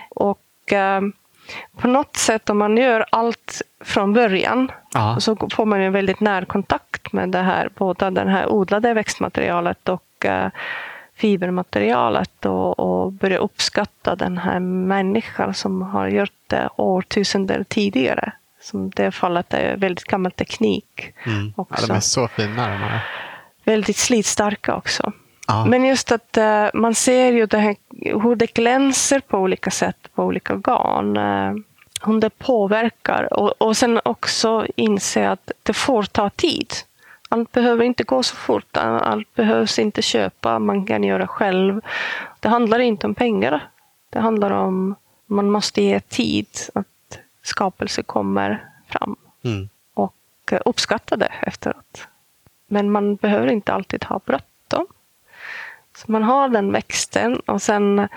Och 0.09 0.73
eh, 0.73 1.01
på 1.77 1.87
något 1.87 2.17
sätt 2.17 2.49
om 2.49 2.57
man 2.57 2.77
gör 2.77 3.05
allt 3.11 3.61
från 3.83 4.13
början 4.13 4.71
Aha. 4.95 5.19
så 5.19 5.35
får 5.51 5.65
man 5.65 5.81
en 5.81 5.93
väldigt 5.93 6.19
närkontakt 6.19 7.13
med 7.13 7.29
det 7.29 7.41
här, 7.41 7.69
både 7.75 8.09
det 8.09 8.29
här 8.29 8.49
odlade 8.49 8.93
växtmaterialet 8.93 9.89
och 9.89 10.25
eh, 10.25 10.49
fibermaterialet 11.15 12.45
och, 12.45 12.79
och 12.79 13.11
börja 13.11 13.37
uppskatta 13.37 14.15
den 14.15 14.37
här 14.37 14.59
människan 14.59 15.53
som 15.53 15.81
har 15.81 16.07
gjort 16.07 16.33
det 16.47 16.69
årtusenden 16.75 17.65
tidigare. 17.65 18.31
Som 18.61 18.89
det 18.89 19.11
fallet 19.11 19.53
är 19.53 19.77
väldigt 19.77 20.03
gammal 20.03 20.31
teknik. 20.31 21.13
Mm. 21.25 21.53
Också. 21.55 21.83
Ja, 21.83 21.87
de 21.87 21.93
är 21.93 21.99
så 21.99 22.27
fina 22.27 22.69
de 22.69 22.77
här. 22.77 23.07
Väldigt 23.63 23.97
slitstarka 23.97 24.75
också. 24.75 25.11
Ja. 25.47 25.65
Men 25.65 25.85
just 25.85 26.11
att 26.11 26.37
uh, 26.37 26.67
man 26.73 26.95
ser 26.95 27.31
ju 27.31 27.45
det 27.45 27.57
här, 27.57 27.75
hur 28.21 28.35
det 28.35 28.53
glänser 28.53 29.19
på 29.19 29.37
olika 29.37 29.71
sätt 29.71 30.09
på 30.15 30.23
olika 30.23 30.55
garn. 30.55 31.17
Uh, 31.17 31.63
Hur 32.01 32.19
det 32.19 32.29
påverkar. 32.29 33.33
Och, 33.33 33.53
och 33.57 33.77
sen 33.77 33.99
också 34.05 34.65
inse 34.75 35.29
att 35.29 35.51
det 35.63 35.73
får 35.73 36.03
ta 36.03 36.29
tid. 36.29 36.73
Allt 37.29 37.51
behöver 37.51 37.83
inte 37.83 38.03
gå 38.03 38.23
så 38.23 38.35
fort. 38.35 38.77
Allt 38.77 39.35
behövs 39.35 39.79
inte 39.79 40.01
köpa. 40.01 40.59
Man 40.59 40.85
kan 40.85 41.03
göra 41.03 41.27
själv. 41.27 41.81
Det 42.39 42.49
handlar 42.49 42.79
inte 42.79 43.07
om 43.07 43.15
pengar. 43.15 43.69
Det 44.09 44.19
handlar 44.19 44.51
om 44.51 44.95
man 45.25 45.51
måste 45.51 45.81
ge 45.81 45.99
tid 45.99 46.47
att 46.73 46.87
skapelse 47.49 48.03
kommer 48.03 48.65
fram. 48.87 49.15
Mm. 49.43 49.69
Och 49.93 50.53
uppskatta 50.65 51.17
det 51.17 51.31
efteråt. 51.41 52.07
Men 52.67 52.91
man 52.91 53.15
behöver 53.15 53.47
inte 53.47 53.73
alltid 53.73 54.03
ha 54.03 54.19
bråttom. 54.25 54.87
Så 55.97 56.11
man 56.11 56.23
har 56.23 56.49
den 56.49 56.71
växten 56.71 57.39
och 57.39 57.61
sen 57.61 58.07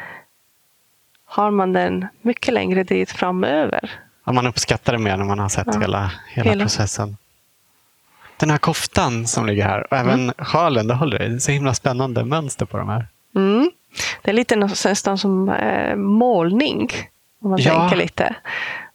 har 1.25 1.51
man 1.51 1.73
den 1.73 2.07
mycket 2.23 2.55
längre 2.55 2.85
tid 2.85 3.09
framöver. 3.09 3.91
Ja, 4.25 4.33
man 4.33 4.47
uppskattar 4.47 4.93
det 4.93 4.99
mer 4.99 5.17
när 5.17 5.25
man 5.25 5.39
har 5.39 5.49
sett 5.49 5.67
Ja. 5.73 5.81
hela, 5.81 6.13
hela, 6.29 6.51
Hela. 6.51 6.65
processen. 6.65 7.17
Den 8.37 8.51
här 8.51 8.59
koftan 8.59 9.27
som 9.27 9.47
ligger 9.47 9.65
här 9.65 9.87
och 9.93 9.97
även 9.99 10.21
Mm. 10.23 10.35
sjalen 10.39 10.87
du 10.89 10.95
håller 10.95 11.23
i. 11.23 11.29
Det 11.29 11.35
är 11.35 11.39
så 11.39 11.53
himla 11.53 11.75
spännande 11.75 12.25
mönster 12.25 12.67
på 12.67 12.77
de 12.79 12.89
här. 12.89 13.07
Mm. 13.35 13.71
Det 14.23 14.31
är 14.31 14.35
lite 14.35 14.57
nästan 14.57 15.19
som 15.19 15.49
eh, 15.49 15.97
målning. 15.97 16.91
Om 17.43 17.51
man 17.51 17.61
Ja. 17.63 17.81
tänker 17.81 17.97
lite. 17.97 18.35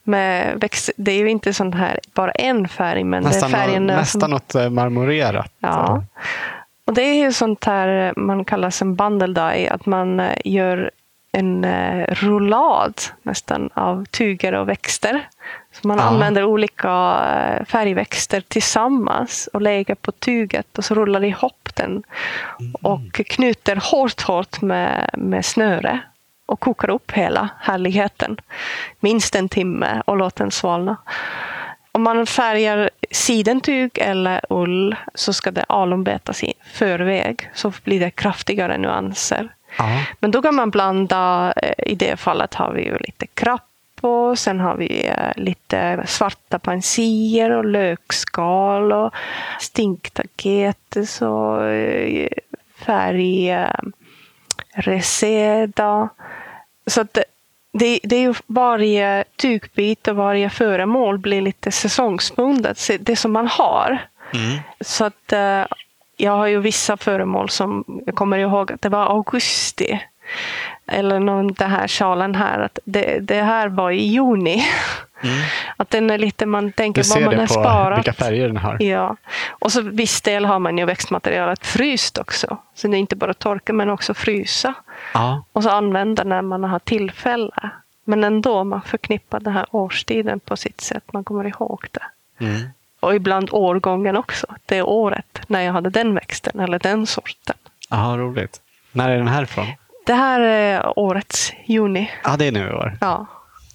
Med 0.08 0.60
växt, 0.60 0.90
det 0.98 1.12
är 1.12 1.20
ju 1.20 1.30
inte 1.30 1.54
sån 1.54 1.74
här, 1.74 2.00
bara 2.14 2.32
en 2.32 2.68
färg, 2.68 3.04
men 3.04 3.24
Nästan, 3.24 3.52
det 3.52 3.58
är 3.58 3.62
färgen 3.66 3.88
nå- 3.88 3.94
nästan 3.96 4.30
något 4.30 4.56
eh, 4.56 4.70
marmorerat. 4.70 5.52
Ja. 5.60 6.04
Och 6.86 6.94
det 6.94 7.02
är 7.02 7.14
ju 7.26 7.34
sånt 7.34 7.64
här 7.64 8.14
man 8.18 8.46
kallar 8.46 8.82
en 8.82 8.96
bundle 8.96 9.28
dye, 9.28 9.72
att 9.72 9.86
man 9.86 10.20
eh, 10.20 10.32
gör 10.46 10.92
en 11.32 11.64
eh, 11.66 12.06
rullad 12.14 12.94
nästan 13.24 13.70
av 13.74 14.06
tyger 14.06 14.54
och 14.54 14.70
växter. 14.70 15.28
Så 15.72 15.88
man 15.88 15.98
Ja. 15.98 16.04
använder 16.04 16.44
olika 16.44 16.90
eh, 17.36 17.66
färgväxter 17.66 18.42
tillsammans 18.48 19.50
och 19.54 19.62
lägger 19.62 19.96
på 19.96 20.12
tyget 20.12 20.78
och 20.78 20.86
så 20.86 20.96
rullar 20.96 21.24
ihop 21.24 21.70
den 21.74 22.04
och 22.82 23.12
knyter 23.14 23.76
hårt, 23.92 24.22
hårt 24.22 24.62
med, 24.62 25.10
med 25.14 25.46
snöre 25.46 26.00
och 26.48 26.60
kokar 26.60 26.90
upp 26.90 27.12
hela 27.12 27.50
härligheten. 27.60 28.38
Minst 29.00 29.36
en 29.36 29.50
timme 29.50 30.02
och 30.06 30.18
låter 30.18 30.44
den 30.44 30.52
svalna. 30.52 30.98
Om 31.92 32.04
man 32.04 32.26
färgar 32.26 32.90
sidentyg 33.12 33.98
eller 33.98 34.42
ull 34.50 34.96
så 35.16 35.34
ska 35.34 35.52
det 35.52 35.64
alunbetas 35.64 36.44
i 36.44 36.54
förväg. 36.74 37.50
Så 37.54 37.74
blir 37.84 38.00
det 38.00 38.12
kraftigare 38.12 38.78
nyanser. 38.78 39.50
Ja. 39.78 40.04
Men 40.20 40.32
då 40.32 40.42
kan 40.42 40.56
man 40.56 40.70
blanda, 40.70 41.54
eh, 41.56 41.92
i 41.92 41.96
det 41.96 42.18
fallet 42.18 42.54
har 42.54 42.74
vi 42.74 42.86
ju 42.86 42.98
lite 42.98 43.28
krappo, 43.28 44.36
sen 44.36 44.60
har 44.60 44.76
vi 44.76 45.08
eh, 45.08 45.32
lite 45.36 46.04
svarta 46.06 46.60
pansier 46.60 47.52
och 47.52 47.66
lökskal 47.66 48.92
och 48.92 49.14
stinktaketes 49.60 51.22
och 51.22 51.64
eh, 51.66 52.30
färg 52.86 53.56
reseda. 54.78 56.10
Så 56.88 57.02
att 57.02 57.18
det, 57.72 58.00
det, 58.04 58.16
är 58.16 58.20
ju 58.20 58.34
varje 58.48 59.24
tygbit 59.36 60.08
och 60.08 60.16
varje 60.16 60.50
föremål 60.50 61.18
blir 61.18 61.42
lite 61.42 61.72
säsongsbundet, 61.72 62.90
det 63.00 63.16
som 63.16 63.32
man 63.32 63.48
har. 63.48 64.08
Mm. 64.34 64.60
Så 64.82 65.06
att 65.06 65.34
eh, 65.34 65.66
jag 66.18 66.32
har 66.32 66.48
ju 66.48 66.60
vissa 66.60 66.98
föremål 66.98 67.50
som 67.50 67.84
jag 68.06 68.16
kommer 68.16 68.38
ihåg 68.38 68.72
att 68.72 68.82
det 68.82 68.90
var 68.90 69.06
augusti. 69.06 70.00
Eller 70.88 71.20
någon, 71.20 71.54
den 71.54 71.72
här 71.72 71.88
sjalen 71.88 72.36
här, 72.36 72.60
att 72.60 72.80
det, 72.86 73.20
det 73.20 73.42
här 73.42 73.68
var 73.68 73.92
i 73.92 74.04
juni. 74.04 74.66
Mm. 75.24 75.36
Att 75.78 75.90
den 75.90 76.10
är 76.10 76.18
lite, 76.18 76.46
man 76.46 76.72
tänker 76.72 77.04
Du 77.04 77.10
vad 77.10 77.22
man 77.22 77.40
har 77.40 77.48
sparat. 77.48 77.98
vilka 77.98 78.14
färger 78.14 78.48
den 78.48 78.58
har. 78.58 78.84
Ja, 78.84 79.16
och 79.50 79.72
så 79.72 79.82
viss 79.82 80.22
del 80.22 80.46
har 80.46 80.60
man 80.60 80.78
ju 80.78 80.86
växtmaterialet 80.86 81.66
fryst 81.66 82.18
också. 82.18 82.58
Så 82.76 82.88
det 82.88 82.98
är 82.98 83.00
inte 83.00 83.16
bara 83.16 83.34
torka 83.34 83.74
men 83.74 83.90
också 83.90 84.14
frysa. 84.14 84.74
Ja. 85.14 85.44
Och 85.54 85.64
så 85.64 85.70
använda 85.70 86.24
när 86.24 86.42
man 86.42 86.64
har 86.64 86.80
tillfälle. 86.80 87.70
Men 88.04 88.24
ändå, 88.24 88.64
man 88.64 88.82
förknippar 88.82 89.40
den 89.40 89.54
här 89.54 89.66
årstiden 89.72 90.40
på 90.40 90.58
sitt 90.58 90.82
sätt. 90.82 91.14
Man 91.14 91.24
kommer 91.24 91.48
ihåg 91.48 91.86
det. 91.92 92.46
Mm. 92.46 92.62
Och 93.00 93.16
ibland 93.16 93.50
årgången 93.52 94.18
också. 94.18 94.48
Det 94.66 94.78
är 94.78 94.88
året 94.88 95.42
när 95.48 95.62
jag 95.62 95.74
hade 95.74 95.90
den 95.90 96.16
växten 96.16 96.60
eller 96.60 96.80
den 96.80 97.08
sorten. 97.08 97.56
Ja, 97.90 98.16
roligt. 98.18 98.62
När 98.92 99.10
är 99.10 99.18
den 99.18 99.28
här 99.28 99.44
ifrån? 99.44 99.66
Det 100.06 100.14
här 100.14 100.40
är 100.40 101.00
årets 101.00 101.54
juni. 101.66 102.12
Ja, 102.24 102.36
det 102.38 102.46
är 102.46 102.52
nu 102.52 102.68
i 102.70 102.72
år. 102.74 102.98
Ja. 103.02 103.26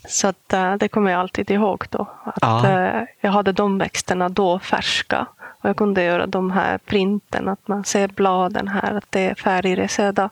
Så 0.09 0.29
att, 0.29 0.53
eh, 0.53 0.75
det 0.75 0.89
kommer 0.89 1.11
jag 1.11 1.21
alltid 1.21 1.51
ihåg 1.51 1.85
då. 1.91 2.07
Att, 2.25 2.39
Ja. 2.41 2.69
eh, 2.69 3.03
jag 3.21 3.31
hade 3.31 3.53
de 3.53 3.79
växterna 3.79 4.29
då 4.29 4.59
färska. 4.59 5.27
Och 5.41 5.69
jag 5.69 5.77
kunde 5.77 6.03
göra 6.03 6.27
de 6.27 6.51
här 6.51 6.79
printen, 6.79 7.49
att 7.49 7.69
man 7.69 7.85
ser 7.85 8.09
bladen 8.09 8.69
här, 8.69 8.95
att 8.95 9.07
det 9.11 9.21
är 9.21 9.35
färgresedda 9.35 10.31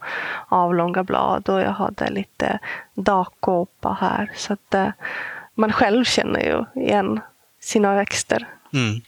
avlånga 0.49 1.05
blad. 1.05 1.49
Och 1.49 1.61
jag 1.61 1.73
hade 1.73 2.11
lite 2.11 2.59
dakkåpa 2.95 3.97
här. 4.01 4.33
Så 4.37 4.53
att 4.53 4.75
eh, 4.75 4.89
man 5.55 5.73
själv 5.73 6.05
känner 6.05 6.41
ju 6.41 6.83
igen 6.83 7.21
sina 7.61 7.95
växter. 7.95 8.47
Mm. 8.73 9.01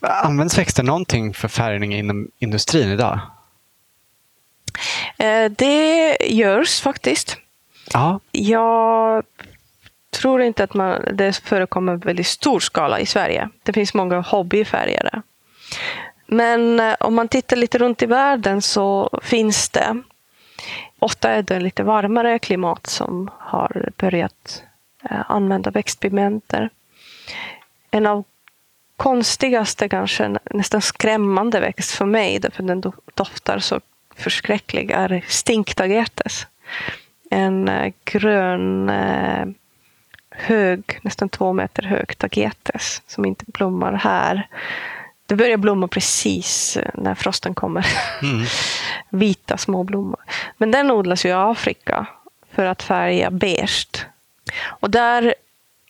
Används 0.00 0.58
växter 0.58 0.82
någonting 0.82 1.34
för 1.34 1.48
färgning 1.48 1.94
inom 1.94 2.28
industrin 2.38 2.88
idag? 2.88 3.18
Det 5.50 6.16
görs 6.26 6.80
faktiskt. 6.80 7.36
Ja. 7.92 8.20
Jag 8.32 9.22
tror 10.16 10.42
inte 10.42 10.64
att 10.64 10.74
man, 10.74 11.04
det 11.12 11.36
förekommer 11.36 11.94
i 11.94 11.96
väldigt 11.96 12.26
stor 12.26 12.60
skala 12.60 13.00
i 13.00 13.06
Sverige. 13.06 13.48
Det 13.62 13.72
finns 13.72 13.94
många 13.94 14.20
hobbyfärgare. 14.20 15.22
Men 16.26 16.80
eh, 16.80 16.94
om 17.00 17.14
man 17.14 17.28
tittar 17.28 17.56
lite 17.56 17.78
runt 17.78 18.02
i 18.02 18.06
världen 18.06 18.62
så 18.62 19.18
finns 19.22 19.68
det. 19.68 20.02
Ofta 20.98 21.30
är 21.30 21.42
det 21.42 21.60
lite 21.60 21.82
varmare 21.82 22.38
klimat 22.38 22.86
som 22.86 23.30
har 23.38 23.90
börjat 23.96 24.62
eh, 25.10 25.30
använda 25.30 25.70
växtpigmenter. 25.70 26.70
En 27.90 28.06
av 28.06 28.24
konstigaste, 28.96 29.88
kanske 29.88 30.36
nästan 30.50 30.82
skrämmande 30.82 31.60
växt 31.60 31.90
för 31.90 32.06
mig, 32.06 32.38
därför 32.38 32.62
den 32.62 32.92
doftar 33.14 33.58
så 33.58 33.80
förskräcklig, 34.16 34.90
är 34.90 35.24
stinktagetes. 35.28 36.46
En 37.30 37.68
eh, 37.68 37.92
grön, 38.04 38.90
hög, 40.36 40.98
nästan 41.02 41.28
två 41.28 41.52
meter 41.52 41.82
hög 41.82 42.18
tagetes 42.18 43.02
som 43.06 43.24
inte 43.24 43.44
blommar 43.46 43.92
här. 43.92 44.48
Det 45.26 45.34
börjar 45.34 45.56
blomma 45.56 45.88
precis 45.88 46.76
eh, 46.76 46.90
när 46.94 47.14
frosten 47.14 47.54
kommer. 47.54 47.86
Mm. 48.22 48.46
Vita 49.10 49.56
små 49.56 49.84
blommor. 49.84 50.20
Men 50.56 50.70
den 50.70 50.90
odlas 50.90 51.24
ju 51.24 51.28
i 51.28 51.32
Afrika 51.32 52.06
för 52.50 52.66
att 52.66 52.82
färga 52.82 53.30
beige. 53.30 54.06
Och 54.64 54.90
där 54.90 55.34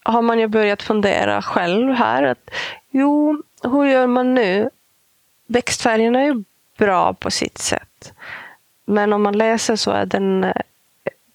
har 0.02 0.22
man 0.22 0.38
ju 0.38 0.46
börjat 0.46 0.82
fundera 0.82 1.42
själv 1.42 1.92
här. 1.92 2.22
Att, 2.22 2.50
jo, 2.90 3.42
hur 3.62 3.84
gör 3.84 4.06
man 4.06 4.34
nu? 4.34 4.70
Växtfärgerna 5.46 6.20
är 6.20 6.24
ju 6.24 6.44
bra 6.78 7.14
på 7.14 7.30
sitt 7.30 7.58
sätt. 7.58 8.12
Men 8.84 9.12
om 9.12 9.22
man 9.22 9.38
läser 9.38 9.76
så 9.76 9.90
är 9.90 10.06
den, 10.06 10.44
eh, 10.44 10.52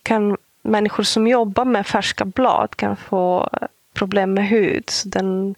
kan 0.04 0.38
människor 0.62 1.04
som 1.04 1.28
jobbar 1.28 1.66
med 1.66 1.88
färska 1.88 2.26
blad 2.26 2.76
kan 2.76 2.96
få 2.96 3.50
eh, 3.62 3.68
problem 3.94 4.34
med 4.34 4.48
hud. 4.48 4.90
Så 4.90 5.10
den 5.10 5.56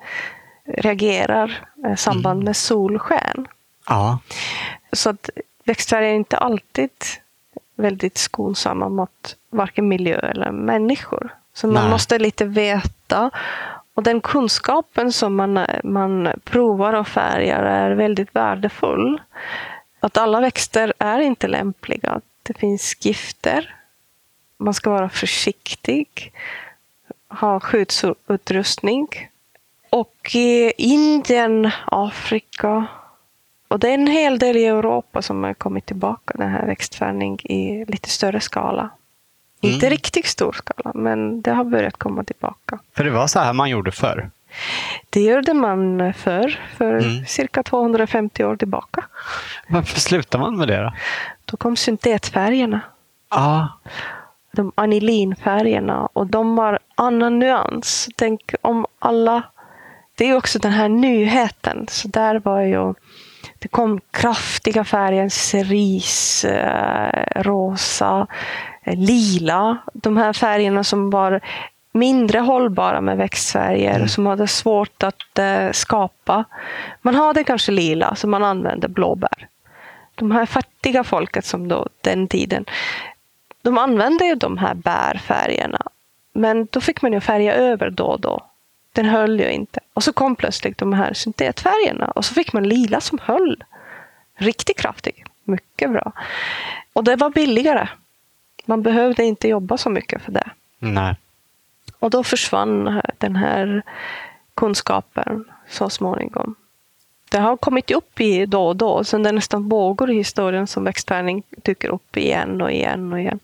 reagerar 0.66 1.66
i 1.94 1.98
samband 1.98 2.44
med 2.44 2.56
solsken. 2.56 3.48
Ja. 3.88 4.20
Så 4.92 5.10
att 5.10 5.30
växtfärger 5.64 6.10
är 6.10 6.14
inte 6.14 6.38
alltid 6.38 6.90
väldigt 7.76 8.18
skonsamma 8.18 8.90
mot 8.90 9.36
varken 9.50 9.88
miljö 9.88 10.20
eller 10.20 10.52
människor. 10.52 11.30
Så 11.54 11.68
man 11.68 11.84
Nej. 11.84 11.92
måste 11.92 12.20
lite 12.20 12.46
veta. 12.46 13.32
Och 13.94 14.04
den 14.04 14.22
kunskapen 14.22 15.12
som 15.12 15.36
man, 15.36 15.66
man 15.84 16.30
provar 16.44 16.94
och 16.94 17.08
färgar 17.08 17.64
är 17.64 17.92
väldigt 17.92 18.36
värdefull. 18.36 19.22
Att 20.00 20.18
alla 20.18 20.42
växter 20.42 20.94
är 21.00 21.20
inte 21.20 21.48
lämpliga. 21.48 22.22
Det 22.44 22.58
finns 22.58 23.06
gifter. 23.06 23.76
Man 24.58 24.74
ska 24.74 24.90
vara 24.90 25.10
försiktig. 25.10 26.34
Ha 27.30 27.60
skyddsutrustning. 27.60 29.08
Och 29.90 30.32
i 30.36 30.72
Indien, 30.78 31.72
Afrika 31.86 32.86
och 33.68 33.80
det 33.80 33.90
är 33.90 33.94
en 33.94 34.08
hel 34.08 34.40
del 34.40 34.58
i 34.58 34.66
Europa 34.66 35.22
som 35.22 35.44
har 35.44 35.54
kommit 35.54 35.86
tillbaka, 35.86 36.34
den 36.38 36.50
här 36.50 36.66
växtfärgning 36.66 37.40
i 37.44 37.86
lite 37.88 38.10
större 38.10 38.40
skala. 38.40 38.90
Mm. 39.62 39.74
Inte 39.74 39.90
riktigt 39.90 40.26
stor 40.26 40.52
skala, 40.52 40.92
men 40.96 41.42
det 41.42 41.52
har 41.52 41.64
börjat 41.64 41.98
komma 41.98 42.24
tillbaka. 42.24 42.80
För 42.96 43.04
det 43.04 43.10
var 43.10 43.28
så 43.28 43.40
här 43.40 43.54
man 43.54 43.70
gjorde 43.70 43.92
förr. 43.92 44.30
Det 45.10 45.22
gjorde 45.22 45.54
man 45.54 46.14
för, 46.14 46.60
för 46.78 46.94
Mm. 46.98 47.26
cirka 47.26 47.64
250 47.64 48.44
år 48.44 48.56
tillbaka. 48.56 49.06
Varför 49.70 50.00
slutar 50.00 50.40
man 50.40 50.58
med 50.58 50.68
det 50.68 50.78
då? 50.84 50.94
Då 51.46 51.58
kom 51.58 51.76
syntetfärgerna. 51.76 52.82
Ja. 53.30 53.68
De 54.54 54.72
anilinfärgerna 54.76 56.10
och 56.14 56.28
de 56.28 56.56
var 56.56 56.80
annan 56.96 57.40
nyans. 57.40 58.10
Tänk 58.16 58.56
om 58.62 58.86
alla... 59.00 59.44
Det 60.16 60.30
är 60.30 60.38
också 60.38 60.60
den 60.60 60.72
här 60.72 60.90
nyheten. 60.90 61.86
Så 61.90 62.08
där 62.08 62.40
var 62.40 62.62
ju... 62.62 62.94
Det 63.60 63.68
kom 63.68 64.00
kraftiga 64.12 64.84
färger, 64.84 65.30
cerise, 65.30 66.50
eh, 66.50 67.42
rosa, 67.42 68.28
eh, 68.84 68.98
lila. 68.98 69.78
De 69.94 70.18
här 70.18 70.34
färgerna 70.34 70.84
som 70.84 71.10
var 71.10 71.42
mindre 71.92 72.40
hållbara 72.40 73.02
med 73.02 73.18
växtfärger 73.18 73.96
mm. 73.96 74.08
som 74.08 74.26
hade 74.26 74.48
svårt 74.48 75.04
att 75.04 75.40
eh, 75.40 75.72
skapa. 75.72 76.46
Man 77.02 77.16
hade 77.16 77.44
kanske 77.44 77.72
lila, 77.72 78.16
så 78.16 78.28
man 78.28 78.44
använde 78.44 78.88
blåbär. 78.88 79.48
De 80.16 80.32
här 80.32 80.46
fattiga 80.46 81.04
folket 81.04 81.46
som 81.46 81.68
då 81.68 81.88
den 82.02 82.28
tiden, 82.28 82.66
de 83.64 83.78
använde 83.78 84.26
ju 84.26 84.36
de 84.36 84.58
här 84.58 84.74
bärfärgerna. 84.74 85.82
Men 86.34 86.68
då 86.72 86.82
fick 86.82 87.02
man 87.02 87.14
ju 87.14 87.20
färga 87.20 87.54
över 87.54 87.90
då 87.90 88.06
och 88.06 88.22
då. 88.22 88.46
Den 88.92 89.06
höll 89.06 89.40
ju 89.40 89.52
inte. 89.52 89.80
Och 89.94 90.04
så 90.04 90.14
kom 90.14 90.36
plötsligt 90.36 90.78
de 90.78 90.94
här 90.94 91.14
syntetfärgerna 91.14 92.06
och 92.06 92.26
så 92.26 92.34
fick 92.34 92.54
man 92.54 92.64
lila 92.64 93.02
som 93.02 93.20
höll. 93.22 93.64
Riktigt 94.36 94.78
kraftig. 94.78 95.26
Mycket 95.44 95.92
bra. 95.92 96.12
Och 96.94 97.04
det 97.04 97.16
var 97.16 97.30
billigare. 97.30 97.88
Man 98.66 98.82
behövde 98.82 99.24
inte 99.24 99.48
jobba 99.48 99.78
så 99.78 99.90
mycket 99.90 100.22
för 100.22 100.32
det. 100.32 100.50
Nej. 100.80 101.16
Och 102.00 102.10
då 102.10 102.24
försvann 102.24 103.02
den 103.18 103.36
här 103.36 103.84
kunskapen 104.54 105.46
så 105.70 105.90
småningom. 105.90 106.56
Det 107.34 107.40
har 107.40 107.58
kommit 107.58 107.92
upp 107.92 108.22
i 108.22 108.46
då 108.46 108.68
och 108.68 108.76
då, 108.76 109.04
sen 109.04 109.24
det 109.24 109.30
är 109.30 109.34
nästan 109.34 109.70
vågor 109.70 110.12
i 110.12 110.16
historien 110.16 110.68
som 110.68 110.84
växtfärgning 110.84 111.44
dyker 111.50 111.90
upp 111.90 112.18
igen 112.18 112.62
och 112.62 112.72
igen 112.72 113.14
och 113.14 113.20
igen. 113.20 113.40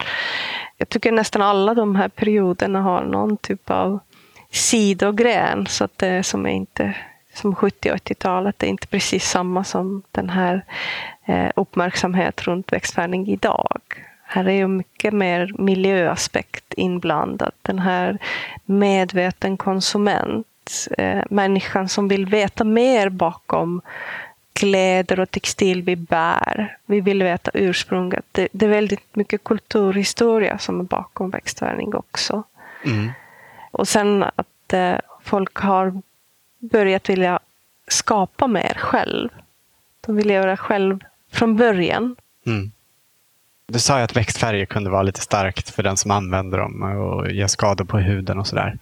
Jag 0.77 0.89
tycker 0.89 1.11
nästan 1.11 1.41
alla 1.41 1.73
de 1.73 1.95
här 1.95 2.07
perioderna 2.07 2.81
har 2.81 3.03
någon 3.03 3.37
typ 3.37 3.69
av 3.69 3.99
sidogren, 4.51 5.67
så 5.67 5.83
att 5.83 5.97
det 5.97 6.23
som 6.23 6.45
är 6.45 6.49
inte 6.49 6.95
som 7.33 7.55
70 7.55 7.91
och 7.91 7.97
80-talet, 7.97 8.63
är 8.63 8.67
inte 8.67 8.87
precis 8.87 9.29
samma 9.29 9.63
som 9.63 10.03
den 10.11 10.29
här 10.29 10.65
eh, 11.25 11.51
uppmärksamhet 11.55 12.47
runt 12.47 12.73
växtfärgning 12.73 13.27
idag. 13.27 13.81
Här 14.23 14.47
är 14.47 14.53
ju 14.53 14.67
mycket 14.67 15.13
mer 15.13 15.51
miljöaspekt 15.57 16.73
inblandad. 16.73 17.51
Den 17.61 17.79
här 17.79 18.17
medveten 18.65 19.57
konsument, 19.57 20.47
eh, 20.97 21.23
människan 21.29 21.89
som 21.89 22.07
vill 22.07 22.25
veta 22.25 22.63
mer 22.63 23.09
bakom 23.09 23.81
kläder 24.53 25.19
och 25.19 25.31
textil 25.31 25.81
vi 25.81 25.95
bär. 25.95 26.77
Vi 26.85 27.01
vill 27.01 27.23
veta 27.23 27.51
ursprunget. 27.53 28.25
Det, 28.31 28.47
det 28.51 28.65
är 28.65 28.69
väldigt 28.69 29.15
mycket 29.15 29.43
kulturhistoria 29.43 30.57
som 30.57 30.79
är 30.79 30.83
bakom 30.83 31.29
växtfärgning 31.29 31.95
också. 31.95 32.43
Mm. 32.85 33.11
Och 33.71 33.87
sen 33.87 34.23
att 34.23 34.73
eh, 34.73 34.95
folk 35.23 35.55
har 35.55 36.01
börjat 36.59 37.09
vilja 37.09 37.39
skapa 37.87 38.47
mer 38.47 38.73
själv. 38.79 39.29
De 40.01 40.15
vill 40.15 40.29
göra 40.29 40.57
själv 40.57 40.99
från 41.31 41.55
början. 41.57 42.15
Mm. 42.45 42.71
Du 43.67 43.79
sa 43.79 43.97
ju 43.97 44.03
att 44.03 44.15
växtfärger 44.15 44.65
kunde 44.65 44.89
vara 44.89 45.03
lite 45.03 45.21
starkt 45.21 45.69
för 45.69 45.83
den 45.83 45.97
som 45.97 46.11
använder 46.11 46.57
dem 46.57 46.83
och 46.83 47.31
ge 47.31 47.47
skador 47.47 47.85
på 47.85 47.97
huden 47.97 48.39
och 48.39 48.47
sådär. 48.47 48.77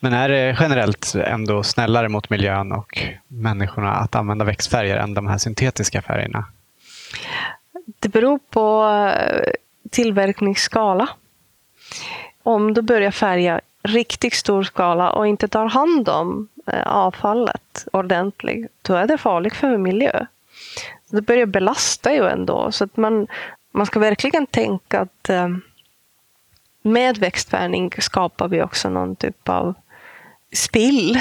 Men 0.00 0.12
är 0.12 0.28
det 0.28 0.56
generellt 0.60 1.14
ändå 1.14 1.62
snällare 1.62 2.08
mot 2.08 2.30
miljön 2.30 2.72
och 2.72 2.98
människorna 3.28 3.92
att 3.92 4.14
använda 4.14 4.44
växtfärger 4.44 4.96
än 4.96 5.14
de 5.14 5.26
här 5.26 5.38
syntetiska 5.38 6.02
färgerna? 6.02 6.44
Det 8.00 8.08
beror 8.08 8.38
på 8.50 8.86
eh, 9.18 9.50
tillverkningsskala. 9.90 11.08
Om 12.42 12.74
du 12.74 12.82
börjar 12.82 13.10
färga 13.10 13.60
riktigt 13.82 14.34
stor 14.34 14.62
skala 14.62 15.10
och 15.10 15.26
inte 15.26 15.48
tar 15.48 15.66
hand 15.66 16.08
om 16.08 16.48
eh, 16.66 16.86
avfallet 16.86 17.86
ordentligt, 17.92 18.72
då 18.82 18.94
är 18.94 19.06
det 19.06 19.18
farligt 19.18 19.56
för 19.56 19.76
miljön. 19.76 20.26
Det 21.10 21.22
börjar 21.22 21.46
belasta 21.46 22.14
ju 22.14 22.28
ändå. 22.28 22.72
Så 22.72 22.84
att 22.84 22.96
man, 22.96 23.26
man 23.72 23.86
ska 23.86 24.00
verkligen 24.00 24.46
tänka 24.46 25.00
att 25.00 25.28
eh, 25.28 25.48
med 26.84 27.18
växtfärgning 27.18 27.90
skapar 27.98 28.48
vi 28.48 28.62
också 28.62 28.90
någon 28.90 29.16
typ 29.16 29.48
av 29.48 29.74
spill. 30.52 31.18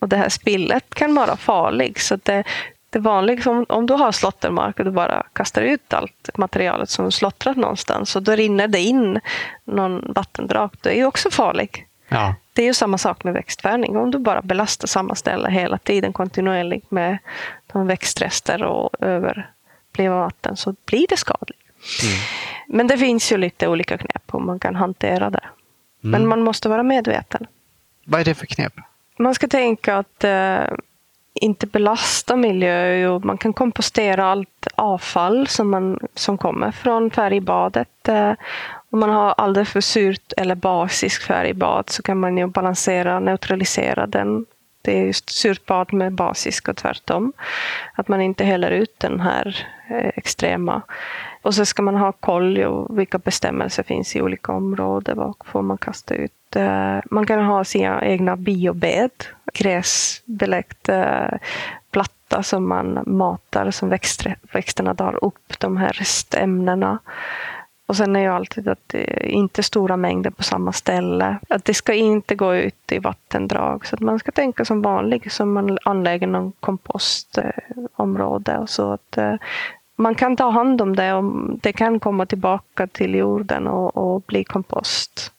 Och 0.00 0.08
det 0.08 0.16
här 0.16 0.28
spillet 0.28 0.94
kan 0.94 1.14
vara 1.14 1.36
farligt. 1.36 2.00
Så 2.00 2.18
det, 2.22 2.44
det 2.90 2.98
vanliga, 2.98 3.50
om, 3.50 3.66
om 3.68 3.86
du 3.86 3.94
har 3.94 4.12
slottermark 4.12 4.78
och 4.78 4.84
du 4.84 4.90
bara 4.90 5.26
kastar 5.32 5.62
ut 5.62 5.92
allt 5.92 6.30
materialet 6.36 6.90
som 6.90 7.12
slottrat 7.12 7.56
någonstans 7.56 8.16
och 8.16 8.22
då 8.22 8.32
rinner 8.32 8.68
det 8.68 8.80
in 8.80 9.20
någon 9.64 10.12
vattendrag, 10.12 10.70
det 10.82 10.90
är 10.90 10.96
ju 10.96 11.06
också 11.06 11.30
farligt. 11.30 11.76
Ja. 12.08 12.34
Det 12.52 12.62
är 12.62 12.66
ju 12.66 12.74
samma 12.74 12.98
sak 12.98 13.24
med 13.24 13.34
växtfärgning. 13.34 13.96
Om 13.96 14.10
du 14.10 14.18
bara 14.18 14.42
belastar 14.42 14.86
samma 14.86 15.14
ställe 15.14 15.50
hela 15.50 15.78
tiden 15.78 16.12
kontinuerligt 16.12 16.90
med 16.90 17.18
de 17.72 17.86
växtrester 17.86 18.62
och 18.62 18.90
överblivna 19.00 20.20
vatten 20.20 20.56
så 20.56 20.74
blir 20.84 21.06
det 21.08 21.16
skadligt. 21.16 21.67
Mm. 22.02 22.18
Men 22.66 22.86
det 22.86 22.98
finns 22.98 23.32
ju 23.32 23.36
lite 23.36 23.68
olika 23.68 23.98
knep 23.98 24.22
hur 24.32 24.38
man 24.38 24.58
kan 24.58 24.76
hantera 24.76 25.30
det. 25.30 25.44
Mm. 26.04 26.10
Men 26.10 26.28
man 26.28 26.42
måste 26.42 26.68
vara 26.68 26.82
medveten. 26.82 27.46
Vad 28.04 28.20
är 28.20 28.24
det 28.24 28.34
för 28.34 28.46
knep? 28.46 28.72
Man 29.18 29.34
ska 29.34 29.48
tänka 29.48 29.96
att 29.96 30.24
eh, 30.24 30.60
inte 31.34 31.66
belasta 31.66 32.36
miljön. 32.36 33.20
Man 33.24 33.38
kan 33.38 33.52
kompostera 33.52 34.24
allt 34.24 34.66
avfall 34.74 35.48
som, 35.48 35.70
man, 35.70 35.98
som 36.14 36.38
kommer 36.38 36.70
från 36.70 37.10
färgbadet. 37.10 38.08
Eh, 38.08 38.32
om 38.90 39.00
man 39.00 39.10
har 39.10 39.34
alldeles 39.38 39.68
för 39.68 39.80
surt 39.80 40.32
eller 40.36 40.54
basisk 40.54 41.22
färgbad 41.22 41.90
så 41.90 42.02
kan 42.02 42.20
man 42.20 42.38
ju 42.38 42.46
balansera, 42.46 43.20
neutralisera 43.20 44.06
den. 44.06 44.46
Det 44.82 44.98
är 44.98 45.06
just 45.06 45.30
surt 45.30 45.66
bad 45.66 45.92
med 45.92 46.12
basisk 46.12 46.68
och 46.68 46.76
tvärtom. 46.76 47.32
Att 47.94 48.08
man 48.08 48.20
inte 48.20 48.44
häller 48.44 48.70
ut 48.70 49.00
den 49.00 49.20
här 49.20 49.66
eh, 49.90 50.10
extrema 50.16 50.82
och 51.42 51.54
så 51.54 51.64
ska 51.64 51.82
man 51.82 51.96
ha 51.96 52.12
koll 52.12 52.56
på 52.56 52.94
vilka 52.94 53.18
bestämmelser 53.18 53.82
finns 53.82 54.16
i 54.16 54.22
olika 54.22 54.52
områden. 54.52 55.16
Vad 55.16 55.34
får 55.44 55.62
man 55.62 55.78
kasta 55.78 56.14
ut? 56.14 56.56
Eh, 56.56 56.98
man 57.10 57.26
kan 57.26 57.44
ha 57.44 57.64
sina 57.64 58.04
egna 58.04 58.36
biobed, 58.36 59.24
gräsbeläggt 59.54 60.88
eh, 60.88 61.28
platta 61.90 62.42
som 62.42 62.68
man 62.68 63.02
matar, 63.06 63.70
som 63.70 63.88
växterna 64.52 64.94
drar 64.94 65.24
upp 65.24 65.58
de 65.58 65.76
här 65.76 65.92
restämnena. 65.92 66.98
Och 67.88 67.96
sen 67.96 68.16
är 68.16 68.20
ju 68.20 68.28
alltid 68.28 68.68
att 68.68 68.82
det 68.86 69.30
inte 69.30 69.62
stora 69.62 69.96
mängder 69.96 70.30
på 70.30 70.42
samma 70.42 70.72
ställe. 70.72 71.38
Att 71.48 71.64
det 71.64 71.74
ska 71.74 71.94
inte 71.94 72.34
gå 72.34 72.54
ut 72.54 72.92
i 72.92 72.98
vattendrag. 72.98 73.86
Så 73.86 73.94
att 73.94 74.00
man 74.00 74.18
ska 74.18 74.32
tänka 74.32 74.64
som 74.64 74.82
vanligt, 74.82 75.32
som 75.32 75.52
man 75.52 75.78
anlägger 75.84 76.26
någon 76.26 76.52
kompostområde. 76.60 78.58
Och 78.58 78.70
så 78.70 78.92
att 78.92 79.18
eh, 79.18 79.34
man 79.98 80.14
kan 80.14 80.36
ta 80.36 80.50
hand 80.50 80.82
om 80.82 80.96
det 80.96 81.12
och 81.12 81.24
det 81.60 81.72
kan 81.72 82.00
komma 82.00 82.26
tillbaka 82.26 82.86
till 82.86 83.14
jorden 83.14 83.66
och, 83.66 83.96
och 83.96 84.22
bli 84.22 84.44
kompost. 84.44 85.32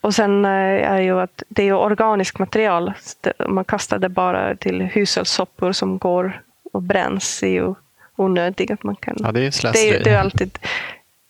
Och 0.00 0.14
sen 0.14 0.44
eh, 0.44 0.90
är 0.92 1.00
ju 1.00 1.20
att 1.20 1.42
det 1.48 1.62
är 1.62 1.72
organiskt 1.72 2.38
material. 2.38 2.92
Man 3.48 3.64
kastar 3.64 3.98
det 3.98 4.08
bara 4.08 4.56
till 4.56 4.82
hushållssoppor 4.82 5.72
som 5.72 5.98
går 5.98 6.42
och 6.72 6.82
bränns. 6.82 7.42
är 7.42 7.48
ju 7.48 7.74
onödigt. 8.16 8.82
man 8.82 8.96
kan, 8.96 9.16
ja, 9.18 9.32
det 9.32 9.40
är, 9.40 9.72
det 9.72 9.90
är, 9.90 10.04
det 10.04 10.10
är 10.10 10.18
alltid, 10.18 10.58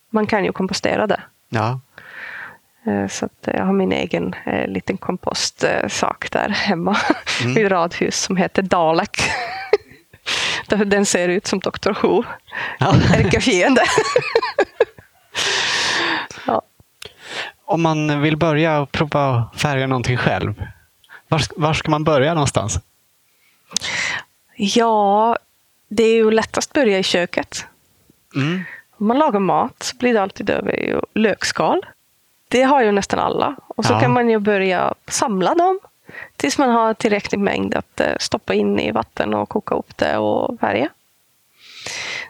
Man 0.09 0.27
kan 0.27 0.45
ju 0.45 0.51
kompostera 0.51 1.07
det. 1.07 1.21
Ja. 1.49 1.79
Eh, 2.85 3.07
så 3.07 3.29
jag 3.41 3.65
har 3.65 3.73
min 3.73 3.91
egen 3.91 4.35
eh, 4.45 4.67
liten 4.67 4.97
kompostsak 4.97 6.31
där 6.31 6.49
hemma 6.49 6.97
mm. 7.41 7.53
vid 7.55 7.71
radhus 7.71 8.21
som 8.21 8.37
heter 8.37 8.61
Dalek. 8.61 9.21
Den 10.77 11.05
ser 11.05 11.29
ut 11.29 11.47
som 11.47 11.59
Dr. 11.59 11.91
Who. 12.01 12.23
Ja. 12.79 12.95
Ärkefiende. 13.13 13.81
ja. 16.47 16.61
Om 17.65 17.81
man 17.81 18.21
vill 18.21 18.37
börja 18.37 18.79
och 18.79 18.91
prova 18.91 19.49
färga 19.55 19.87
någonting 19.87 20.17
själv, 20.17 20.53
var, 21.27 21.41
var 21.55 21.73
ska 21.73 21.91
man 21.91 22.03
börja 22.03 22.33
någonstans? 22.33 22.79
Ja, 24.55 25.37
det 25.87 26.03
är 26.03 26.15
ju 26.15 26.31
lättast 26.31 26.69
att 26.69 26.73
börja 26.73 26.99
i 26.99 27.03
köket. 27.03 27.65
Mm. 28.35 28.63
Om 28.97 29.07
man 29.07 29.19
lagar 29.19 29.39
mat 29.39 29.83
så 29.83 29.97
blir 29.97 30.13
det 30.13 30.21
alltid 30.21 30.49
över 30.49 31.01
lökskal. 31.13 31.85
Det 32.47 32.63
har 32.63 32.83
ju 32.83 32.91
nästan 32.91 33.19
alla. 33.19 33.55
Och 33.67 33.85
så 33.85 33.93
ja. 33.93 33.99
kan 33.99 34.13
man 34.13 34.29
ju 34.29 34.39
börja 34.39 34.93
samla 35.07 35.55
dem 35.55 35.79
tills 36.37 36.57
man 36.57 36.69
har 36.69 36.93
tillräcklig 36.93 37.39
mängd 37.39 37.75
att 37.75 37.99
eh, 37.99 38.13
stoppa 38.19 38.53
in 38.53 38.79
i 38.79 38.91
vatten 38.91 39.33
och 39.33 39.49
koka 39.49 39.75
upp 39.75 39.97
det 39.97 40.17
och 40.17 40.59
färga. 40.59 40.89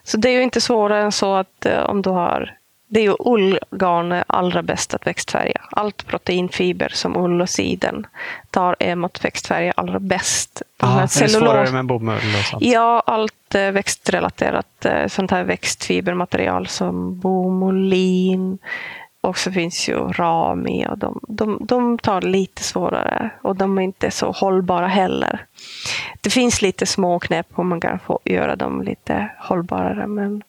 Så 0.04 0.18
det 0.18 0.30
är 0.30 0.34
ju 0.34 0.44
inte 0.44 0.62
svårare 0.62 1.04
än 1.04 1.12
så 1.12 1.36
att 1.36 1.66
eh, 1.66 1.84
om 1.84 2.02
du 2.02 2.10
har 2.10 2.58
det 2.88 3.00
är 3.00 3.04
ju 3.04 3.16
ullgarn 3.20 4.24
allra 4.28 4.64
bäst 4.64 4.94
att 4.94 5.08
växtfärga. 5.08 5.62
Allt 5.72 6.08
proteinfiber 6.08 6.90
som 6.94 7.18
ull 7.18 7.42
och 7.42 7.50
siden 7.50 8.08
tar 8.50 8.76
är 8.80 9.06
att 9.06 9.26
växtfärga 9.26 9.74
allra 9.76 10.00
bäst. 10.00 10.62
Aha, 10.80 11.00
är 11.00 11.22
det 11.22 11.30
svårare 11.30 11.72
med 11.72 11.86
bomull 11.86 12.18
och 12.40 12.46
sånt? 12.46 12.64
Ja, 12.64 13.04
allt 13.06 13.56
växtrelaterat 13.56 14.86
sånt 15.08 15.32
här 15.32 15.44
växtfibermaterial 15.44 16.68
som 16.68 17.20
bomull, 17.20 17.90
lin, 17.90 18.58
och 19.24 19.38
så 19.38 19.52
finns 19.52 19.90
ju 19.90 19.96
Rami 19.96 20.88
och 20.90 20.98
de, 20.98 21.20
de, 21.28 21.58
de 21.62 21.98
tar 21.98 22.22
lite 22.22 22.64
svårare 22.64 23.30
och 23.42 23.56
de 23.56 23.78
är 23.78 23.82
inte 23.82 24.12
så 24.12 24.32
hållbara 24.32 24.88
heller. 24.88 25.46
Det 26.22 26.30
finns 26.30 26.62
lite 26.62 26.86
små 26.86 27.20
knep 27.20 27.48
hur 27.56 27.64
man 27.64 27.82
kan 27.82 28.00
få 28.00 28.20
göra 28.26 28.56
dem 28.56 28.82
lite 28.82 29.30
hållbarare. 29.40 30.08
Men... 30.08 30.44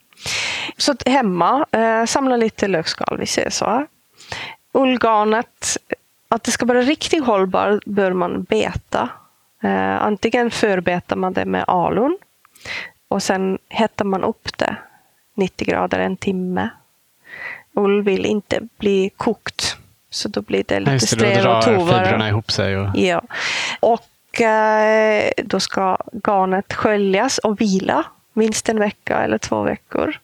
Så 0.77 0.95
hemma, 1.07 1.67
eh, 1.71 2.05
samla 2.05 2.37
lite 2.37 2.69
lökskal, 2.69 3.19
vi 3.19 3.27
säger 3.27 3.51
så. 3.51 3.87
Ullgarnet, 4.73 5.77
att 6.29 6.45
det 6.45 6.51
ska 6.51 6.67
vara 6.67 6.83
riktigt 6.83 7.25
hållbart 7.25 7.85
bör 7.85 8.13
man 8.13 8.43
beta. 8.43 9.09
Eh, 9.63 10.03
antingen 10.03 10.51
förbetar 10.51 11.17
man 11.17 11.33
det 11.33 11.45
med 11.45 11.65
alun 11.69 12.19
och 13.09 13.23
sen 13.23 13.59
hettar 13.69 14.05
man 14.05 14.25
upp 14.25 14.59
det 14.59 14.77
90 15.35 15.67
grader 15.67 15.99
en 15.99 16.17
timme 16.17 16.71
ull 17.75 18.03
vill 18.03 18.27
inte 18.27 18.61
bli 18.79 19.11
kokt. 19.17 19.77
Så 20.11 20.29
då 20.29 20.43
blir 20.43 20.65
det 20.69 20.81
lite 20.81 21.07
sträv 21.07 21.47
och 21.47 21.63
tovar. 21.63 22.05
fibrerna 22.05 22.29
ihop 22.29 22.51
sig. 22.51 22.77
Och... 22.77 22.97
Ja. 22.97 23.23
Och 23.81 24.41
eh, 24.41 25.31
då 25.45 25.61
ska 25.61 25.99
garnet 26.13 26.73
sköljas 26.73 27.39
och 27.39 27.61
vila 27.61 28.05
minst 28.33 28.69
en 28.69 28.79
vecka 28.79 29.19
eller 29.19 29.39
två 29.39 29.63
veckor. 29.63 30.19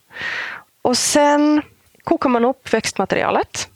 Och 0.82 0.96
sen 0.96 1.62
kokar 2.04 2.30
man 2.30 2.44
upp 2.44 2.72
växtmaterialet. 2.72 3.68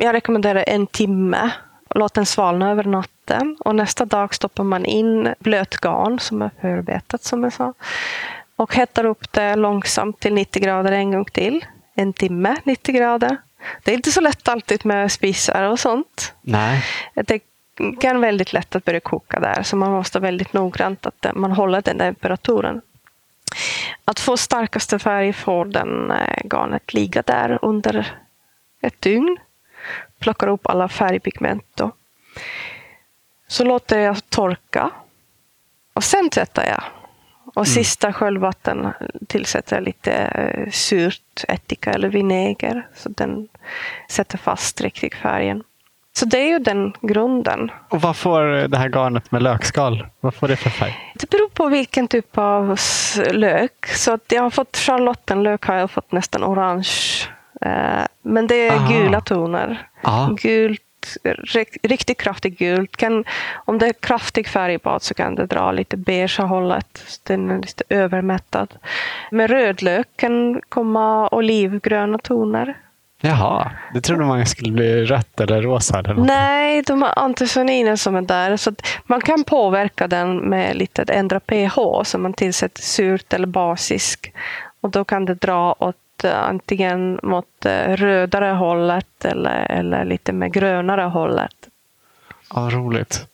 Jag 0.00 0.14
rekommenderar 0.14 0.64
en 0.66 0.86
timme. 0.86 1.50
Låt 1.94 2.14
den 2.14 2.26
svalna 2.26 2.70
över 2.70 2.84
natten. 2.84 3.56
Och 3.60 3.74
nästa 3.74 4.04
dag 4.04 4.34
stoppar 4.34 4.64
man 4.64 4.84
in 4.84 5.34
blöt 5.38 5.76
garn 5.76 6.18
som 6.18 6.42
är 6.42 6.50
förbetat 6.60 7.22
som 7.22 7.44
jag 7.44 7.52
sa. 7.52 7.74
Och 8.56 8.74
hettar 8.74 9.04
upp 9.04 9.32
det 9.32 9.56
långsamt 9.56 10.20
till 10.20 10.34
90 10.34 10.62
grader 10.62 10.92
en 10.92 11.12
gång 11.12 11.24
till 11.24 11.64
en 11.96 12.12
timme, 12.12 12.56
90 12.64 12.94
grader. 12.94 13.36
Det 13.82 13.90
är 13.90 13.94
inte 13.94 14.12
så 14.12 14.20
lätt 14.20 14.48
alltid 14.48 14.86
med 14.86 15.12
spisar 15.12 15.62
och 15.62 15.80
sånt. 15.80 16.34
Nej. 16.42 16.84
Det 17.14 17.40
kan 18.00 18.20
väldigt 18.20 18.52
lätt 18.52 18.76
att 18.76 18.84
börja 18.84 19.00
koka 19.00 19.40
där, 19.40 19.62
så 19.62 19.76
man 19.76 19.92
måste 19.92 20.18
väldigt 20.18 20.52
noggrant 20.52 21.06
att 21.06 21.26
man 21.34 21.52
håller 21.52 21.82
den 21.82 21.98
temperaturen. 21.98 22.80
Att 24.04 24.20
få 24.20 24.36
starkaste 24.36 24.98
färg 24.98 25.32
får 25.32 25.64
den 25.64 26.10
eh, 26.10 26.38
garnet 26.44 26.94
ligga 26.94 27.22
där 27.22 27.58
under 27.62 28.18
ett 28.80 29.00
dygn. 29.00 29.36
Plockar 30.18 30.48
upp 30.48 30.66
alla 30.66 30.88
färgpigment. 30.88 31.64
Då. 31.74 31.92
Så 33.48 33.64
låter 33.64 33.98
jag 33.98 34.30
torka. 34.30 34.90
Och 35.92 36.04
sen 36.04 36.30
tvättar 36.30 36.64
jag 36.66 36.82
och 37.56 37.66
mm. 37.66 37.74
sista 37.74 38.12
sköljvatten 38.12 38.88
tillsätter 39.26 39.76
jag 39.76 39.84
lite 39.84 40.12
eh, 40.12 40.70
surt 40.70 41.44
ättika 41.48 41.92
eller 41.92 42.08
vinäger. 42.08 42.86
Så 42.94 43.08
den 43.08 43.48
sätter 44.10 44.38
fast 44.38 44.80
riktigt 44.80 45.14
färgen. 45.14 45.62
Så 46.18 46.24
det 46.24 46.38
är 46.38 46.48
ju 46.48 46.58
den 46.58 46.92
grunden. 47.02 47.70
Och 47.88 48.00
vad 48.00 48.16
får 48.16 48.42
det 48.68 48.78
här 48.78 48.88
garnet 48.88 49.30
med 49.30 49.42
lökskal? 49.42 50.06
Vad 50.20 50.34
får 50.34 50.48
det 50.48 50.56
för 50.56 50.70
färg? 50.70 51.12
Det 51.14 51.30
beror 51.30 51.48
på 51.48 51.68
vilken 51.68 52.08
typ 52.08 52.38
av 52.38 52.76
lök. 53.32 53.86
Så 53.86 54.12
att 54.12 54.32
jag 54.32 54.42
har 54.42 54.50
fått 54.50 54.76
charlottenlök 54.76 55.64
har 55.64 55.74
jag 55.74 55.90
fått 55.90 56.12
nästan 56.12 56.44
orange. 56.44 56.90
Eh, 57.60 58.04
men 58.22 58.46
det 58.46 58.68
är 58.68 58.76
Aha. 58.76 58.92
gula 58.92 59.20
toner. 59.20 59.88
Aha. 60.04 60.36
Gult 60.42 60.82
riktigt 61.82 62.18
kraftigt 62.18 62.58
gult. 62.58 62.96
Kan, 62.96 63.24
om 63.64 63.78
det 63.78 63.86
är 63.86 63.92
kraftig 63.92 64.48
färg 64.48 64.78
bad 64.78 65.02
så 65.02 65.14
kan 65.14 65.34
det 65.34 65.46
dra 65.46 65.72
lite 65.72 65.96
beige 65.96 66.40
hållet. 66.40 67.20
Den 67.22 67.50
är 67.50 67.56
lite 67.56 67.84
övermättad. 67.88 68.74
Med 69.30 69.50
rödlök 69.50 70.08
kan 70.16 70.60
komma 70.68 71.28
olivgröna 71.28 72.18
toner. 72.18 72.76
Jaha, 73.20 73.70
det 73.94 74.00
trodde 74.00 74.24
man 74.24 74.46
skulle 74.46 74.72
bli 74.72 75.04
rött 75.04 75.40
eller 75.40 75.62
rosa? 75.62 75.98
Eller 75.98 76.14
något. 76.14 76.26
Nej, 76.26 76.82
de 76.82 77.02
har 77.02 77.12
antocyaniner 77.18 77.96
som 77.96 78.16
är 78.16 78.22
där. 78.22 78.56
Så 78.56 78.72
man 79.04 79.20
kan 79.20 79.44
påverka 79.44 80.06
den 80.06 80.36
med 80.36 80.76
lite 80.76 81.02
att 81.02 81.10
ändra 81.10 81.40
pH, 81.40 82.02
så 82.04 82.18
man 82.18 82.32
tillsätter 82.32 82.82
surt 82.82 83.32
eller 83.32 83.46
basisk. 83.46 84.32
Och 84.80 84.90
då 84.90 85.04
kan 85.04 85.24
det 85.24 85.34
dra 85.34 85.74
åt 85.78 85.96
antingen 86.24 87.20
mot 87.22 87.66
eh, 87.66 87.96
rödare 87.96 88.46
hållet 88.46 89.24
eller, 89.24 89.66
eller 89.70 90.04
lite 90.04 90.32
mer 90.32 90.48
grönare 90.48 91.02
hållet. 91.02 91.54
Ja, 92.54 92.68
roligt. 92.72 93.26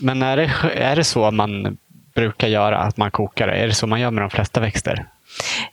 Men 0.00 0.22
är 0.22 0.36
det, 0.36 0.50
är 0.74 0.96
det 0.96 1.04
så 1.04 1.30
man 1.30 1.78
brukar 2.14 2.48
göra, 2.48 2.78
att 2.78 2.96
man 2.96 3.10
kokar? 3.10 3.48
Är 3.48 3.66
det 3.66 3.74
så 3.74 3.86
man 3.86 4.00
gör 4.00 4.10
med 4.10 4.22
de 4.22 4.30
flesta 4.30 4.60
växter? 4.60 5.06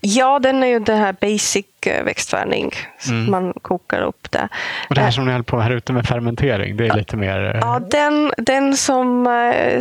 Ja, 0.02 0.40
den 0.40 0.64
är 0.64 0.68
ju 0.68 0.80
det 0.80 0.96
här 0.96 1.16
basic 1.22 1.66
eh, 1.86 2.04
växtfärgning. 2.04 2.72
Mm. 3.08 3.32
Man 3.32 3.54
kokar 3.62 4.02
upp 4.02 4.32
det. 4.32 4.48
Och 4.90 4.96
det 4.96 5.02
här 5.02 5.12
som 5.12 5.26
ni 5.26 5.32
håller 5.32 5.44
på 5.44 5.60
här 5.60 5.72
ute 5.72 5.94
med 5.94 6.06
fermentering, 6.06 6.78
det 6.78 6.88
är 6.88 6.96
lite 6.96 7.18
mer... 7.18 7.60
Ja, 7.62 7.80
den, 7.92 8.34
den 8.38 8.78
som, 8.78 9.28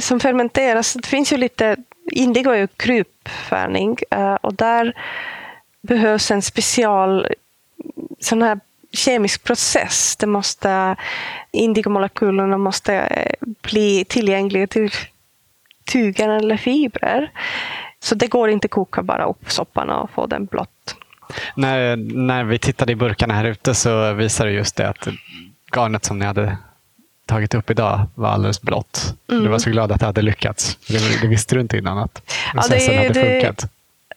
som 0.00 0.20
fermenteras, 0.20 0.94
det 0.94 1.06
finns 1.06 1.32
ju 1.32 1.36
lite... 1.36 1.76
Indigo 2.12 2.50
är 2.50 2.56
ju 2.56 2.66
krypfärgning 2.66 3.96
och 4.40 4.54
där 4.54 4.94
behövs 5.82 6.30
en 6.30 6.42
special 6.42 7.26
sån 8.20 8.42
här 8.42 8.60
kemisk 8.92 9.44
process. 9.44 10.16
Det 10.16 10.26
måste, 10.26 10.96
indigomolekylerna 11.50 12.58
måste 12.58 12.94
eh, 12.94 13.32
bli 13.62 14.04
tillgängliga 14.08 14.66
till 14.66 14.90
tyger 15.84 16.28
eller 16.28 16.56
fibrer. 16.56 17.30
Så 18.00 18.14
det 18.14 18.26
går 18.26 18.50
inte 18.50 18.66
att 18.66 18.70
koka 18.70 19.02
bara 19.02 19.24
upp 19.24 19.50
soppan 19.50 19.90
och 19.90 20.10
få 20.10 20.26
den 20.26 20.46
blått. 20.46 20.96
När, 21.54 21.96
när 21.96 22.44
vi 22.44 22.58
tittade 22.58 22.92
i 22.92 22.96
burkarna 22.96 23.34
här 23.34 23.44
ute 23.44 23.74
så 23.74 24.12
visade 24.12 24.50
det 24.50 24.56
just 24.56 24.76
det 24.76 24.88
att 24.88 25.08
garnet 25.76 26.04
som 26.04 26.18
ni 26.18 26.24
hade 26.24 26.56
tagit 27.26 27.54
upp 27.54 27.70
idag 27.70 28.06
var 28.14 28.28
alldeles 28.28 28.62
blått. 28.62 29.14
Mm. 29.30 29.44
Du 29.44 29.50
var 29.50 29.58
så 29.58 29.70
glad 29.70 29.92
att 29.92 30.00
det 30.00 30.06
hade 30.06 30.22
lyckats. 30.22 30.78
Det, 30.88 31.20
det 31.20 31.28
visste 31.28 31.54
du 31.54 31.60
inte 31.60 31.78
innan 31.78 31.98
att 31.98 32.22
processen 32.52 32.94
ja, 32.94 33.00
det, 33.00 33.08
hade 33.08 33.32
funkat. 33.32 33.58
Det, 33.58 33.68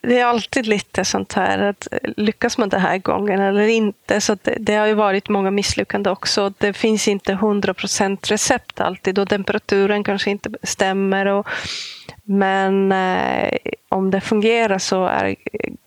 det 0.07 0.19
är 0.19 0.25
alltid 0.25 0.67
lite 0.67 1.05
sånt 1.05 1.33
här 1.33 1.59
att 1.59 1.87
eh, 1.91 1.97
lyckas 2.17 2.57
man 2.57 2.69
den 2.69 2.81
här 2.81 2.97
gången 2.97 3.41
eller 3.41 3.67
inte. 3.67 4.21
Så 4.21 4.37
det, 4.43 4.57
det, 4.59 4.75
har 4.75 4.87
ju 4.87 4.93
varit 4.93 5.29
många 5.29 5.51
misslyckanden 5.51 6.13
också. 6.13 6.53
Det 6.57 6.73
finns 6.73 7.07
inte 7.07 7.33
100% 7.33 8.29
recept 8.29 8.81
alltid 8.81 9.19
och 9.19 9.29
temperaturen 9.29 10.03
kanske 10.03 10.31
inte 10.31 10.49
stämmer. 10.63 11.25
Och, 11.25 11.47
men 12.23 12.91
eh, 12.91 13.57
om 13.89 14.11
det 14.11 14.21
fungerar 14.21 14.77
så 14.77 15.05
är 15.05 15.35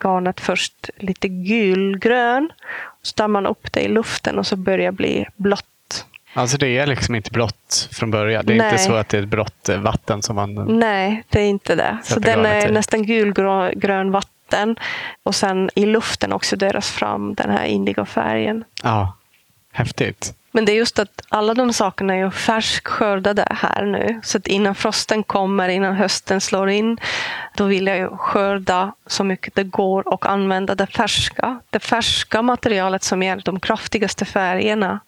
garnet 0.02 0.40
först 0.40 0.90
lite 0.96 1.28
gulgrön. 1.28 2.50
Så 3.02 3.12
tar 3.12 3.28
man 3.28 3.46
upp 3.46 3.72
det 3.72 3.80
i 3.80 3.88
luften 3.88 4.38
och 4.38 4.46
så 4.46 4.56
börjar 4.56 4.92
det 4.92 4.96
bli 4.96 5.26
blått 5.36 5.64
Alltså 6.34 6.58
det 6.58 6.78
är 6.78 6.86
liksom 6.86 7.14
inte 7.14 7.30
blått 7.30 7.88
från 7.92 8.10
början? 8.10 8.46
Det 8.46 8.52
är 8.52 8.58
Nej. 8.58 8.72
inte 8.72 8.84
så 8.84 8.94
att 8.94 9.08
det 9.08 9.18
är 9.18 9.22
ett 9.22 9.28
blått 9.28 9.68
eh, 9.68 9.80
vatten 9.80 10.22
som 10.22 10.36
man... 10.36 10.78
Nej, 10.78 11.24
det 11.28 11.40
är 11.40 11.46
inte 11.46 11.74
det. 11.74 11.98
Så 12.02 12.20
den 12.20 12.46
är 12.46 12.72
nästan 12.72 13.06
gulgrön 13.06 14.10
vatten 14.10 14.76
och 15.22 15.34
sen 15.34 15.70
i 15.74 15.86
luften 15.86 16.32
oxideras 16.32 16.90
fram 16.90 17.34
den 17.34 17.50
här 17.50 17.64
indigofärgen. 17.64 18.64
Ja, 18.82 19.16
häftigt. 19.72 20.34
Men 20.50 20.64
det 20.64 20.72
är 20.72 20.76
just 20.76 20.98
att 20.98 21.22
alla 21.28 21.54
de 21.54 21.72
sakerna 21.72 22.14
är 22.14 22.18
ju 22.18 22.30
färskskördade 22.30 23.46
här 23.50 23.84
nu. 23.84 24.20
Så 24.22 24.38
att 24.38 24.46
innan 24.46 24.74
frosten 24.74 25.22
kommer, 25.22 25.68
innan 25.68 25.94
hösten 25.94 26.40
slår 26.40 26.70
in, 26.70 26.98
då 27.56 27.64
vill 27.64 27.86
jag 27.86 27.96
ju 27.98 28.08
skörda 28.08 28.92
så 29.06 29.24
mycket 29.24 29.54
det 29.54 29.64
går 29.64 30.08
och 30.08 30.26
använda 30.26 30.74
det 30.74 30.86
färska. 30.86 31.60
Det 31.70 31.80
färska 31.80 32.42
materialet 32.42 33.02
som 33.02 33.22
ger 33.22 33.42
de 33.44 33.60
kraftigaste 33.60 34.24
färgerna. 34.24 35.00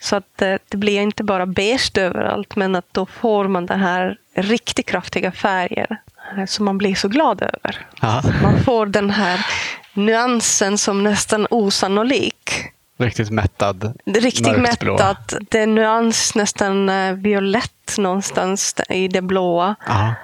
Så 0.00 0.16
att 0.16 0.42
eh, 0.42 0.54
det 0.68 0.76
blir 0.76 1.00
inte 1.00 1.24
bara 1.24 1.46
beige 1.46 1.98
överallt, 1.98 2.56
men 2.56 2.76
att 2.76 2.94
då 2.94 3.06
får 3.06 3.48
man 3.48 3.66
den 3.66 3.80
här 3.80 4.16
riktigt 4.34 4.86
kraftiga 4.86 5.32
färger 5.32 6.00
eh, 6.36 6.44
som 6.46 6.64
man 6.64 6.78
blir 6.78 6.94
så 6.94 7.08
glad 7.08 7.42
över. 7.42 7.86
Aha. 8.00 8.22
Man 8.42 8.62
får 8.64 8.86
den 8.86 9.10
här 9.10 9.46
nyansen 9.94 10.78
som 10.78 11.04
nästan 11.04 11.46
osannolik. 11.50 12.50
Riktigt 12.98 13.30
mättad. 13.30 13.98
Riktigt 14.04 14.58
mättad. 14.58 15.46
Det 15.50 15.58
är 15.58 15.66
nyans 15.66 16.34
nästan 16.34 16.88
eh, 16.88 17.12
violett 17.12 17.98
någonstans 17.98 18.74
i 18.88 19.08
det 19.08 19.22
blåa. 19.22 19.74
Aha. 19.88 20.14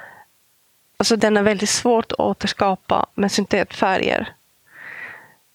Alltså 0.97 1.17
den 1.17 1.37
är 1.37 1.43
väldigt 1.43 1.71
svårt 1.71 2.13
att 2.13 2.19
återskapa 2.19 3.07
med 3.15 3.33
syntetfärger. 3.33 4.29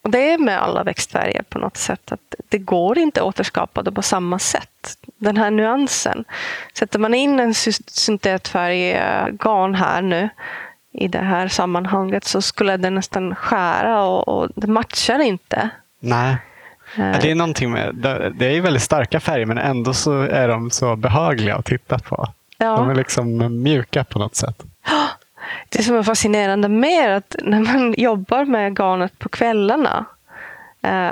Och 0.03 0.09
det 0.09 0.31
är 0.31 0.37
med 0.37 0.61
alla 0.61 0.83
växtfärger 0.83 1.43
på 1.49 1.59
något 1.59 1.77
sätt 1.77 2.11
att 2.11 2.35
det 2.49 2.57
går 2.57 2.97
inte 2.97 3.21
att 3.21 3.27
återskapa 3.27 3.83
det 3.83 3.91
på 3.91 4.01
samma 4.01 4.39
sätt. 4.39 4.97
Den 5.17 5.37
här 5.37 5.51
nyansen. 5.51 6.25
Sätter 6.73 6.99
man 6.99 7.13
in 7.13 7.39
en 7.39 7.53
syntetfärg 7.53 8.93
garn 9.31 9.75
här 9.75 10.01
nu 10.01 10.29
i 10.91 11.07
det 11.07 11.19
här 11.19 11.47
sammanhanget 11.47 12.23
så 12.23 12.41
skulle 12.41 12.77
den 12.77 12.95
nästan 12.95 13.35
skära 13.35 14.03
och, 14.03 14.27
och 14.27 14.49
det 14.55 14.67
matchar 14.67 15.19
inte. 15.19 15.69
Nej. 15.99 16.37
Eh. 16.97 17.21
Det 17.21 17.31
är 17.31 17.35
någonting 17.35 17.71
med, 17.71 17.95
det 18.35 18.45
är 18.57 18.61
väldigt 18.61 18.83
starka 18.83 19.19
färger 19.19 19.45
men 19.45 19.57
ändå 19.57 19.93
så 19.93 20.21
är 20.21 20.47
de 20.47 20.71
så 20.71 20.95
behagliga 20.95 21.55
att 21.55 21.65
titta 21.65 21.99
på. 21.99 22.27
Ja. 22.57 22.75
De 22.75 22.89
är 22.89 22.95
liksom 22.95 23.61
mjuka 23.63 24.03
på 24.03 24.19
något 24.19 24.35
sätt. 24.35 24.63
Det 25.69 25.83
som 25.83 25.95
är 25.95 26.03
fascinerande 26.03 26.67
med 26.69 27.17
att 27.17 27.35
när 27.43 27.59
man 27.59 27.93
jobbar 27.97 28.45
med 28.45 28.77
garnet 28.79 29.19
på 29.19 29.29
kvällarna, 29.29 30.05
eh, 30.81 31.09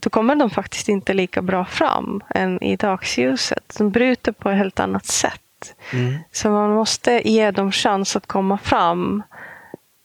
då 0.00 0.10
kommer 0.10 0.34
de 0.34 0.50
faktiskt 0.50 0.88
inte 0.88 1.14
lika 1.14 1.42
bra 1.42 1.64
fram 1.64 2.22
än 2.34 2.62
i 2.62 2.76
dagsljuset. 2.76 3.74
De 3.78 3.90
bryter 3.90 4.32
på 4.32 4.50
ett 4.50 4.56
helt 4.56 4.80
annat 4.80 5.06
sätt. 5.06 5.74
Mm. 5.92 6.14
Så 6.32 6.50
man 6.50 6.70
måste 6.70 7.28
ge 7.30 7.50
dem 7.50 7.72
chans 7.72 8.16
att 8.16 8.26
komma 8.26 8.58
fram. 8.58 9.22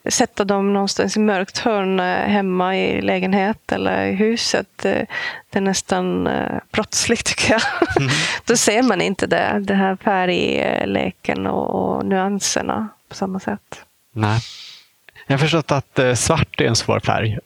Sätta 0.10 0.44
dem 0.44 0.74
någonstans 0.74 1.18
i 1.18 1.20
mörkt 1.20 1.58
hörn 1.58 2.00
eh, 2.00 2.06
hemma 2.06 2.78
i 2.78 3.02
lägenhet 3.02 3.72
eller 3.72 4.06
i 4.06 4.12
huset. 4.14 4.86
eh, 4.86 5.02
Det 5.50 5.60
är 5.60 5.62
nästan 5.62 6.30
brottsligt 6.72 7.26
tycker 7.38 7.52
jag. 7.54 7.62
Då 8.46 8.58
ser 8.58 8.84
man 8.84 9.02
inte 9.02 9.28
det, 9.28 9.60
det 9.60 9.74
här 9.74 9.96
färgleken 9.96 11.48
och, 11.48 11.96
och 11.98 12.06
nyanserna 12.06 12.88
på 13.10 13.16
samma 13.16 13.40
sätt. 13.40 13.82
Nej. 14.14 14.40
Jag 15.28 15.34
har 15.34 15.40
förstått 15.40 15.72
att 15.72 16.00
eh, 16.00 16.14
svart 16.14 16.62
är 16.62 16.66
en 16.66 16.76
svår 16.76 17.00
färg 17.00 17.38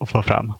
att, 0.00 0.10
få 0.10 0.22
fram. 0.22 0.52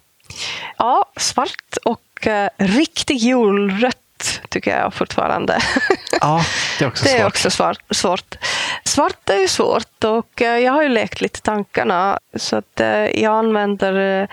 Ja, 0.79 1.05
svart 1.17 1.77
och 1.85 2.27
eh, 2.27 2.49
riktigt 2.57 3.23
julrött 3.23 4.41
tycker 4.49 4.79
jag 4.79 4.95
fortfarande. 4.95 5.59
Ja, 6.21 6.43
det 6.79 6.85
är 6.85 6.89
också 6.89 7.05
Det 7.05 7.11
är 7.11 7.19
svårt. 7.19 7.27
också 7.29 7.51
svart, 7.51 7.79
svårt. 7.91 8.35
Svart 8.85 9.29
är 9.29 9.37
ju 9.37 9.49
svårt 9.49 10.05
och 10.05 10.43
eh, 10.43 10.59
jag 10.59 10.73
har 10.73 10.83
ju 10.83 10.89
lekt 10.89 11.21
lite 11.21 11.41
tankarna 11.41 12.19
så 12.37 12.57
att 12.57 12.81
eh, 12.81 13.21
jag 13.23 13.33
använder 13.35 14.29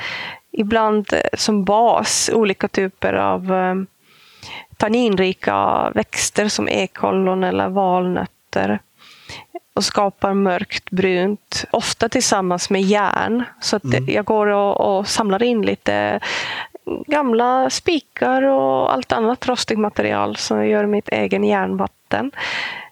ibland 0.51 1.13
som 1.33 1.65
bas 1.65 2.29
olika 2.33 2.67
typer 2.67 3.13
av 3.13 3.51
tanninrika 4.77 5.89
växter 5.95 6.49
som 6.49 6.69
ekollon 6.69 7.43
eller 7.43 7.69
valnötter 7.69 8.79
och 9.75 9.83
skapar 9.83 10.33
mörkt 10.33 10.91
brunt, 10.91 11.65
ofta 11.71 12.09
tillsammans 12.09 12.69
med 12.69 12.81
järn. 12.81 13.43
Så 13.61 13.75
att 13.75 13.83
jag 14.07 14.25
går 14.25 14.47
och, 14.47 14.97
och 14.97 15.07
samlar 15.07 15.43
in 15.43 15.61
lite 15.61 16.19
gamla 17.07 17.69
spikar 17.69 18.41
och 18.41 18.93
allt 18.93 19.11
annat 19.11 19.47
rostigt 19.47 19.79
material 19.79 20.35
som 20.35 20.57
jag 20.57 20.67
gör 20.67 20.85
mitt 20.85 21.09
egen 21.09 21.43
järnvatten. 21.43 22.31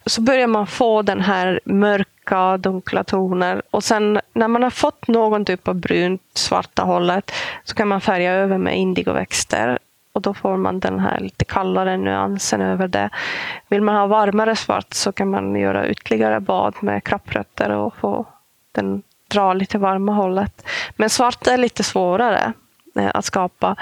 Så 0.05 0.21
börjar 0.21 0.47
man 0.47 0.67
få 0.67 1.01
den 1.01 1.21
här 1.21 1.59
mörka, 1.65 2.57
dunkla 2.57 3.03
toner 3.03 3.61
och 3.71 3.83
sen 3.83 4.19
när 4.33 4.47
man 4.47 4.63
har 4.63 4.69
fått 4.69 5.07
någon 5.07 5.45
typ 5.45 5.67
av 5.67 5.75
brunt, 5.75 6.21
svarta 6.33 6.83
hållet 6.83 7.31
så 7.63 7.75
kan 7.75 7.87
man 7.87 8.01
färga 8.01 8.31
över 8.33 8.57
med 8.57 8.77
indigoväxter 8.77 9.79
och 10.13 10.21
då 10.21 10.33
får 10.33 10.57
man 10.57 10.79
den 10.79 10.99
här 10.99 11.19
lite 11.19 11.45
kallare 11.45 11.97
nyansen 11.97 12.61
över 12.61 12.87
det. 12.87 13.09
Vill 13.67 13.81
man 13.81 13.95
ha 13.95 14.07
varmare 14.07 14.55
svart 14.55 14.93
så 14.93 15.11
kan 15.11 15.29
man 15.29 15.55
göra 15.55 15.87
ytterligare 15.87 16.39
bad 16.39 16.75
med 16.79 17.03
krapprötter 17.03 17.69
och 17.69 17.95
få 17.95 18.25
den 18.71 19.03
dra 19.27 19.53
lite 19.53 19.77
varma 19.77 20.13
hållet. 20.13 20.65
Men 20.95 21.09
svart 21.09 21.47
är 21.47 21.57
lite 21.57 21.83
svårare 21.83 22.53
eh, 22.95 23.11
att 23.13 23.25
skapa. 23.25 23.75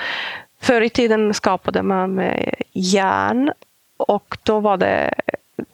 Förr 0.62 0.82
i 0.82 0.90
tiden 0.90 1.34
skapade 1.34 1.84
man 1.84 2.14
med 2.14 2.56
järn 2.74 3.52
och 3.98 4.38
då 4.44 4.60
var 4.60 4.78
det 4.78 5.14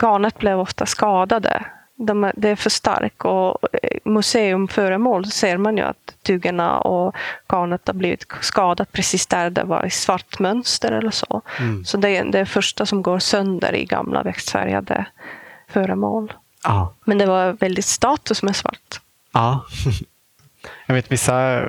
garnet 0.02 0.38
blev 0.38 0.60
ofta 0.60 0.86
skadade. 0.86 1.66
De, 2.00 2.32
det 2.36 2.50
är 2.50 2.56
för 2.56 2.70
starkt 2.70 3.22
och 3.26 3.58
eh, 3.84 4.00
museumföremål 4.04 5.26
ser 5.26 5.58
man 5.58 5.78
ju 5.78 5.84
att 5.84 6.16
tygerna 6.24 6.80
och 6.80 7.16
garnet 7.48 7.82
har 7.88 7.94
blivit 7.94 8.26
skadat 8.42 8.92
precis 8.92 9.28
där 9.28 9.50
det 9.50 9.64
var 9.64 9.86
i 9.86 9.90
svart 9.90 10.40
mönster 10.40 10.92
eller 10.92 11.12
så. 11.12 11.42
Mm. 11.60 11.86
Så 11.86 11.98
det 11.98 12.18
är 12.18 12.26
det 12.26 12.46
första 12.46 12.86
som 12.86 13.02
går 13.02 13.20
sönder 13.20 13.76
i 13.76 13.86
gamla 13.86 14.24
växtfärgade 14.24 15.06
föremål. 15.68 16.34
Ja. 16.64 16.94
Men 17.06 17.18
det 17.18 17.26
var 17.26 17.54
väldigt 17.54 17.86
status 17.86 18.44
med 18.44 18.56
svart. 18.56 19.02
ja. 19.32 19.66
Jag 20.86 20.96
vet 20.96 21.12
vissa 21.12 21.64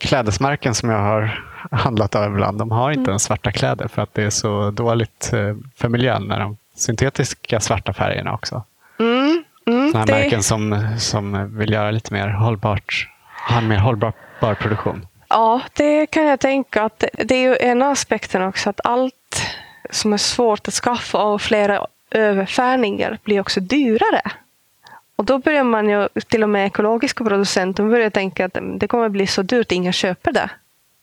klädesmärken 0.00 0.74
som 0.74 0.90
jag 0.90 0.98
har 0.98 1.44
handlat 1.70 2.14
av 2.14 2.32
ibland, 2.32 2.58
de 2.58 2.70
har 2.70 2.90
inte 2.90 3.10
ens 3.10 3.22
svarta 3.22 3.52
kläder 3.52 3.88
för 3.88 4.02
att 4.02 4.14
det 4.14 4.22
är 4.22 4.30
så 4.30 4.70
dåligt 4.70 5.30
eh, 5.32 5.56
för 5.76 5.88
miljön 5.88 6.24
med 6.24 6.40
de 6.40 6.56
syntetiska 6.74 7.60
svarta 7.60 7.92
färgerna 7.92 8.34
också. 8.34 8.64
Mm, 8.98 9.44
mm, 9.68 9.88
Sådana 9.92 9.98
här 9.98 10.06
det- 10.06 10.12
märken 10.24 10.42
som, 10.42 10.84
som 10.98 11.56
vill 11.58 11.72
göra 11.72 11.90
lite 11.90 12.12
mer 12.12 12.28
hållbart, 12.28 13.08
ha 13.48 13.58
en 13.58 13.68
mer 13.68 13.78
hållbar 13.78 14.12
produktion. 14.40 15.06
Ja, 15.28 15.60
det 15.72 16.06
kan 16.06 16.24
jag 16.24 16.40
tänka. 16.40 16.82
att 16.82 17.04
det- 17.12 17.34
är 17.34 17.42
ju 17.48 17.56
en 17.60 17.82
aspekten 17.82 18.42
också 18.42 18.70
att 18.70 18.80
allt 18.84 19.42
som 19.90 20.12
är 20.12 20.16
svårt 20.16 20.68
att 20.68 20.74
skaffa 20.74 21.18
och 21.24 21.42
flera 21.42 21.86
överfärgningar 22.10 23.18
blir 23.24 23.40
också 23.40 23.60
dyrare. 23.60 24.22
Och 25.16 25.24
då 25.24 25.38
börjar 25.38 25.64
man 25.64 25.88
ju, 25.88 26.08
till 26.28 26.42
och 26.42 26.48
med 26.48 26.66
ekologiska 26.66 27.24
producenter, 27.24 27.84
börjar 27.84 28.10
tänka 28.10 28.44
att 28.44 28.58
det 28.78 28.86
kommer 28.88 29.08
bli 29.08 29.26
så 29.26 29.42
dyrt, 29.42 29.72
ingen 29.72 29.92
köper 29.92 30.32
det. 30.32 30.50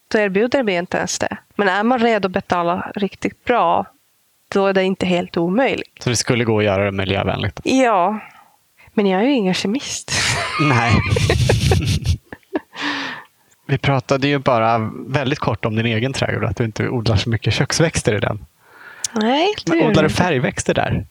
Då 0.08 0.18
erbjuder 0.18 0.64
vi 0.64 0.76
inte 0.76 0.98
ens 0.98 1.20
det. 1.20 1.38
Men 1.56 1.68
är 1.70 1.84
man 1.84 2.00
redo 2.00 2.28
att 2.28 2.32
betala 2.32 2.92
riktigt 2.96 3.46
bra, 3.46 3.86
då 4.54 4.68
är 4.68 4.74
det 4.74 4.84
inte 4.84 5.06
helt 5.06 5.38
omöjligt. 5.38 6.04
Så 6.04 6.10
det 6.10 6.16
skulle 6.16 6.44
gå 6.44 6.58
att 6.60 6.66
göra 6.66 6.86
det 6.86 6.92
miljövänligt. 6.92 7.60
Ja, 7.64 8.20
men 8.96 9.06
jag 9.06 9.22
är 9.22 9.26
ju 9.26 9.34
ingen 9.34 9.54
kemist. 9.54 10.12
Nej. 10.62 10.94
Vi 13.68 13.78
pratade 13.78 14.28
ju 14.28 14.40
bara 14.40 14.92
väldigt 15.08 15.40
kort 15.40 15.66
om 15.66 15.76
din 15.76 15.86
egen 15.86 16.14
trädgård, 16.14 16.44
att 16.44 16.58
du 16.58 16.64
inte 16.64 16.90
odlar 16.90 17.16
så 17.16 17.30
mycket 17.30 17.54
köksväxter 17.54 18.16
i 18.16 18.20
den. 18.20 18.46
Nej, 19.12 19.54
Men 19.68 19.82
odlar 19.82 20.04
du 20.04 20.10
färgväxter 20.10 20.74
där? 20.74 21.06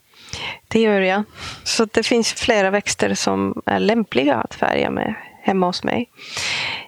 Det 0.68 0.80
gör 0.80 1.00
jag. 1.00 1.22
Så 1.64 1.84
det 1.84 2.02
finns 2.02 2.32
flera 2.32 2.70
växter 2.70 3.14
som 3.14 3.62
är 3.66 3.80
lämpliga 3.80 4.34
att 4.34 4.54
färga 4.54 4.90
med 4.90 5.14
hemma 5.42 5.66
hos 5.66 5.84
mig. 5.84 6.10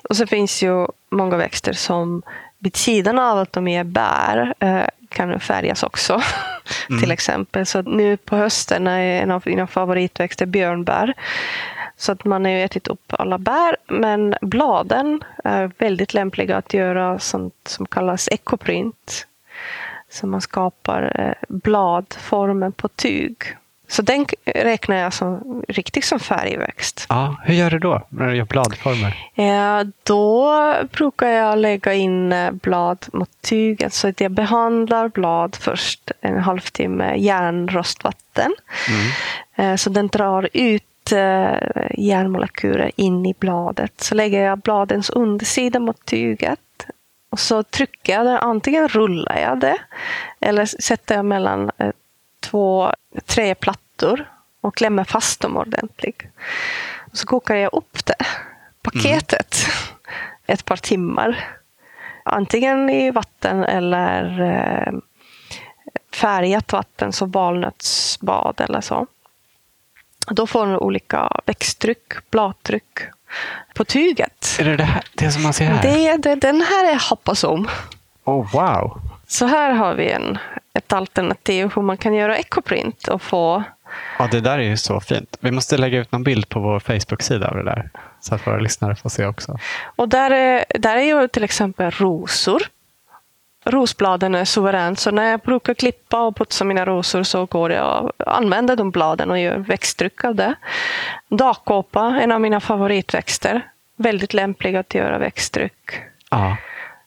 Och 0.09 0.17
så 0.17 0.27
finns 0.27 0.63
ju 0.63 0.87
många 1.11 1.37
växter 1.37 1.73
som 1.73 2.23
vid 2.59 2.77
sidan 2.77 3.19
av 3.19 3.39
att 3.39 3.53
de 3.53 3.69
ger 3.69 3.85
bär 3.85 4.55
eh, 4.59 4.85
kan 5.09 5.41
färgas 5.41 5.83
också. 5.83 6.23
Mm. 6.91 7.01
Till 7.01 7.11
exempel. 7.11 7.67
Så 7.67 7.83
nu 7.83 8.17
på 8.17 8.37
hösten 8.37 8.87
är 8.87 9.23
en 9.23 9.31
av 9.31 9.43
mina 9.47 9.67
favoritväxter 9.67 10.47
björnbär. 10.47 11.15
Så 11.97 12.13
att 12.13 12.25
man 12.25 12.45
har 12.45 12.53
ju 12.53 12.63
ätit 12.63 12.89
upp 12.89 13.13
alla 13.19 13.39
bär. 13.39 13.77
Men 13.89 14.35
bladen 14.41 15.25
är 15.45 15.71
väldigt 15.79 16.15
lämpliga 16.15 16.57
att 16.57 16.75
göra 16.75 17.19
sånt 17.19 17.55
som 17.69 17.87
kallas 17.87 18.29
ekoprint. 18.29 19.27
Så 20.09 20.27
man 20.27 20.41
skapar 20.41 21.21
eh, 21.21 21.35
bladformen 21.49 22.73
på 22.73 22.89
tyg. 22.89 23.37
Så 23.89 24.03
den 24.03 24.27
räknar 24.45 24.97
jag 24.97 25.13
som 25.13 25.63
riktigt 25.69 26.05
som 26.05 26.21
färgväxt. 26.21 27.07
Ja, 27.09 27.37
hur 27.45 27.55
gör 27.55 27.71
du 27.71 27.79
då 27.79 28.03
när 28.09 28.29
du 28.29 28.37
gör 28.37 28.45
bladformer? 28.45 29.17
Eh, 29.35 29.87
Då 30.03 30.53
brukar 30.93 31.29
jag 31.29 31.59
lägga 31.59 31.95
in 31.95 32.33
eh, 32.33 32.51
blad 32.51 33.07
mot 33.13 33.31
tyget 33.43 33.93
så 33.93 34.09
att 34.09 34.21
jag 34.21 34.31
behandlar 34.31 35.09
blad 35.09 35.57
först 35.61 36.11
en 36.21 36.39
halvtimme 36.39 37.17
järnrostvatten. 37.17 38.55
Eh, 39.57 39.75
Så 39.77 39.91
den 39.91 40.09
drar 40.09 40.49
ut 40.53 40.83
järnmolekyler 41.95 42.91
in 42.97 43.27
i 43.27 43.35
bladet. 43.39 43.93
Så 44.01 44.15
lägger 44.15 44.43
jag 44.43 44.59
bladens 44.59 45.11
undersida 45.11 45.79
mot 45.81 46.05
tyget 46.05 46.59
och 47.31 47.39
så 47.41 47.63
trycker 47.63 48.13
jag 48.13 48.27
det. 48.27 48.39
Antingen 48.39 48.89
rullar 48.89 49.39
jag 49.39 49.61
det 49.61 49.77
eller 50.41 50.65
sätter 50.67 51.15
jag 51.15 51.25
mellan 51.25 51.71
två 52.51 52.93
träplattor 53.27 54.31
och 54.61 54.77
klämmer 54.77 55.05
fast 55.05 55.41
dem 55.41 55.57
ordentligt. 55.57 56.23
Och 57.13 57.19
så 57.19 57.27
kokar 57.27 57.55
jag 57.55 57.75
upp 57.75 58.07
det, 58.07 58.27
paketet, 58.83 59.57
ett 60.47 60.65
par 60.65 60.77
timmar. 60.77 61.45
Antingen 62.25 62.91
i 62.91 63.11
vatten 63.11 63.65
eller 63.65 64.41
eh, 64.41 64.93
färgat 66.15 66.73
vatten, 66.73 67.13
så 67.13 67.27
valnötsbad 67.27 68.61
eller 68.61 68.81
så. 68.81 69.07
Då 70.31 70.47
får 70.47 70.67
man 70.67 70.77
olika 70.77 71.41
växttryck, 71.45 72.31
bladtryck 72.31 72.99
på 73.75 73.85
tyget. 73.85 74.57
Är 74.61 74.65
det 74.65 74.77
det, 74.77 74.85
här, 74.85 75.05
det 75.15 75.31
som 75.31 75.43
man 75.43 75.53
ser 75.53 75.65
här? 75.65 75.83
Det, 75.83 76.17
det, 76.17 76.35
den 76.35 76.61
här 76.61 76.93
är 76.95 77.09
hoppasom. 77.11 77.69
Oh, 78.25 78.53
wow! 78.53 79.01
Så 79.27 79.47
här 79.47 79.73
har 79.73 79.95
vi 79.95 80.11
en, 80.11 80.39
ett 80.77 80.93
alternativ 80.93 81.71
hur 81.75 81.83
man 81.83 81.97
kan 81.97 82.15
göra 82.15 82.37
ecoprint 82.37 83.09
och 83.09 83.23
få 83.23 83.65
Ja, 84.19 84.29
det 84.31 84.41
där 84.41 84.59
är 84.59 84.63
ju 84.63 84.77
så 84.77 85.01
fint. 85.01 85.37
Vi 85.41 85.51
måste 85.51 85.77
lägga 85.77 85.99
ut 85.99 86.13
någon 86.13 86.23
bild 86.23 86.49
på 86.49 86.61
vår 86.61 86.81
Facebook-sida 86.81 87.49
av 87.49 87.57
det 87.57 87.63
där. 87.63 87.91
Så 88.21 88.35
att 88.35 88.47
våra 88.47 88.59
lyssnare 88.59 88.97
får 88.97 89.11
se 89.11 89.27
också. 89.27 89.59
Och 89.97 90.09
där 90.09 90.31
är, 90.31 90.65
där 90.79 90.97
är 90.97 91.03
ju 91.03 91.29
till 91.29 91.45
exempel 91.45 91.91
rosor. 91.91 92.63
Rosbladen 93.65 94.35
är 94.35 94.45
suveränt, 94.45 94.99
så 94.99 95.11
när 95.11 95.31
jag 95.31 95.41
brukar 95.41 95.75
klippa 95.75 96.21
och 96.21 96.37
putsa 96.37 96.65
mina 96.65 96.85
rosor 96.85 97.23
så 97.23 97.47
går 97.47 97.73
jag 97.73 98.05
och 98.05 98.37
använder 98.37 98.77
de 98.77 98.91
bladen 98.91 99.31
och 99.31 99.39
gör 99.39 99.57
växttryck 99.57 100.25
av 100.25 100.35
det. 100.35 100.55
Dakkåpa, 101.29 102.19
en 102.21 102.33
av 102.33 102.41
mina 102.41 102.61
favoritväxter. 102.61 103.71
Väldigt 103.97 104.35
lämplig 104.35 104.77
att 104.77 104.95
göra 104.95 105.19
växttryck. 105.19 106.01
Ja. 106.31 106.57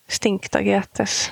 Stinktagetes, 0.07 1.31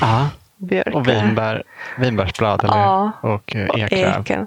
ja. 0.00 0.28
Björk. 0.62 0.94
Och 0.94 1.08
vinbär, 1.08 1.62
vinbärsblad 1.98 2.64
eller? 2.64 2.76
Ja. 2.76 3.12
och 3.20 3.56
eh, 3.56 3.68
och 3.68 3.78
eklöv. 3.78 4.20
eken. 4.20 4.46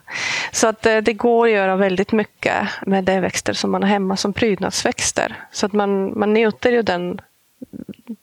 Så 0.52 0.68
att 0.68 0.86
eh, 0.86 0.98
det 0.98 1.14
går 1.14 1.46
att 1.46 1.54
göra 1.54 1.76
väldigt 1.76 2.12
mycket 2.12 2.56
med 2.82 3.04
de 3.04 3.20
växter 3.20 3.54
som 3.54 3.72
man 3.72 3.84
har 3.84 3.90
hemma 3.90 4.18
som 4.18 4.34
prydnadsväxter. 4.34 5.36
Så 5.52 5.66
att 5.66 5.74
man, 5.74 6.20
man 6.20 6.34
njuter 6.34 6.72
ju 6.72 6.82
den 6.82 7.22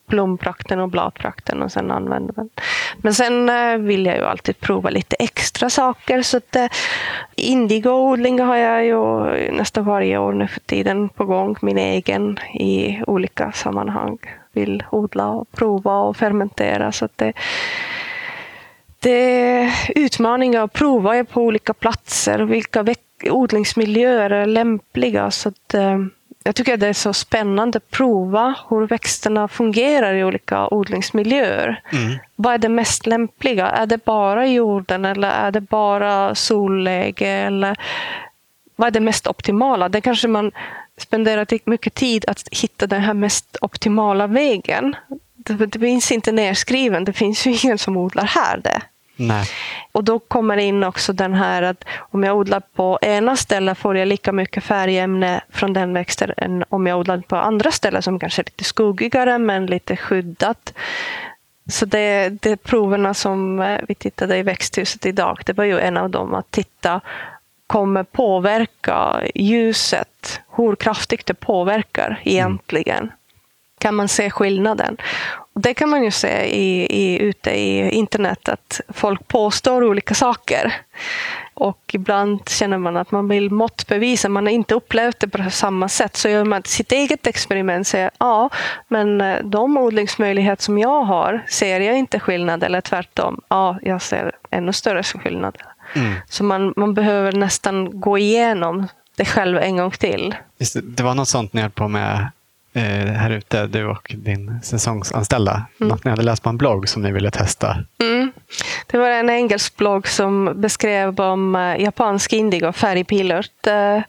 blomprakten 0.07 0.81
och 0.81 0.89
bladprakten 0.89 1.63
och 1.63 1.73
sen 1.73 1.91
använder 1.91 2.35
man. 2.37 2.49
Men 2.97 3.15
sen 3.15 3.49
eh, 3.49 3.77
vill 3.77 4.07
jag 4.07 4.17
ju 4.17 4.25
alltid 4.25 4.61
prova 4.61 4.91
lite 4.91 5.17
extra 5.19 5.71
saker. 5.71 6.23
Så 6.23 6.37
att, 6.37 6.57
eh, 6.57 6.67
indigoodling 7.37 8.41
har 8.41 8.57
jag 8.57 8.85
ju 8.85 8.97
nästan 9.53 9.85
varje 9.85 10.19
år 10.19 10.33
nu 10.33 10.47
för 10.47 10.61
tiden 10.61 11.09
på 11.09 11.25
gång. 11.25 11.57
Min 11.63 11.79
egen 11.79 12.39
i 12.55 13.03
olika 13.07 13.53
sammanhang. 13.53 14.19
Vill 14.53 14.85
odla 14.91 15.29
och 15.29 15.53
prova 15.53 15.99
och 15.99 16.17
fermentera. 16.17 16.93
Så 16.93 17.05
att 17.05 17.19
det, 17.19 17.33
det 18.99 19.11
är 19.11 19.73
utmaningar 19.95 20.65
att 20.65 20.73
prova 20.73 21.25
på 21.25 21.43
olika 21.43 21.75
platser. 21.75 22.39
Vilka 22.39 22.85
odlingsmiljöer 23.31 24.31
är 24.31 24.47
lämpliga. 24.47 25.31
Så 25.31 25.49
att, 25.49 25.75
eh, 25.75 25.99
jag 26.45 26.55
tycker 26.55 26.77
det 26.77 26.87
är 26.87 26.93
så 26.93 27.13
spännande 27.13 27.77
att 27.77 27.91
prova 27.91 28.55
hur 28.71 28.87
växterna 28.87 29.49
fungerar 29.49 30.15
i 30.15 30.25
olika 30.25 30.69
odlingsmiljöer. 30.69 31.83
Mm. 31.93 32.19
Vad 32.37 32.55
är 32.55 32.59
det 32.59 32.69
mest 32.69 33.07
lämpliga? 33.07 33.69
Är 33.69 33.87
det 33.87 34.05
bara 34.05 34.47
jorden 34.47 35.05
eller 35.05 35.31
är 35.31 35.51
det 35.51 35.61
bara 35.61 36.35
solläge? 36.35 37.29
Eller 37.29 37.77
vad 38.77 38.87
är 38.87 38.91
det 38.91 39.01
mest 39.01 39.27
optimala? 39.27 39.89
Det 39.89 40.01
kanske 40.01 40.29
man 40.29 40.53
spenderar 41.01 41.71
mycket 41.71 41.95
tid 41.95 42.25
att 42.29 42.49
hitta 42.51 42.87
den 42.87 43.01
här 43.01 43.15
mest 43.15 43.57
optimala 43.61 44.27
vägen. 44.27 44.97
Det, 45.37 45.67
det 45.67 45.79
finns 45.79 46.13
inte 46.13 46.33
nedskriven, 46.33 47.05
det 47.05 47.13
finns 47.13 47.47
ju 47.47 47.51
ingen 47.63 47.79
som 47.79 47.97
odlar 47.97 48.25
här 48.25 48.59
det. 48.59 48.83
Nej. 49.17 49.47
Och 49.93 50.05
då 50.05 50.19
kommer 50.19 50.57
in 50.57 50.85
också 50.85 51.13
den 51.13 51.35
här 51.35 51.63
att 51.63 51.85
om 51.99 52.25
jag 52.25 52.37
odlar 52.37 52.61
på 52.61 52.99
ena 53.03 53.37
stället 53.37 53.79
får 53.79 53.97
jag 53.97 54.09
lika 54.09 54.33
mycket 54.33 54.65
färgämne 54.65 55.41
från 55.51 55.73
den 55.73 55.93
växten 55.93 56.33
än 56.37 56.65
om 56.69 56.87
jag 56.87 56.99
odlar 56.99 57.19
på 57.19 57.37
andra 57.37 57.71
ställen 57.71 58.03
som 58.03 58.19
kanske 58.19 58.43
är 58.43 58.45
lite 58.45 58.65
skuggigare 58.65 59.39
men 59.39 59.67
lite 59.67 59.97
skyddat. 59.97 60.75
Så 61.71 61.87
det, 61.87 62.29
det 62.29 62.57
proverna 62.57 63.15
som 63.15 63.61
eh, 63.61 63.81
vi 63.89 63.95
tittade 63.95 64.37
i 64.37 64.43
växthuset 64.43 65.07
idag, 65.07 65.39
det 65.47 65.53
var 65.53 65.65
ju 65.65 65.81
en 65.81 65.97
av 65.97 66.11
dem 66.11 66.35
att 66.35 66.51
titta 66.51 67.01
kommer 67.73 68.03
påverka 68.03 69.23
ljuset, 69.35 70.41
hur 70.57 70.77
kraftigt 70.77 71.27
det 71.27 71.35
påverkar 71.35 72.21
egentligen. 72.25 72.99
Mm. 72.99 73.11
Kan 73.79 73.95
man 73.95 74.09
se 74.09 74.31
skillnaden? 74.31 74.97
Det 75.55 75.75
kan 75.75 75.89
man 75.89 76.05
ju 76.05 76.11
se 76.11 76.45
i, 76.45 76.87
i, 76.91 77.19
ute 77.23 77.51
i 77.51 77.91
internet 77.91 78.49
att 78.49 78.81
folk 78.89 79.29
påstår 79.29 79.85
olika 79.85 80.15
saker. 80.15 80.75
Och 81.55 81.91
ibland 81.93 82.49
känner 82.49 82.79
man 82.79 82.97
att 82.97 83.11
man 83.11 83.29
vill 83.29 83.51
måttbevisa, 83.51 84.29
man 84.29 84.47
har 84.47 84.53
inte 84.53 84.75
upplevt 84.75 85.21
det 85.21 85.29
på 85.29 85.51
samma 85.51 85.89
sätt. 85.89 86.17
Så 86.17 86.29
gör 86.29 86.45
man 86.45 86.63
sitt 86.65 86.93
eget 86.93 87.27
experiment 87.27 87.87
säger 87.87 88.11
ja, 88.19 88.51
men 88.89 89.21
eh, 89.21 89.39
de 89.45 89.77
odlingsmöjligheter 89.77 90.63
som 90.63 90.79
jag 90.79 91.03
har 91.03 91.45
ser 91.49 91.81
jag 91.81 91.99
inte 91.99 92.21
skillnad 92.21 92.65
eller 92.65 92.81
tvärtom. 92.81 93.41
Ja, 93.49 93.79
jag 93.83 94.03
ser 94.03 94.33
ännu 94.51 94.73
större 94.73 95.03
skillnad. 95.03 95.59
Mm. 95.95 96.15
Så 96.29 96.45
man, 96.45 96.75
man 96.77 96.95
behöver 96.95 97.33
nästan 97.33 98.01
gå 98.01 98.19
igenom 98.19 98.89
det 99.17 99.25
själv 99.25 99.59
en 99.59 99.77
gång 99.77 99.91
till. 99.91 100.35
Just 100.59 100.75
det, 100.75 100.81
det 100.81 101.03
var 101.03 101.15
något 101.15 101.29
sånt 101.29 101.53
ni 101.53 101.61
höll 101.61 101.71
på 101.71 101.89
med 101.89 102.31
eh, 102.73 103.13
här 103.13 103.31
ute, 103.31 103.67
du 103.67 103.87
och 103.87 104.15
din 104.19 104.61
säsongsanställda. 104.63 105.67
Mm. 105.81 105.89
Något 105.89 106.05
ni 106.05 106.11
hade 106.11 106.23
läst 106.23 106.43
på 106.43 106.49
en 106.49 106.57
blogg 106.57 106.89
som 106.89 107.03
ni 107.03 107.13
ville 107.13 107.31
testa. 107.31 107.77
Mm. 108.03 108.33
Det 108.87 108.99
var 108.99 109.09
en 109.09 109.31
engelsk 109.31 109.77
blogg 109.77 110.09
som 110.09 110.53
beskrev 110.57 111.21
om 111.21 111.57
eh, 111.57 111.83
japansk 111.83 112.33
indigo, 112.33 112.73
färgpilört. 112.73 113.67
Eh, 113.67 114.03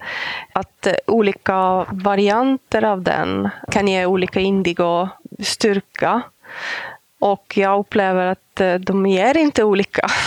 att 0.54 0.88
eh, 0.88 0.94
olika 1.08 1.86
varianter 1.92 2.84
av 2.84 3.02
den 3.02 3.50
kan 3.72 3.88
ge 3.88 4.06
olika 4.06 4.40
indigo 4.40 5.10
styrka. 5.40 6.22
Och 7.20 7.54
jag 7.56 7.80
upplever 7.80 8.26
att 8.26 8.62
eh, 8.62 8.74
de 8.74 9.06
ger 9.06 9.38
inte 9.38 9.64
olika. 9.64 10.08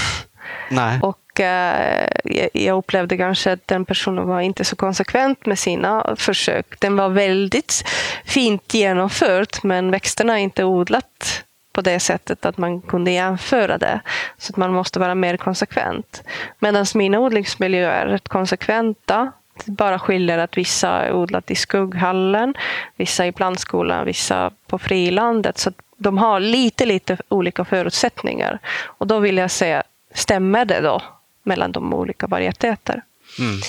Nej. 0.71 0.99
Och 1.03 1.19
Eh, 1.41 2.09
jag 2.53 2.79
upplevde 2.79 3.17
kanske 3.17 3.53
att 3.53 3.67
den 3.69 3.85
personen 3.85 4.29
var 4.29 4.41
inte 4.41 4.65
så 4.65 4.77
konsekvent 4.77 5.47
med 5.47 5.59
sina 5.59 6.17
försök. 6.17 6.81
Den 6.81 6.97
var 6.97 7.09
väldigt 7.09 7.85
fint 8.25 8.75
genomfört, 8.75 9.63
men 9.63 9.91
växterna 9.91 10.39
är 10.39 10.43
inte 10.43 10.65
odlat 10.65 11.45
på 11.73 11.81
det 11.81 12.01
sättet 12.01 12.47
att 12.47 12.59
man 12.59 12.83
kunde 12.83 13.11
jämföra 13.11 13.79
det. 13.79 14.01
Så 14.39 14.53
att 14.53 14.57
man 14.57 14.73
måste 14.73 14.99
vara 14.99 15.15
mer 15.15 15.37
konsekvent. 15.37 16.23
Medan 16.59 16.87
mina 16.95 17.19
odlingsmiljöer 17.19 18.07
är 18.07 18.11
rätt 18.11 18.29
konsekventa. 18.29 19.33
Det 19.65 19.73
bara 19.73 19.99
skiljer 19.99 20.39
att 20.39 20.57
vissa 20.57 20.89
är 20.89 21.13
odlat 21.13 21.51
i 21.51 21.55
skugghallen, 21.55 22.55
vissa 22.97 23.27
i 23.27 23.33
plantskolan, 23.33 24.07
vissa 24.07 24.51
på 24.67 24.79
frilandet. 24.79 25.59
Så 25.59 25.73
de 25.97 26.19
har 26.19 26.41
lite, 26.41 26.87
lite 26.87 27.17
olika 27.29 27.65
förutsättningar. 27.65 28.59
Och 28.85 29.07
då 29.07 29.19
vill 29.19 29.37
jag 29.37 29.51
säga, 29.51 29.83
stämmer 30.17 30.65
det 30.65 30.81
då 30.81 31.03
mellan 31.43 31.73
de 31.73 31.95
olika 31.95 32.27
varieteter. 32.27 33.03
Mm. 33.39 33.61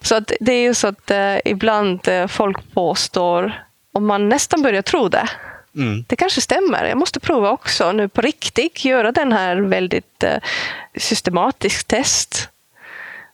Så 0.00 0.14
att 0.14 0.32
det 0.40 0.52
är 0.52 0.62
ju 0.62 0.74
så 0.74 0.86
att 0.86 1.10
eh, 1.10 1.36
ibland 1.44 2.08
eh, 2.08 2.26
folk 2.26 2.74
påstår, 2.74 3.64
och 3.92 4.02
man 4.02 4.28
nästan 4.28 4.62
börjar 4.62 4.82
tro 4.82 5.08
det, 5.08 5.28
Mm. 5.76 6.04
Det 6.08 6.16
kanske 6.16 6.40
stämmer. 6.40 6.84
Jag 6.84 6.98
måste 6.98 7.20
prova 7.20 7.50
också 7.50 7.92
nu 7.92 8.08
på 8.08 8.20
riktigt, 8.20 8.84
göra 8.84 9.12
den 9.12 9.32
här 9.32 9.56
väldigt 9.56 10.22
eh, 10.22 10.36
systematisk 10.96 11.86
test. 11.86 12.48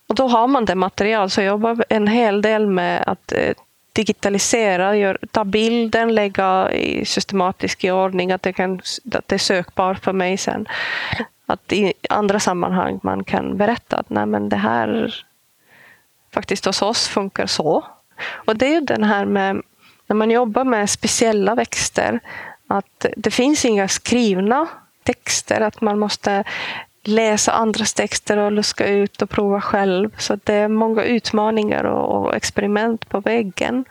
Och 0.07 0.15
då 0.15 0.29
har 0.29 0.47
man 0.47 0.65
det 0.65 0.75
material, 0.75 1.31
så 1.31 1.41
jag 1.41 1.47
jobbar 1.47 1.85
en 1.89 2.07
hel 2.07 2.43
del 2.43 2.67
med 2.67 3.05
att 3.07 3.33
eh, 3.33 3.55
digitalisera, 3.93 4.97
gör, 4.97 5.19
ta 5.31 5.45
bilden, 5.45 6.15
lägga 6.15 6.73
i 6.73 7.05
systematisk 7.05 7.85
ordning, 7.85 8.33
att 8.33 8.43
det, 8.43 8.53
kan, 8.53 8.81
att 9.13 9.29
det 9.29 9.35
är 9.35 9.39
sökbart 9.39 10.05
för 10.05 10.13
mig 10.13 10.37
sen 10.37 10.67
att 11.51 11.73
i 11.73 11.93
andra 12.09 12.41
sammanhang 12.41 13.01
man 13.03 13.25
kan 13.25 13.57
berätta 13.57 13.97
att 13.97 14.11
nej 14.11 14.27
men 14.27 14.49
det 14.49 14.57
här 14.57 15.15
faktiskt 16.35 16.65
hos 16.65 16.83
oss 16.83 17.09
funkar 17.09 17.47
så. 17.47 17.85
Och 18.47 18.57
det 18.57 18.67
är 18.67 18.75
ju 18.75 18.81
den 18.81 19.05
här 19.05 19.25
med 19.25 19.63
när 20.07 20.17
man 20.17 20.31
jobbar 20.31 20.65
med 20.65 20.91
speciella 20.91 21.55
växter 21.55 22.21
att 22.67 23.07
det 23.17 23.31
finns 23.31 23.65
inga 23.65 23.89
skrivna 23.89 24.67
texter, 25.03 25.61
att 25.61 25.81
man 25.81 25.99
måste 25.99 26.45
läsa 27.05 27.53
andras 27.53 27.95
texter 27.95 28.37
och 28.37 28.53
luska 28.53 28.87
ut 28.87 29.23
och 29.23 29.31
prova 29.31 29.61
själv. 29.61 30.11
Så 30.19 30.39
det 30.45 30.55
är 30.55 30.69
många 30.69 31.03
utmaningar 31.03 31.85
och 31.85 32.35
experiment 32.35 33.09
på 33.09 33.21
väggen 33.21 33.85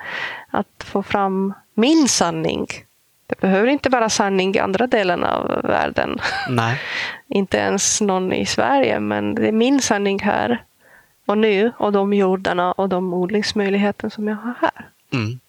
att 0.49 0.83
få 0.83 1.03
fram 1.03 1.53
min 1.73 2.07
sanning 2.07 2.67
det 3.29 3.41
behöver 3.41 3.67
inte 3.67 3.89
vara 3.89 4.09
sanning 4.09 4.55
i 4.55 4.59
andra 4.59 4.87
delar 4.87 5.23
av 5.23 5.61
världen. 5.63 6.19
Nej. 6.49 6.81
inte 7.27 7.57
ens 7.57 8.01
någon 8.01 8.33
i 8.33 8.45
Sverige, 8.45 8.99
men 8.99 9.35
det 9.35 9.47
är 9.47 9.51
min 9.51 9.81
sanning 9.81 10.19
här 10.19 10.63
och 11.25 11.37
nu 11.37 11.71
och 11.77 11.91
de 11.91 12.13
jordarna 12.13 12.71
och 12.71 12.89
de 12.89 13.13
odlingsmöjligheter 13.13 14.09
som 14.09 14.27
jag 14.27 14.35
har 14.35 14.53
här. 14.61 14.89
Mm. 15.13 15.39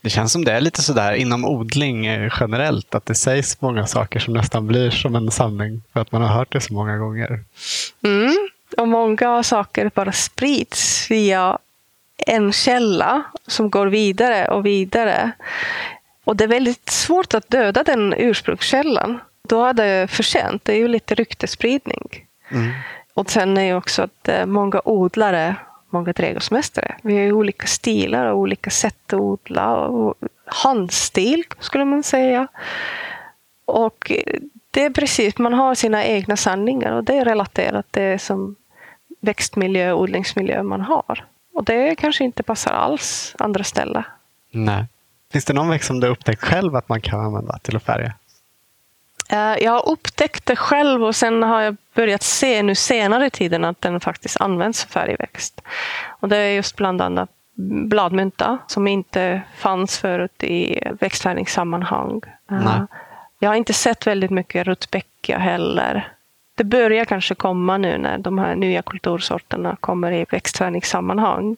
Det 0.00 0.10
känns 0.10 0.32
som 0.32 0.44
det 0.44 0.52
är 0.52 0.60
lite 0.60 0.82
sådär 0.82 1.12
inom 1.12 1.44
odling 1.44 2.06
eh, 2.06 2.32
generellt, 2.40 2.94
att 2.94 3.06
det 3.06 3.14
sägs 3.14 3.60
många 3.60 3.86
saker 3.86 4.20
som 4.20 4.34
nästan 4.34 4.66
blir 4.66 4.90
som 4.90 5.16
en 5.16 5.30
sanning 5.30 5.82
för 5.92 6.00
att 6.00 6.12
man 6.12 6.22
har 6.22 6.28
hört 6.28 6.52
det 6.52 6.60
så 6.60 6.74
många 6.74 6.96
gånger. 6.96 7.44
Mm. 8.04 8.48
Och 8.76 8.88
många 8.88 9.42
saker 9.42 9.90
bara 9.94 10.12
sprids 10.12 11.10
via 11.10 11.58
en 12.26 12.52
källa 12.52 13.22
som 13.46 13.70
går 13.70 13.86
vidare 13.86 14.48
och 14.48 14.66
vidare. 14.66 15.32
Och 16.28 16.36
det 16.36 16.44
är 16.44 16.48
väldigt 16.48 16.90
svårt 16.90 17.34
att 17.34 17.50
döda 17.50 17.82
den 17.82 18.14
ursprungskällan. 18.16 19.20
Då 19.48 19.64
är 19.64 19.72
det 19.72 20.10
för 20.10 20.22
sent. 20.22 20.64
Det 20.64 20.72
är 20.72 20.76
ju 20.76 20.88
lite 20.88 21.14
ryktespridning. 21.14 22.26
Mm. 22.48 22.70
Och 23.14 23.30
sen 23.30 23.56
är 23.56 23.62
ju 23.62 23.74
också 23.74 24.02
att 24.02 24.28
eh, 24.28 24.46
många 24.46 24.80
odlare, 24.84 25.56
många 25.90 26.12
trädgårdsmästare, 26.12 26.94
vi 27.02 27.16
har 27.16 27.22
ju 27.22 27.32
olika 27.32 27.66
stilar 27.66 28.26
och 28.26 28.38
olika 28.38 28.70
sätt 28.70 29.12
att 29.12 29.20
odla. 29.20 29.76
Och 29.76 30.14
handstil 30.44 31.44
skulle 31.58 31.84
man 31.84 32.02
säga. 32.02 32.48
Och 33.64 34.12
det 34.70 34.84
är 34.84 34.90
precis, 34.90 35.38
man 35.38 35.54
har 35.54 35.74
sina 35.74 36.04
egna 36.04 36.36
sanningar 36.36 36.92
och 36.92 37.04
det 37.04 37.14
är 37.14 37.24
relaterat 37.24 37.92
till 37.92 38.02
det 38.02 38.18
som 38.18 38.56
växtmiljö 39.20 39.92
och 39.92 40.00
odlingsmiljö 40.00 40.62
man 40.62 40.80
har. 40.80 41.24
Och 41.54 41.64
det 41.64 41.94
kanske 41.94 42.24
inte 42.24 42.42
passar 42.42 42.72
alls 42.72 43.34
andra 43.38 43.64
ställen. 43.64 44.04
Nej. 44.50 44.84
Finns 45.32 45.44
det 45.44 45.52
någon 45.52 45.68
växt 45.68 45.86
som 45.86 46.00
du 46.00 46.06
upptäckt 46.06 46.42
själv 46.42 46.76
att 46.76 46.88
man 46.88 47.00
kan 47.00 47.20
använda 47.20 47.58
till 47.58 47.76
att 47.76 47.82
färga? 47.82 48.12
Eh, 49.30 49.64
jag 49.64 49.72
har 49.72 49.88
upptäckt 49.88 50.46
det 50.46 50.56
själv 50.56 51.04
och 51.04 51.16
sen 51.16 51.42
har 51.42 51.60
jag 51.60 51.76
börjat 51.94 52.22
se 52.22 52.62
nu 52.62 52.74
senare 52.74 53.26
i 53.26 53.30
tiden 53.30 53.64
att 53.64 53.80
den 53.80 54.00
faktiskt 54.00 54.40
används 54.40 54.84
för 54.84 54.90
färgväxt. 54.90 55.60
Och 56.06 56.28
det 56.28 56.36
är 56.36 56.52
just 56.52 56.76
bland 56.76 57.02
annat 57.02 57.30
bladmynta 57.88 58.58
som 58.66 58.88
inte 58.88 59.42
fanns 59.56 59.98
förut 59.98 60.44
i 60.44 60.80
växtfärgningssammanhang. 61.00 62.20
Eh, 62.50 62.64
Nej. 62.64 62.80
Jag 63.38 63.50
har 63.50 63.54
inte 63.54 63.72
sett 63.72 64.06
väldigt 64.06 64.30
mycket 64.30 64.66
rudbeckia 64.66 65.38
heller. 65.38 66.12
Det 66.54 66.64
börjar 66.64 67.04
kanske 67.04 67.34
komma 67.34 67.76
nu 67.76 67.98
när 67.98 68.18
de 68.18 68.38
här 68.38 68.54
nya 68.54 68.82
kultursorterna 68.82 69.76
kommer 69.80 70.12
i 70.12 70.26
växtfärgningssammanhang. 70.30 71.56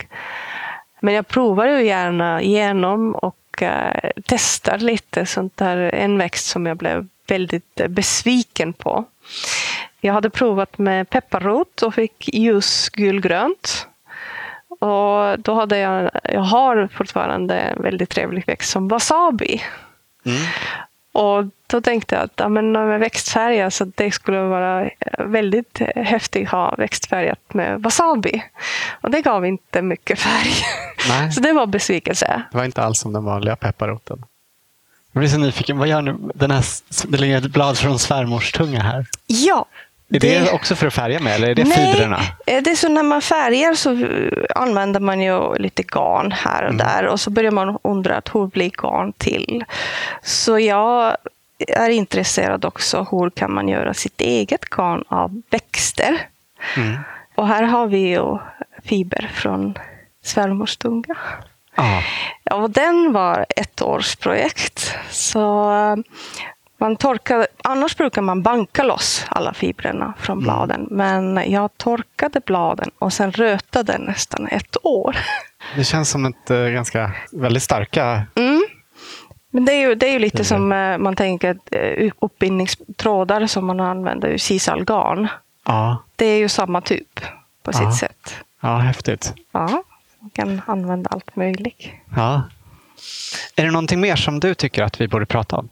Men 1.01 1.15
jag 1.15 1.29
provar 1.29 1.67
ju 1.67 1.83
gärna 1.83 2.43
igenom 2.43 3.15
och 3.15 3.37
och 3.63 4.23
testar 4.27 4.79
lite 4.79 5.27
sånt 5.27 5.57
där. 5.57 5.77
En 5.77 6.19
växt 6.19 6.47
som 6.47 6.67
jag 6.67 6.77
blev 6.77 7.07
väldigt 7.27 7.81
besviken 7.89 8.73
på. 8.73 9.05
Jag 10.01 10.15
hade 10.15 10.31
provat 10.31 10.79
med 10.79 11.11
pepparrot 11.11 11.83
och 11.83 11.95
fick 11.95 12.35
ljusgulgrönt. 12.35 13.87
Och 14.69 15.39
då 15.39 15.55
hade 15.55 15.79
jag, 15.79 16.11
jag 16.23 16.41
har 16.41 16.89
fortfarande 16.93 17.55
en 17.55 17.83
väldigt 17.83 18.11
trevlig 18.11 18.47
växt 18.47 18.71
som 18.71 18.89
wasabi. 18.89 19.63
Mm. 20.27 20.39
Och 21.13 21.45
då 21.67 21.81
tänkte 21.81 22.15
jag 22.15 22.25
att 22.25 22.33
ja, 22.37 22.49
men 22.49 22.73
med 22.73 23.01
växtfärger 23.01 23.71
så 23.71 23.85
det 23.85 24.11
skulle 24.11 24.41
vara 24.41 24.91
väldigt 25.19 25.79
häftigt 25.97 26.47
att 26.47 26.53
ha 26.53 26.75
växtfärgat 26.79 27.55
med 27.55 27.83
wasabi. 27.83 28.45
Och 29.01 29.11
det 29.11 29.23
gav 29.23 29.47
inte 29.47 29.83
mycket 29.83 30.19
färg. 30.19 30.53
Nej. 31.09 31.33
Så 31.33 31.41
det 31.41 31.53
var 31.53 31.67
besvikelse. 31.67 32.43
Det 32.51 32.59
var 32.59 32.65
inte 32.65 32.83
alls 32.83 33.01
som 33.01 33.13
den 33.13 33.25
vanliga 33.25 33.57
pepparroten. 33.57 34.25
Jag 35.13 35.21
blir 35.21 35.31
så 35.31 35.39
nyfiken. 35.39 35.79
Vad 35.79 35.89
gör 35.89 36.03
nu 36.03 36.17
den 36.35 36.51
här, 36.51 36.65
det 37.09 37.19
ligger 37.19 37.39
ett 37.39 37.53
blad 37.53 37.79
från 37.79 37.99
svärmors 37.99 38.53
tunga 38.53 38.81
här. 38.81 39.07
Ja, 39.27 39.67
är 40.17 40.21
det, 40.21 40.41
det, 40.41 40.51
också 40.51 40.77
för 40.77 40.87
att 40.87 40.95
färga 40.95 41.21
med 41.21 41.35
eller 41.35 41.49
är 41.49 41.55
det 41.55 41.65
Nej, 41.65 41.93
fibrerna? 41.93 42.21
Eh, 42.47 42.63
det 42.63 42.71
är 42.71 42.75
så 42.75 42.89
när 42.89 43.03
man 43.03 43.23
färgar 43.23 43.75
så 43.75 43.91
använder 44.55 45.01
man 45.01 45.21
ju 45.21 45.55
lite 45.55 45.83
garn 45.83 46.33
här 46.33 46.63
och 46.63 46.75
mm. 46.75 46.87
där 46.87 47.07
och 47.07 47.21
så 47.21 47.31
börjar 47.31 47.51
man 47.51 47.79
undra 47.83 48.17
att 48.17 48.35
hur 48.35 48.47
blir 48.47 48.71
garn 48.71 49.13
till? 49.13 49.65
Så 50.23 50.59
jag 50.59 51.17
är 51.69 51.89
intresserad 51.89 52.65
också 52.65 53.07
hur 53.11 53.31
kan 53.31 53.55
man 53.55 53.69
göra 53.69 53.95
sitt 53.95 54.21
eget 54.21 54.65
garn 54.65 55.05
av 55.09 55.43
växter? 55.51 56.27
Mm. 56.77 56.99
Och 57.35 57.47
här 57.47 57.63
har 57.63 57.87
vi 57.87 57.99
ju 57.99 58.39
fiber 58.85 59.31
från 59.35 59.79
svärmors 60.25 60.77
tunga. 60.77 61.17
Ah. 61.75 62.03
Och 62.51 62.71
den 62.71 63.13
var 63.13 63.47
ett 63.57 63.83
års 63.83 64.17
projekt. 64.17 64.95
Så 65.11 65.73
man 66.81 66.97
torkade, 66.97 67.47
annars 67.65 67.97
brukar 67.97 68.23
man 68.23 68.43
banka 68.43 68.83
loss 68.83 69.27
alla 69.29 69.55
fibrerna 69.55 70.15
från 70.19 70.39
mm. 70.39 70.45
bladen. 70.45 70.89
Men 70.91 71.51
jag 71.51 71.71
torkade 71.77 72.41
bladen 72.41 72.91
och 72.99 73.13
sen 73.13 73.33
rötade 73.33 73.99
nästan 73.99 74.49
ett 74.49 74.77
år. 74.83 75.17
Det 75.77 75.85
känns 75.85 76.11
som 76.11 76.27
ett 76.27 76.51
äh, 76.51 76.59
ganska 76.59 77.13
väldigt 77.33 77.63
starka... 77.63 78.27
Mm. 78.35 78.63
Men 79.51 79.65
det 79.65 79.73
är 79.73 79.89
ju, 79.89 79.95
det 79.95 80.09
är 80.09 80.13
ju 80.13 80.19
lite 80.19 80.45
som 80.45 80.73
äh, 80.73 80.99
man 80.99 81.17
tänker 81.17 81.59
äh, 81.71 82.13
uppbindningstrådar 82.19 83.47
som 83.47 83.67
man 83.67 83.81
använder 83.81 84.39
sisalgarn. 84.39 85.29
Ja. 85.67 86.03
Det 86.17 86.27
är 86.27 86.39
ju 86.39 86.49
samma 86.49 86.81
typ 86.81 87.21
på 87.63 87.73
sitt 87.73 87.95
sätt. 87.95 88.37
Ja, 88.61 88.77
häftigt. 88.77 89.35
Ja, 89.53 89.83
man 90.21 90.31
kan 90.31 90.61
använda 90.67 91.11
allt 91.11 91.37
möjligt. 91.37 91.89
Ja. 92.17 92.43
Är 93.57 93.65
det 93.65 93.71
någonting 93.71 94.01
mer 94.01 94.17
som 94.17 94.41
du 94.41 94.55
tycker 94.55 94.83
att 94.83 95.01
vi 95.01 95.09
borde 95.09 95.27
prata 95.27 95.57
om? 95.57 95.69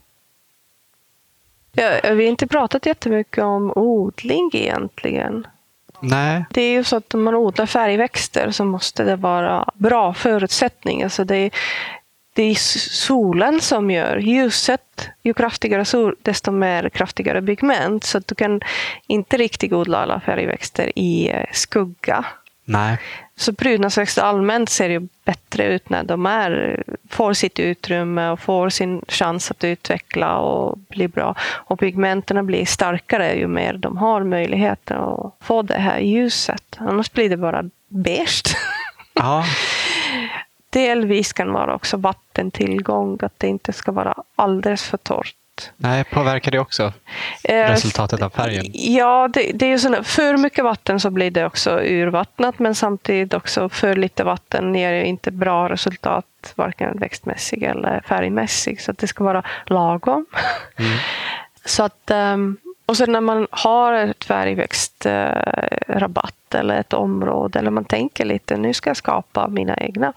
Ja, 1.79 2.13
vi 2.13 2.23
har 2.23 2.31
inte 2.31 2.47
pratat 2.47 2.85
jättemycket 2.85 3.43
om 3.43 3.71
odling 3.75 4.49
egentligen. 4.53 5.47
Nej. 5.99 6.45
Det 6.51 6.61
är 6.61 6.71
ju 6.71 6.83
så 6.83 6.95
att 6.95 7.13
om 7.13 7.23
man 7.23 7.35
odlar 7.35 7.65
färgväxter 7.65 8.51
så 8.51 8.65
måste 8.65 9.03
det 9.03 9.15
vara 9.15 9.65
bra 9.73 10.13
förutsättningar. 10.13 11.05
Alltså 11.05 11.23
det, 11.23 11.35
är, 11.35 11.51
det 12.33 12.43
är 12.43 12.55
solen 12.89 13.61
som 13.61 13.91
gör 13.91 14.17
ljuset. 14.17 15.09
Ju 15.23 15.33
kraftigare 15.33 15.85
sol, 15.85 16.15
desto 16.21 16.51
mer 16.51 16.89
kraftigare 16.89 17.41
pigment. 17.41 18.03
Så 18.03 18.17
att 18.17 18.27
du 18.27 18.35
kan 18.35 18.61
inte 19.07 19.37
riktigt 19.37 19.73
odla 19.73 19.97
alla 19.97 20.19
färgväxter 20.19 20.91
i 20.95 21.29
eh, 21.29 21.45
skugga. 21.51 22.25
Nej. 22.65 22.97
Så 23.39 23.53
prydnadsväxter 23.53 24.21
allmänt 24.21 24.69
ser 24.69 24.89
ju 24.89 25.07
bättre 25.25 25.63
ut 25.63 25.89
när 25.89 26.03
de 26.03 26.25
är, 26.25 26.83
får 27.09 27.33
sitt 27.33 27.59
utrymme 27.59 28.29
och 28.29 28.39
får 28.39 28.69
sin 28.69 29.01
chans 29.07 29.51
att 29.51 29.63
utveckla 29.63 30.37
och 30.37 30.77
bli 30.77 31.07
bra. 31.07 31.35
Och 31.41 31.79
pigmenterna 31.79 32.43
blir 32.43 32.65
starkare 32.65 33.33
ju 33.33 33.47
mer 33.47 33.73
de 33.73 33.97
har 33.97 34.23
möjligheten 34.23 34.97
att 34.97 35.33
få 35.41 35.61
det 35.61 35.79
här 35.79 35.99
ljuset. 35.99 36.77
Annars 36.77 37.11
blir 37.11 37.29
det 37.29 37.37
bara 37.37 37.63
beige. 37.87 38.55
Ja. 39.13 39.45
Delvis 40.69 41.33
kan 41.33 41.51
vara 41.51 41.75
också 41.75 41.97
vattentillgång, 41.97 43.19
att 43.21 43.39
det 43.39 43.47
inte 43.47 43.73
ska 43.73 43.91
vara 43.91 44.23
alldeles 44.35 44.83
för 44.83 44.97
torrt. 44.97 45.35
Nej, 45.77 46.03
påverkar 46.03 46.51
det 46.51 46.59
också 46.59 46.93
eh, 47.43 47.69
resultatet 47.69 48.21
av 48.21 48.29
färgen? 48.29 48.65
Ja, 48.73 49.29
det, 49.33 49.51
det 49.53 49.65
är 49.65 49.69
ju 49.69 49.79
sådär, 49.79 50.03
för 50.03 50.37
mycket 50.37 50.63
vatten 50.63 50.99
så 50.99 51.09
blir 51.09 51.31
det 51.31 51.45
också 51.45 51.79
urvattnat, 51.79 52.59
men 52.59 52.75
samtidigt 52.75 53.33
också 53.33 53.69
för 53.69 53.95
lite 53.95 54.23
vatten 54.23 54.75
ger 54.75 54.93
ju 54.93 55.03
inte 55.03 55.31
bra 55.31 55.69
resultat, 55.69 56.53
varken 56.55 56.99
växtmässigt 56.99 57.63
eller 57.63 58.01
färgmässigt. 58.07 58.83
Så 58.83 58.91
det 58.91 59.07
ska 59.07 59.23
vara 59.23 59.43
lagom. 59.65 60.25
Mm. 60.77 60.91
så 61.65 61.83
att, 61.83 62.11
ehm, 62.11 62.57
och 62.85 62.97
sen 62.97 63.11
när 63.11 63.21
man 63.21 63.47
har 63.51 63.93
ett 63.93 64.25
färgväxtrabatt 64.25 66.55
eller 66.55 66.79
ett 66.79 66.93
område, 66.93 67.59
eller 67.59 67.71
man 67.71 67.85
tänker 67.85 68.25
lite, 68.25 68.57
nu 68.57 68.73
ska 68.73 68.89
jag 68.89 68.97
skapa 68.97 69.47
mina 69.47 69.77
egna 69.77 70.13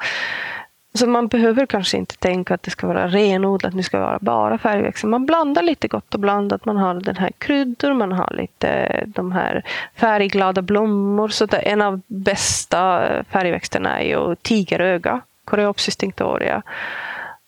så 0.95 1.07
man 1.07 1.29
behöver 1.29 1.67
kanske 1.67 1.97
inte 1.97 2.17
tänka 2.17 2.55
att 2.55 2.63
det 2.63 2.71
ska 2.71 2.87
vara 2.87 3.09
renodlat, 3.09 3.75
nu 3.75 3.83
ska 3.83 3.97
det 3.97 4.05
vara 4.05 4.19
bara 4.21 4.59
färgväxter. 4.59 5.09
Man 5.09 5.27
blandar 5.27 5.63
lite 5.63 5.89
gott 5.89 6.15
och 6.15 6.21
blandat. 6.21 6.65
Man 6.65 6.77
har 6.77 6.95
den 6.95 7.17
här 7.17 7.31
kryddor, 7.39 7.95
man 7.95 8.13
har 8.13 8.33
lite 8.35 9.03
de 9.07 9.33
här 9.33 9.63
färgglada 9.95 10.63
blommor. 10.63 11.29
Så 11.29 11.47
det 11.47 11.57
en 11.57 11.83
av 11.83 12.01
bästa 12.07 13.09
färgväxterna 13.31 14.01
är 14.01 14.09
ju 14.09 14.35
tigeröga, 14.35 15.21
Coreopsis 15.45 15.97
tinctoria. 15.97 16.63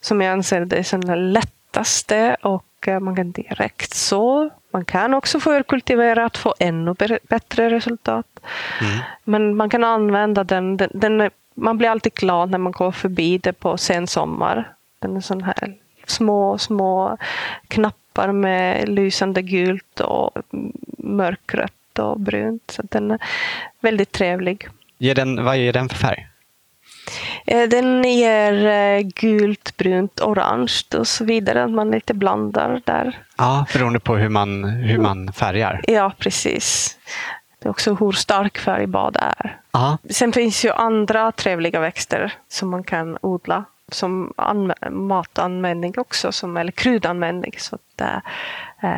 Som 0.00 0.20
jag 0.20 0.32
anser 0.32 0.64
det 0.64 0.92
är 0.92 1.06
den 1.06 1.32
lättaste 1.32 2.36
och 2.42 2.88
eh, 2.88 3.00
man 3.00 3.16
kan 3.16 3.32
direkt 3.32 3.94
så. 3.94 4.50
Man 4.72 4.84
kan 4.84 5.14
också 5.14 5.40
förkultivera 5.40 6.24
att 6.24 6.36
få 6.36 6.54
ännu 6.58 6.94
bättre 7.28 7.70
resultat. 7.70 8.26
Mm. 8.80 8.98
Men 9.24 9.56
man 9.56 9.70
kan 9.70 9.84
använda 9.84 10.44
den, 10.44 10.76
den, 10.76 10.90
den 10.94 11.30
man 11.54 11.78
blir 11.78 11.88
alltid 11.88 12.14
glad 12.14 12.50
när 12.50 12.58
man 12.58 12.72
går 12.72 12.92
förbi 12.92 13.38
det 13.38 13.52
på 13.52 13.76
sensommar. 13.76 14.72
Den 14.98 15.16
är 15.16 15.20
sån 15.20 15.42
här 15.42 15.74
små, 16.06 16.58
små 16.58 17.18
knappar 17.68 18.32
med 18.32 18.88
lysande 18.88 19.42
gult 19.42 20.00
och 20.00 20.30
mörkrött 20.98 21.98
och 21.98 22.20
brunt. 22.20 22.70
Så 22.70 22.82
den 22.90 23.10
är 23.10 23.18
väldigt 23.80 24.12
trevlig. 24.12 24.68
Ger 24.98 25.14
den, 25.14 25.44
vad 25.44 25.58
ger 25.58 25.72
den 25.72 25.88
för 25.88 25.96
färg? 25.96 26.28
Eh, 27.46 27.68
den 27.68 28.04
ger 28.04 28.66
eh, 28.66 29.00
gult, 29.00 29.76
brunt, 29.76 30.20
orange 30.20 30.82
och 30.98 31.06
så 31.06 31.24
vidare. 31.24 31.66
Man 31.66 31.90
lite 31.90 32.14
blandar 32.14 32.80
där. 32.84 33.18
Ja, 33.36 33.66
beroende 33.72 34.00
på 34.00 34.16
hur 34.16 34.28
man, 34.28 34.64
hur 34.64 34.98
man 34.98 35.32
färgar. 35.32 35.80
Ja, 35.86 36.12
precis. 36.18 36.98
Det 37.64 37.68
är 37.68 37.70
också 37.70 37.94
hur 37.94 38.12
stark 38.12 38.58
färgbad 38.58 39.16
är. 39.20 39.60
Aha. 39.70 39.98
Sen 40.10 40.32
finns 40.32 40.64
ju 40.64 40.70
andra 40.70 41.32
trevliga 41.32 41.80
växter 41.80 42.32
som 42.48 42.70
man 42.70 42.84
kan 42.84 43.18
odla 43.20 43.64
som 43.88 44.32
matanvändning 44.90 45.94
också, 45.96 46.32
som, 46.32 46.56
eller 46.56 46.72
kryddanvändning. 46.72 47.52
Så 47.58 47.78
det 47.96 48.04
är 48.04 48.22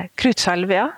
eh, 0.00 0.06
krydsalvia, 0.14 0.92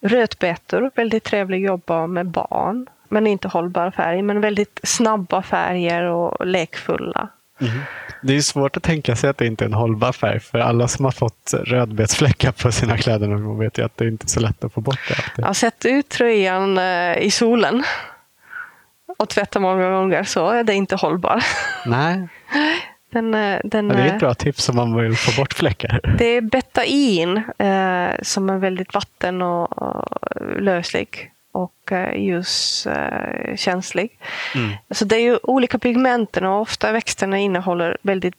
rötbetor, 0.00 0.90
väldigt 0.94 1.24
trevligt 1.24 1.58
att 1.58 1.66
jobba 1.66 2.06
med 2.06 2.26
barn, 2.26 2.86
men 3.08 3.26
inte 3.26 3.48
hållbar 3.48 3.90
färg, 3.90 4.22
men 4.22 4.40
väldigt 4.40 4.80
snabba 4.82 5.42
färger 5.42 6.02
och 6.02 6.46
lekfulla. 6.46 7.28
Mm. 7.62 7.82
Det 8.22 8.36
är 8.36 8.40
svårt 8.40 8.76
att 8.76 8.82
tänka 8.82 9.16
sig 9.16 9.30
att 9.30 9.38
det 9.38 9.46
inte 9.46 9.64
är 9.64 9.66
en 9.66 9.74
hållbar 9.74 10.12
färg, 10.12 10.40
för 10.40 10.58
alla 10.58 10.88
som 10.88 11.04
har 11.04 11.12
fått 11.12 11.54
rödbetsfläckar 11.64 12.52
på 12.52 12.72
sina 12.72 12.98
kläder 12.98 13.26
gång 13.28 13.58
vet 13.58 13.78
ju 13.78 13.84
att 13.84 13.96
det 13.96 14.08
inte 14.08 14.26
är 14.26 14.28
så 14.28 14.40
lätt 14.40 14.64
att 14.64 14.72
få 14.72 14.80
bort 14.80 14.98
det. 15.36 15.44
Har 15.44 15.54
sett 15.54 15.84
ut 15.84 16.08
tröjan 16.08 16.78
eh, 16.78 17.18
i 17.18 17.30
solen 17.30 17.84
och 19.18 19.28
tvättat 19.28 19.62
många 19.62 19.90
gånger 19.90 20.24
så 20.24 20.50
är 20.50 20.64
det 20.64 20.74
inte 20.74 20.96
hållbar. 20.96 21.44
Nej. 21.86 22.28
Den, 23.12 23.34
eh, 23.34 23.60
den, 23.64 23.88
det 23.88 23.94
är 23.94 24.06
ett 24.06 24.20
bra 24.20 24.34
tips 24.34 24.68
om 24.68 24.76
man 24.76 24.96
vill 24.96 25.16
få 25.16 25.40
bort 25.40 25.52
fläckar. 25.52 26.00
Det 26.18 26.24
är 26.24 26.40
betain 26.40 27.36
eh, 27.58 28.22
som 28.22 28.50
är 28.50 28.58
väldigt 28.58 28.94
vatten 28.94 29.42
och, 29.42 29.78
och 29.78 30.04
löslig 30.58 31.31
och 31.52 31.92
eh, 31.92 32.20
ljuskänslig. 32.20 34.18
Mm. 34.54 34.70
Så 34.90 35.04
det 35.04 35.16
är 35.16 35.20
ju 35.20 35.38
olika 35.42 35.78
pigmenten 35.78 36.44
och 36.44 36.60
ofta 36.60 36.92
växterna 36.92 37.38
innehåller 37.38 37.98
väldigt 38.02 38.34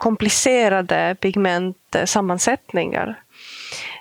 komplicerade 0.00 1.16
pigmentsammansättningar. 1.20 3.22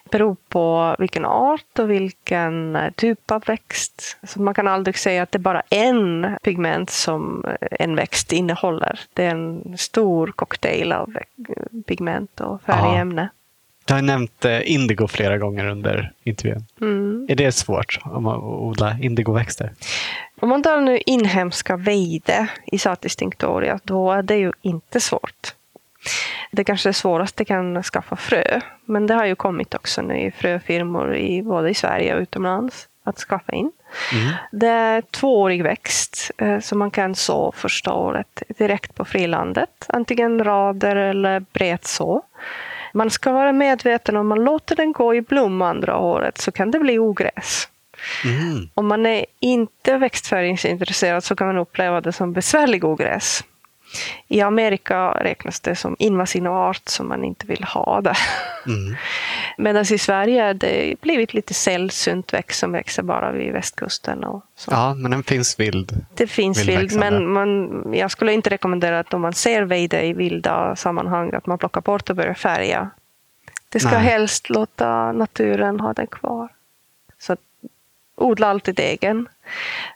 Det 0.03 0.09
beror 0.17 0.35
på 0.49 0.95
vilken 0.99 1.25
art 1.25 1.79
och 1.79 1.91
vilken 1.91 2.75
eh, 2.75 2.91
typ 2.91 3.31
av 3.31 3.43
växt. 3.45 4.17
Så 4.23 4.41
man 4.41 4.53
kan 4.53 4.67
aldrig 4.67 4.97
säga 4.97 5.23
att 5.23 5.31
det 5.31 5.37
är 5.37 5.39
bara 5.39 5.63
en 5.69 6.37
pigment 6.43 6.89
som 6.89 7.45
eh, 7.45 7.67
en 7.71 7.95
växt 7.95 8.33
innehåller. 8.33 8.99
Det 9.13 9.25
är 9.25 9.29
en 9.29 9.77
stor 9.77 10.27
cocktail 10.27 10.91
av 10.91 11.17
pigment 11.87 12.41
och 12.41 12.61
färgämne. 12.61 13.29
Du 13.89 13.95
har 13.95 14.01
nämnt 14.01 14.45
eh, 14.45 14.71
indigo 14.71 15.07
flera 15.07 15.37
gånger 15.37 15.65
under 15.65 16.11
intervjun. 16.23 16.65
Mm. 16.81 17.25
Är 17.29 17.35
det 17.35 17.51
svårt 17.51 17.99
om 18.03 18.23
man 18.23 18.39
odla 18.39 18.97
indigoväxter? 19.01 19.73
Om 20.39 20.49
man 20.49 20.63
tar 20.63 20.81
nu 20.81 20.99
inhemska 21.05 21.77
vejde 21.77 22.47
i 22.65 22.77
Satis 22.77 23.15
tinctoria, 23.15 23.79
då 23.83 24.11
är 24.11 24.21
det 24.21 24.35
ju 24.35 24.51
inte 24.61 24.99
svårt. 24.99 25.53
Det 26.51 26.63
kanske 26.63 26.93
svåraste 26.93 27.45
kan 27.45 27.83
skaffa 27.83 28.15
frö, 28.15 28.61
men 28.85 29.07
det 29.07 29.13
har 29.13 29.25
ju 29.25 29.35
kommit 29.35 29.73
också 29.73 30.01
nu 30.01 30.19
i 30.19 30.31
fröfirmor 30.31 31.15
i, 31.15 31.43
både 31.43 31.69
i 31.69 31.73
Sverige 31.73 32.15
och 32.15 32.21
utomlands 32.21 32.87
att 33.03 33.17
skaffa 33.17 33.51
in. 33.51 33.71
Mm. 34.13 34.33
Det 34.51 34.67
är 34.67 35.01
tvåårig 35.01 35.63
växt 35.63 36.31
eh, 36.37 36.59
som 36.59 36.79
man 36.79 36.91
kan 36.91 37.15
så 37.15 37.51
första 37.51 37.93
året 37.93 38.43
direkt 38.57 38.95
på 38.95 39.05
frilandet. 39.05 39.85
Antingen 39.87 40.43
rader 40.43 40.95
eller 40.95 41.39
bretså. 41.39 42.21
Man 42.93 43.09
ska 43.09 43.31
vara 43.31 43.51
medveten 43.51 44.15
om 44.15 44.27
man 44.27 44.43
låter 44.43 44.75
den 44.75 44.91
gå 44.91 45.15
i 45.15 45.21
blom 45.21 45.61
andra 45.61 45.97
året 45.97 46.37
så 46.37 46.51
kan 46.51 46.71
det 46.71 46.79
bli 46.79 46.99
ogräs. 46.99 47.67
Mm. 48.25 48.69
Om 48.73 48.87
man 48.87 49.05
är 49.05 49.25
inte 49.39 49.97
växtföringsintresserad 49.97 51.23
så 51.23 51.35
kan 51.35 51.47
man 51.47 51.57
uppleva 51.57 52.01
det 52.01 52.11
som 52.11 52.33
besvärlig 52.33 52.85
ogräs. 52.85 53.43
I 54.27 54.41
Amerika 54.41 55.11
räknas 55.11 55.59
det 55.59 55.75
som 55.75 55.95
invasiv 55.99 56.47
art 56.47 56.89
som 56.89 57.07
man 57.07 57.23
inte 57.23 57.47
vill 57.47 57.63
ha 57.63 58.01
där. 58.01 58.17
Mm. 58.65 58.95
Medan 59.57 59.85
i 59.93 59.97
Sverige 59.97 60.41
har 60.41 60.53
det 60.53 61.01
blivit 61.01 61.33
lite 61.33 61.53
sällsynt 61.53 62.33
växt 62.33 62.59
som 62.59 62.71
växer 62.71 63.03
bara 63.03 63.31
vid 63.31 63.53
västkusten. 63.53 64.23
Och 64.23 64.45
så. 64.55 64.71
Ja, 64.71 64.93
men 64.93 65.11
den 65.11 65.23
finns 65.23 65.59
vild. 65.59 66.05
Det 66.15 66.27
finns 66.27 66.67
vild, 66.67 66.95
men 66.95 67.33
man, 67.33 67.83
jag 67.93 68.11
skulle 68.11 68.33
inte 68.33 68.49
rekommendera 68.49 68.99
att 68.99 69.13
om 69.13 69.21
man 69.21 69.33
ser 69.33 69.61
vejde 69.61 70.05
i 70.05 70.13
vilda 70.13 70.75
sammanhang 70.75 71.33
att 71.33 71.45
man 71.45 71.57
plockar 71.57 71.81
bort 71.81 72.09
och 72.09 72.15
börjar 72.15 72.33
färga. 72.33 72.89
Det 73.69 73.79
ska 73.79 73.91
Nej. 73.91 74.03
helst 74.03 74.49
låta 74.49 75.11
naturen 75.11 75.79
ha 75.79 75.93
den 75.93 76.07
kvar. 76.07 76.49
Så 77.19 77.35
odla 78.15 78.47
alltid 78.47 78.79
egen. 78.79 79.27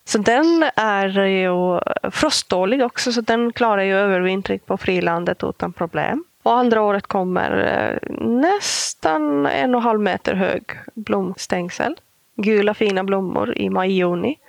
Så 0.05 0.17
den 0.17 0.69
är 0.75 1.19
ju 1.19 1.79
frosttålig 2.11 2.83
också, 2.83 3.11
så 3.11 3.21
den 3.21 3.53
klarar 3.53 3.83
ju 3.83 3.95
övervintring 3.95 4.59
på 4.59 4.77
frilandet 4.77 5.43
utan 5.43 5.73
problem. 5.73 6.23
Och 6.43 6.57
andra 6.57 6.81
året 6.81 7.07
kommer 7.07 7.51
eh, 7.59 8.15
nästan 8.27 9.45
en 9.45 9.75
och 9.75 9.81
en 9.81 9.83
halv 9.85 9.99
meter 9.99 10.33
hög 10.33 10.63
blomstängsel. 10.93 11.95
Gula 12.35 12.73
fina 12.73 13.03
blommor 13.03 13.57
i 13.57 13.69
maj-juni. 13.69 14.39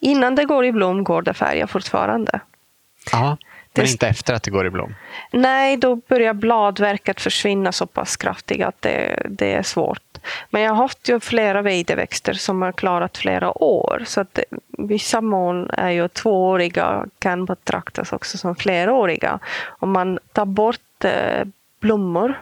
Innan 0.00 0.34
det 0.34 0.44
går 0.44 0.64
i 0.64 0.72
blom 0.72 1.04
går 1.04 1.22
det 1.22 1.34
färga 1.34 1.66
fortfarande. 1.66 2.40
Ja, 3.12 3.36
men 3.74 3.86
inte 3.86 4.08
efter 4.08 4.34
att 4.34 4.42
det 4.42 4.50
går 4.50 4.66
i 4.66 4.70
blom? 4.70 4.94
Nej, 5.30 5.76
då 5.76 5.96
börjar 5.96 6.34
bladverket 6.34 7.20
försvinna 7.20 7.72
så 7.72 7.86
pass 7.86 8.16
kraftigt 8.16 8.62
att 8.62 8.82
det, 8.82 9.26
det 9.28 9.52
är 9.52 9.62
svårt. 9.62 10.11
Men 10.50 10.62
jag 10.62 10.70
har 10.70 10.76
haft 10.76 11.08
ju 11.08 11.20
flera 11.20 11.62
vejdeväxter 11.62 12.32
som 12.32 12.62
har 12.62 12.72
klarat 12.72 13.18
flera 13.18 13.62
år. 13.62 14.02
Så 14.06 14.20
att 14.20 14.38
vissa 14.68 15.20
moln 15.20 15.70
är 15.70 15.90
ju 15.90 16.08
tvååriga 16.08 17.06
kan 17.18 17.44
betraktas 17.44 18.12
också 18.12 18.38
som 18.38 18.56
fleråriga. 18.56 19.38
Om 19.64 19.92
man 19.92 20.18
tar 20.32 20.46
bort 20.46 21.04
eh, 21.04 21.44
blommor 21.80 22.34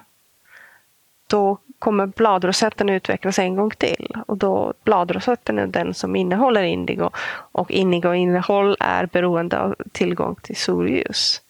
då 1.31 1.59
kommer 1.79 2.07
bladrosetten 2.07 2.89
utvecklas 2.89 3.39
en 3.39 3.57
gång 3.57 3.71
till. 3.71 4.17
Och 4.27 4.37
då 4.37 4.75
bladrosetten 4.85 5.59
är 5.59 5.67
den 5.67 5.95
som 5.95 6.17
innehåller 6.17 6.63
indigo. 6.63 7.11
Och 7.53 7.71
indigoinnehåll 7.71 8.77
är 8.81 9.07
beroende 9.07 9.59
av 9.59 9.75
tillgång 9.93 10.35
till 10.43 10.57
solljus. 10.57 11.43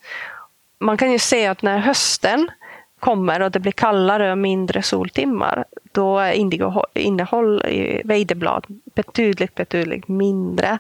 Man 0.78 0.96
kan 0.96 1.12
ju 1.12 1.18
se 1.18 1.46
att 1.46 1.62
när 1.62 1.78
hösten 1.78 2.50
kommer 2.98 3.42
och 3.42 3.50
det 3.50 3.60
blir 3.60 3.72
kallare 3.72 4.32
och 4.32 4.38
mindre 4.38 4.82
soltimmar, 4.82 5.64
då 5.92 6.18
är 6.18 6.32
indigoinnehåll 6.32 7.62
i 7.66 8.02
vejdeblad 8.04 8.66
betydligt, 8.94 9.54
betydligt 9.54 10.08
mindre. 10.08 10.78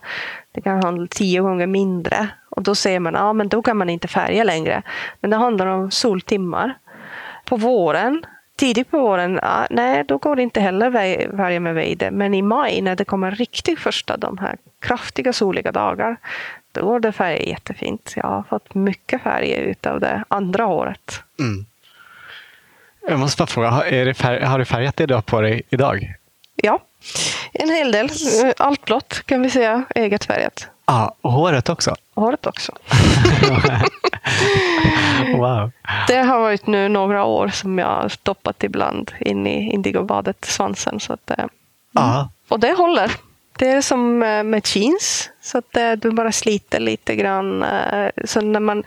Det 0.52 0.60
kan 0.60 0.84
handla 0.84 1.06
tio 1.10 1.40
gånger 1.40 1.66
mindre. 1.66 2.28
Och 2.50 2.62
då 2.62 2.74
ser 2.74 3.00
man, 3.00 3.14
ja 3.14 3.32
men 3.32 3.48
då 3.48 3.62
kan 3.62 3.76
man 3.76 3.90
inte 3.90 4.08
färga 4.08 4.44
längre. 4.44 4.82
Men 5.20 5.30
det 5.30 5.36
handlar 5.36 5.66
om 5.66 5.90
soltimmar. 5.90 6.78
På 7.44 7.56
våren, 7.56 8.26
tidigt 8.56 8.90
på 8.90 8.98
våren, 8.98 9.38
ja, 9.42 9.66
nej 9.70 10.04
då 10.08 10.18
går 10.18 10.36
det 10.36 10.42
inte 10.42 10.60
heller 10.60 10.90
färga 11.36 11.60
med 11.60 11.74
vejde. 11.74 12.10
Men 12.10 12.34
i 12.34 12.42
maj 12.42 12.80
när 12.80 12.96
det 12.96 13.04
kommer 13.04 13.30
riktigt 13.30 13.78
första, 13.78 14.16
de 14.16 14.38
här 14.38 14.56
kraftiga 14.80 15.32
soliga 15.32 15.72
dagar, 15.72 16.16
då 16.72 16.84
går 16.84 17.00
det 17.00 17.12
färga 17.12 17.42
jättefint. 17.42 18.12
Jag 18.16 18.26
har 18.26 18.42
fått 18.42 18.74
mycket 18.74 19.22
färg 19.22 19.52
utav 19.52 20.00
det 20.00 20.24
andra 20.28 20.66
året. 20.66 21.22
Mm. 21.38 21.66
Jag 23.08 23.18
måste 23.18 23.40
bara 23.40 23.46
fråga, 23.46 23.70
har, 23.70 24.58
du 24.58 24.64
färgat 24.64 24.96
det 24.96 25.06
du 25.06 25.14
har 25.14 25.22
på 25.22 25.40
dig 25.40 25.62
idag? 25.70 26.14
Ja, 26.56 26.78
en 27.52 27.70
hel 27.70 27.92
del. 27.92 28.10
Allt 28.56 28.84
blått 28.84 29.22
kan 29.26 29.42
vi 29.42 29.50
säga, 29.50 29.84
eget 29.94 30.24
färgat. 30.24 30.68
Ja, 30.86 31.14
och 31.20 31.32
håret 31.32 31.68
också? 31.68 31.94
Håret 32.14 32.46
också. 32.46 32.72
wow. 35.36 35.70
Det 36.08 36.18
har 36.18 36.40
varit 36.40 36.66
nu 36.66 36.88
några 36.88 37.24
år 37.24 37.48
som 37.48 37.78
jag 37.78 37.86
har 37.86 38.08
stoppat 38.08 38.64
ibland 38.64 39.12
in 39.20 39.46
i 39.46 39.72
indigobadet, 39.72 40.44
svansen. 40.44 41.00
Så 41.00 41.12
att, 41.12 41.30
mm. 41.30 41.48
Och 42.48 42.60
det 42.60 42.72
håller. 42.72 43.10
Det 43.58 43.68
är 43.68 43.82
som 43.82 44.22
eh, 44.22 44.42
med 44.42 44.66
jeans, 44.66 45.30
så 45.40 45.58
att 45.58 45.76
eh, 45.76 45.92
du 45.92 46.10
bara 46.10 46.32
sliter 46.32 46.80
lite 46.80 47.16
grann. 47.16 47.62
Eh, 47.62 48.08
så 48.24 48.40
när 48.40 48.60
man 48.60 48.84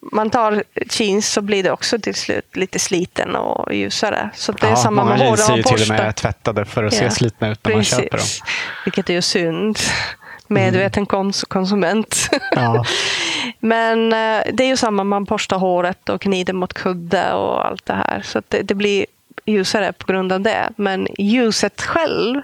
man 0.00 0.30
tar 0.30 0.62
jeans 0.90 1.32
så 1.32 1.40
blir 1.40 1.62
det 1.62 1.70
också 1.70 1.98
till 1.98 2.14
slut 2.14 2.56
lite 2.56 2.78
sliten 2.78 3.36
och 3.36 3.74
ljusare. 3.74 4.30
Så 4.34 4.52
det 4.52 4.66
är 4.66 4.70
ja, 4.70 4.76
samma 4.76 5.04
med. 5.04 5.18
Många 5.18 5.24
jeans 5.24 5.48
är 5.48 5.56
ju 5.56 5.62
till 5.62 5.82
och 5.82 5.88
med 5.88 6.16
tvättade 6.16 6.64
för 6.64 6.84
att 6.84 6.92
ja, 6.92 6.98
se 6.98 7.10
slitna 7.10 7.50
ut 7.50 7.64
när 7.64 7.72
precis. 7.72 7.92
man 7.92 8.02
köper 8.02 8.18
dem. 8.18 8.26
Vilket 8.84 9.10
är 9.10 9.14
ju 9.14 9.22
synd. 9.22 9.78
Medveten 10.46 11.06
mm. 11.12 11.32
konsument. 11.48 12.28
Ja. 12.50 12.84
Men 13.60 14.12
eh, 14.12 14.42
det 14.52 14.64
är 14.64 14.68
ju 14.68 14.76
samma, 14.76 15.04
man 15.04 15.24
borstar 15.24 15.58
håret 15.58 16.08
och 16.08 16.20
knider 16.20 16.52
mot 16.52 16.72
kudde 16.72 17.32
och 17.32 17.66
allt 17.66 17.86
det 17.86 17.92
här. 17.92 18.22
Så 18.24 18.42
det, 18.48 18.62
det, 18.62 18.74
blir 18.74 19.06
ljusare 19.44 19.92
på 19.92 20.12
grund 20.12 20.32
av 20.32 20.40
det. 20.40 20.70
Men 20.76 21.08
ljuset 21.18 21.82
själv, 21.82 22.42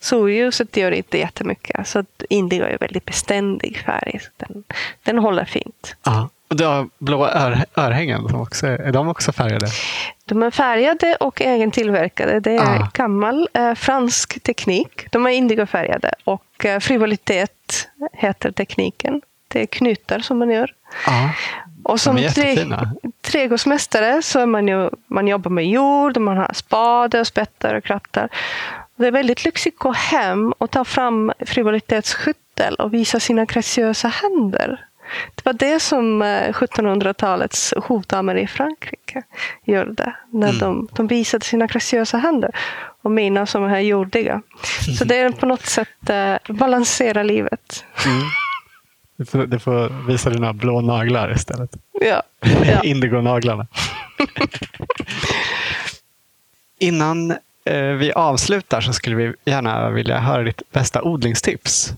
solljuset 0.00 0.76
gör 0.76 0.90
inte 0.90 1.18
jättemycket. 1.18 1.88
Så 1.88 2.04
indigo 2.28 2.64
är 2.64 2.78
väldigt 2.78 3.04
beständig 3.04 3.82
färg. 3.86 4.20
Den, 4.36 4.64
den 5.02 5.18
håller 5.18 5.44
fint. 5.44 5.96
Ja. 6.04 6.28
Du 6.48 6.64
har 6.64 6.88
blå 6.98 7.26
ör, 7.26 7.64
örhängen, 7.76 8.28
som 8.28 8.40
också, 8.40 8.66
är 8.66 8.92
de 8.92 9.08
också 9.08 9.32
färgade? 9.32 9.66
De 10.24 10.42
är 10.42 10.50
färgade 10.50 11.16
och 11.20 11.40
egentillverkade. 11.40 12.40
Det 12.40 12.56
är 12.56 12.80
ah. 12.80 12.90
gammal 12.94 13.48
eh, 13.52 13.74
fransk 13.74 14.42
teknik. 14.42 15.06
De 15.10 15.26
är 15.26 15.30
indigofärgade 15.30 16.12
och 16.24 16.64
eh, 16.64 16.80
frivolitet 16.80 17.88
heter 18.12 18.50
tekniken. 18.50 19.20
Det 19.48 19.62
är 19.62 19.66
knutar 19.66 20.18
som 20.18 20.38
man 20.38 20.50
gör. 20.50 20.74
Ah. 21.06 21.28
Och 21.82 22.00
som 22.00 22.16
tre, 22.16 22.66
trädgårdsmästare 23.20 24.22
så 24.22 24.40
är 24.40 24.46
man 24.46 24.68
ju, 24.68 24.90
man 25.06 25.28
jobbar 25.28 25.50
med 25.50 25.66
jord, 25.66 26.16
man 26.16 26.36
har 26.36 26.52
spade, 26.54 27.20
och 27.20 27.26
spettar 27.26 27.74
och 27.74 27.84
krattar. 27.84 28.28
Det 28.96 29.06
är 29.06 29.10
väldigt 29.10 29.44
lyxigt 29.44 29.74
att 29.74 29.78
gå 29.78 29.92
hem 29.92 30.52
och 30.58 30.70
ta 30.70 30.84
fram 30.84 31.32
frivolitetsskyttel 31.46 32.74
och 32.74 32.94
visa 32.94 33.20
sina 33.20 33.44
graciösa 33.44 34.08
händer. 34.08 34.87
Det 35.34 35.44
var 35.44 35.52
det 35.52 35.80
som 35.80 36.22
1700-talets 36.22 37.72
eh, 37.72 37.82
hovdamer 37.82 38.34
i 38.34 38.46
Frankrike 38.46 39.22
gjorde. 39.64 40.14
När 40.30 40.48
mm. 40.48 40.58
de, 40.58 40.88
de 40.92 41.06
visade 41.06 41.44
sina 41.44 41.66
graciösa 41.66 42.18
händer. 42.18 42.50
Och 43.02 43.10
mina 43.10 43.46
som 43.46 43.64
är 43.64 43.80
jordiga. 43.80 44.42
Så 44.98 45.04
det 45.04 45.16
är 45.16 45.30
på 45.30 45.46
något 45.46 45.66
sätt 45.66 46.10
eh, 46.10 46.34
balansera 46.48 47.22
livet. 47.22 47.84
Mm. 48.06 48.22
Du, 49.16 49.24
får, 49.24 49.46
du 49.46 49.58
får 49.58 50.06
visa 50.06 50.30
dina 50.30 50.52
blå 50.52 50.80
naglar 50.80 51.32
istället. 51.32 51.70
Ja. 51.92 52.22
ja. 52.64 52.82
Indigo-naglarna. 52.84 53.66
Innan 56.78 57.30
eh, 57.64 57.82
vi 57.82 58.12
avslutar 58.12 58.80
så 58.80 58.92
skulle 58.92 59.16
vi 59.16 59.34
gärna 59.44 59.90
vilja 59.90 60.18
höra 60.18 60.42
ditt 60.42 60.62
bästa 60.72 61.02
odlingstips. 61.02 61.92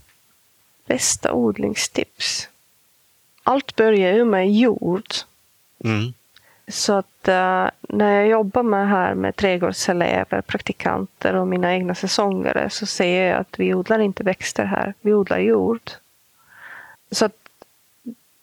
Bästa 0.86 1.32
odlingstips? 1.32 2.48
Allt 3.50 3.76
börjar 3.76 4.12
ju 4.12 4.24
med 4.24 4.52
jord. 4.52 5.14
Mm. 5.84 6.12
Så 6.68 6.92
att 6.92 7.28
uh, 7.28 7.68
när 7.88 8.14
jag 8.14 8.28
jobbar 8.28 8.62
med 8.62 8.88
här 8.88 9.14
med 9.14 9.36
trädgårdselever, 9.36 10.40
praktikanter 10.40 11.34
och 11.34 11.48
mina 11.48 11.72
egna 11.72 11.94
säsongare 11.94 12.70
så 12.70 12.86
ser 12.86 13.24
jag 13.24 13.40
att 13.40 13.60
vi 13.60 13.74
odlar 13.74 13.98
inte 13.98 14.22
växter 14.22 14.64
här, 14.64 14.94
vi 15.00 15.14
odlar 15.14 15.38
jord. 15.38 15.90
Så 17.10 17.24
att 17.24 17.36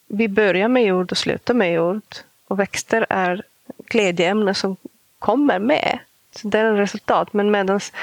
vi 0.07 0.27
börjar 0.27 0.67
med 0.67 0.83
jord 0.83 1.11
och 1.11 1.17
slutar 1.17 1.53
med 1.53 1.73
jord. 1.73 2.15
Och 2.47 2.59
växter 2.59 3.05
är 3.09 3.43
glädjeämnen 3.85 4.55
som 4.55 4.77
kommer 5.19 5.59
med. 5.59 5.99
Så 6.31 6.47
det 6.47 6.59
är 6.59 6.65
en 6.65 6.77
resultat. 6.77 7.33
Men 7.33 7.51
medans 7.51 7.93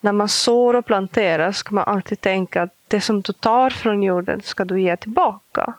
när 0.00 0.12
man 0.12 0.28
sår 0.28 0.76
och 0.76 0.86
planterar 0.86 1.52
ska 1.52 1.74
man 1.74 1.84
alltid 1.84 2.20
tänka 2.20 2.62
att 2.62 2.74
det 2.88 3.00
som 3.00 3.20
du 3.20 3.32
tar 3.32 3.70
från 3.70 4.02
jorden 4.02 4.42
ska 4.42 4.64
du 4.64 4.80
ge 4.80 4.96
tillbaka 4.96 5.74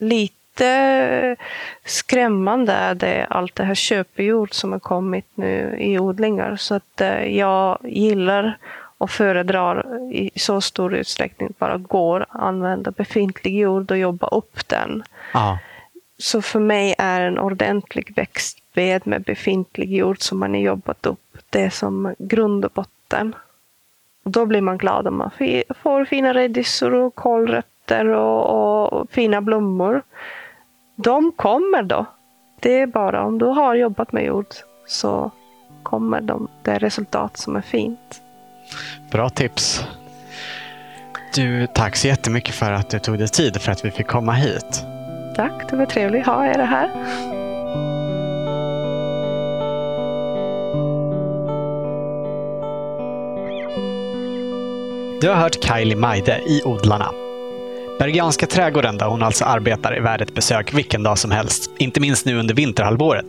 lite 0.00 1.36
skrämmande 1.84 2.72
är 2.72 2.94
det 2.94 3.26
allt 3.30 3.54
det 3.54 3.64
här 3.64 3.74
köpjord 3.74 4.54
som 4.54 4.72
har 4.72 4.78
kommit 4.78 5.26
nu 5.34 5.76
i 5.78 5.98
odlingar. 5.98 6.56
Så 6.56 6.74
att 6.74 7.00
eh, 7.00 7.36
jag 7.36 7.78
gillar 7.82 8.58
och 8.98 9.10
föredrar 9.10 9.86
i 10.12 10.30
så 10.36 10.60
stor 10.60 10.94
utsträckning 10.94 11.54
bara 11.58 11.76
går 11.78 12.26
använda 12.28 12.90
befintlig 12.90 13.58
jord 13.58 13.90
och 13.90 13.98
jobba 13.98 14.26
upp 14.26 14.68
den. 14.68 15.02
Ja. 15.34 15.58
Så 16.18 16.42
för 16.42 16.60
mig 16.60 16.94
är 16.98 17.20
en 17.20 17.38
ordentlig 17.38 18.12
växtbed 18.16 19.06
med 19.06 19.22
befintlig 19.22 19.92
jord 19.92 20.22
som 20.22 20.38
man 20.38 20.54
har 20.54 20.60
jobbat 20.60 21.06
upp, 21.06 21.38
det 21.50 21.60
är 21.60 21.70
som 21.70 22.14
grund 22.18 22.64
och 22.64 22.70
botten. 22.70 23.34
Och 24.24 24.30
då 24.30 24.46
blir 24.46 24.60
man 24.60 24.78
glad 24.78 25.06
om 25.06 25.16
man 25.16 25.30
får 25.82 26.04
fina 26.04 26.34
rädisor 26.34 26.94
och 26.94 27.14
kålrötter 27.14 27.70
och, 27.98 28.92
och 28.92 29.10
fina 29.10 29.40
blommor. 29.40 30.02
De 30.96 31.32
kommer 31.32 31.82
då. 31.82 32.06
Det 32.60 32.80
är 32.80 32.86
bara 32.86 33.24
om 33.24 33.38
du 33.38 33.46
har 33.46 33.74
jobbat 33.74 34.12
med 34.12 34.24
jord 34.24 34.46
så 34.86 35.30
kommer 35.82 36.20
de, 36.20 36.48
det 36.62 36.78
resultat 36.78 37.36
som 37.36 37.56
är 37.56 37.60
fint. 37.60 38.22
Bra 39.10 39.30
tips. 39.30 39.84
Du, 41.34 41.66
tack 41.66 41.96
så 41.96 42.06
jättemycket 42.06 42.54
för 42.54 42.72
att 42.72 42.90
du 42.90 42.98
tog 42.98 43.18
dig 43.18 43.28
tid 43.28 43.60
för 43.62 43.72
att 43.72 43.84
vi 43.84 43.90
fick 43.90 44.06
komma 44.06 44.32
hit. 44.32 44.84
Tack, 45.36 45.70
det 45.70 45.76
var 45.76 45.86
trevligt 45.86 46.28
att 46.28 46.34
ha 46.34 46.46
er 46.46 46.58
här. 46.58 46.90
Du 55.20 55.28
har 55.28 55.34
hört 55.34 55.64
Kylie 55.64 55.96
Maide 55.96 56.40
i 56.46 56.62
Odlarna. 56.64 57.29
Bergianska 58.00 58.46
trädgården 58.46 58.98
där 58.98 59.06
hon 59.06 59.22
alltså 59.22 59.44
arbetar 59.44 59.92
är 59.92 60.00
värd 60.00 60.20
ett 60.20 60.34
besök 60.34 60.74
vilken 60.74 61.02
dag 61.02 61.18
som 61.18 61.30
helst. 61.30 61.70
Inte 61.78 62.00
minst 62.00 62.26
nu 62.26 62.38
under 62.38 62.54
vinterhalvåret. 62.54 63.26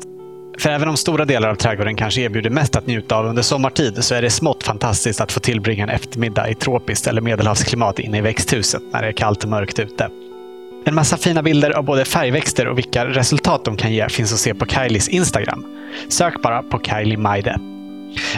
För 0.59 0.69
även 0.69 0.89
om 0.89 0.97
stora 0.97 1.25
delar 1.25 1.49
av 1.49 1.55
trädgården 1.55 1.95
kanske 1.95 2.21
erbjuder 2.21 2.49
mest 2.49 2.75
att 2.75 2.87
njuta 2.87 3.15
av 3.15 3.25
under 3.25 3.41
sommartid 3.41 4.03
så 4.03 4.15
är 4.15 4.21
det 4.21 4.29
smått 4.29 4.63
fantastiskt 4.63 5.21
att 5.21 5.31
få 5.31 5.39
tillbringa 5.39 5.83
en 5.83 5.89
eftermiddag 5.89 6.49
i 6.49 6.55
tropiskt 6.55 7.07
eller 7.07 7.21
medelhavsklimat 7.21 7.99
inne 7.99 8.17
i 8.17 8.21
växthuset 8.21 8.81
när 8.93 9.01
det 9.01 9.07
är 9.07 9.11
kallt 9.11 9.43
och 9.43 9.49
mörkt 9.49 9.79
ute. 9.79 10.09
En 10.85 10.95
massa 10.95 11.17
fina 11.17 11.43
bilder 11.43 11.71
av 11.71 11.83
både 11.83 12.05
färgväxter 12.05 12.67
och 12.67 12.77
vilka 12.77 13.05
resultat 13.05 13.65
de 13.65 13.77
kan 13.77 13.93
ge 13.93 14.09
finns 14.09 14.33
att 14.33 14.39
se 14.39 14.53
på 14.53 14.65
Kylies 14.65 15.09
Instagram. 15.09 15.65
Sök 16.09 16.41
bara 16.41 16.63
på 16.63 16.79
Kylie 16.79 17.17
Maide. 17.17 17.70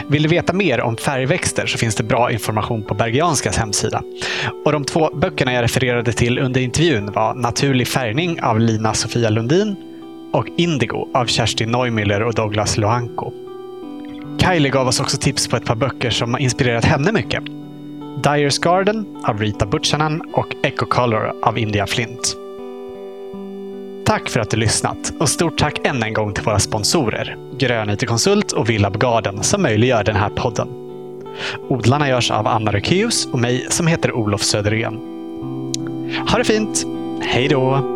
Vill 0.08 0.22
du 0.22 0.28
veta 0.28 0.52
mer 0.52 0.80
om 0.80 0.96
färgväxter 0.96 1.66
så 1.66 1.78
finns 1.78 1.94
det 1.94 2.02
bra 2.02 2.32
information 2.32 2.82
på 2.82 2.94
Bergianskas 2.94 3.56
hemsida. 3.56 4.02
Och 4.64 4.72
de 4.72 4.84
två 4.84 5.10
böckerna 5.14 5.52
jag 5.52 5.62
refererade 5.62 6.12
till 6.12 6.38
under 6.38 6.60
intervjun 6.60 7.12
var 7.12 7.34
Naturlig 7.34 7.88
färgning 7.88 8.42
av 8.42 8.60
Lina 8.60 8.94
Sofia 8.94 9.30
Lundin 9.30 9.76
och 10.32 10.46
Indigo 10.56 11.08
av 11.14 11.26
Kerstin 11.26 11.74
Neumüller 11.74 12.20
och 12.20 12.34
Douglas 12.34 12.76
Loanko. 12.76 13.32
Kylie 14.40 14.70
gav 14.70 14.88
oss 14.88 15.00
också 15.00 15.16
tips 15.16 15.48
på 15.48 15.56
ett 15.56 15.64
par 15.64 15.74
böcker 15.74 16.10
som 16.10 16.34
har 16.34 16.40
inspirerat 16.40 16.84
henne 16.84 17.12
mycket. 17.12 17.44
Dyers 18.24 18.58
Garden 18.58 19.06
av 19.24 19.40
Rita 19.40 19.66
Butchanan 19.66 20.22
och 20.32 20.54
Echo 20.62 20.86
Color 20.86 21.32
av 21.42 21.58
India 21.58 21.86
Flint. 21.86 22.43
Tack 24.04 24.28
för 24.28 24.40
att 24.40 24.50
du 24.50 24.56
lyssnat 24.56 25.12
och 25.18 25.28
stort 25.28 25.58
tack 25.58 25.86
än 25.86 26.02
en 26.02 26.12
gång 26.12 26.32
till 26.34 26.44
våra 26.44 26.58
sponsorer 26.58 27.36
Grön 27.58 27.90
IT-konsult 27.90 28.52
och 28.52 28.70
Villab 28.70 28.98
Garden 28.98 29.42
som 29.42 29.62
möjliggör 29.62 30.04
den 30.04 30.16
här 30.16 30.28
podden. 30.28 30.68
Odlarna 31.68 32.08
görs 32.08 32.30
av 32.30 32.46
Anna 32.46 32.72
Rökeus 32.72 33.26
och 33.26 33.38
mig 33.38 33.66
som 33.70 33.86
heter 33.86 34.12
Olof 34.12 34.42
Söderén. 34.42 34.94
Ha 36.30 36.38
det 36.38 36.44
fint! 36.44 36.84
Hej 37.22 37.48
då! 37.48 37.93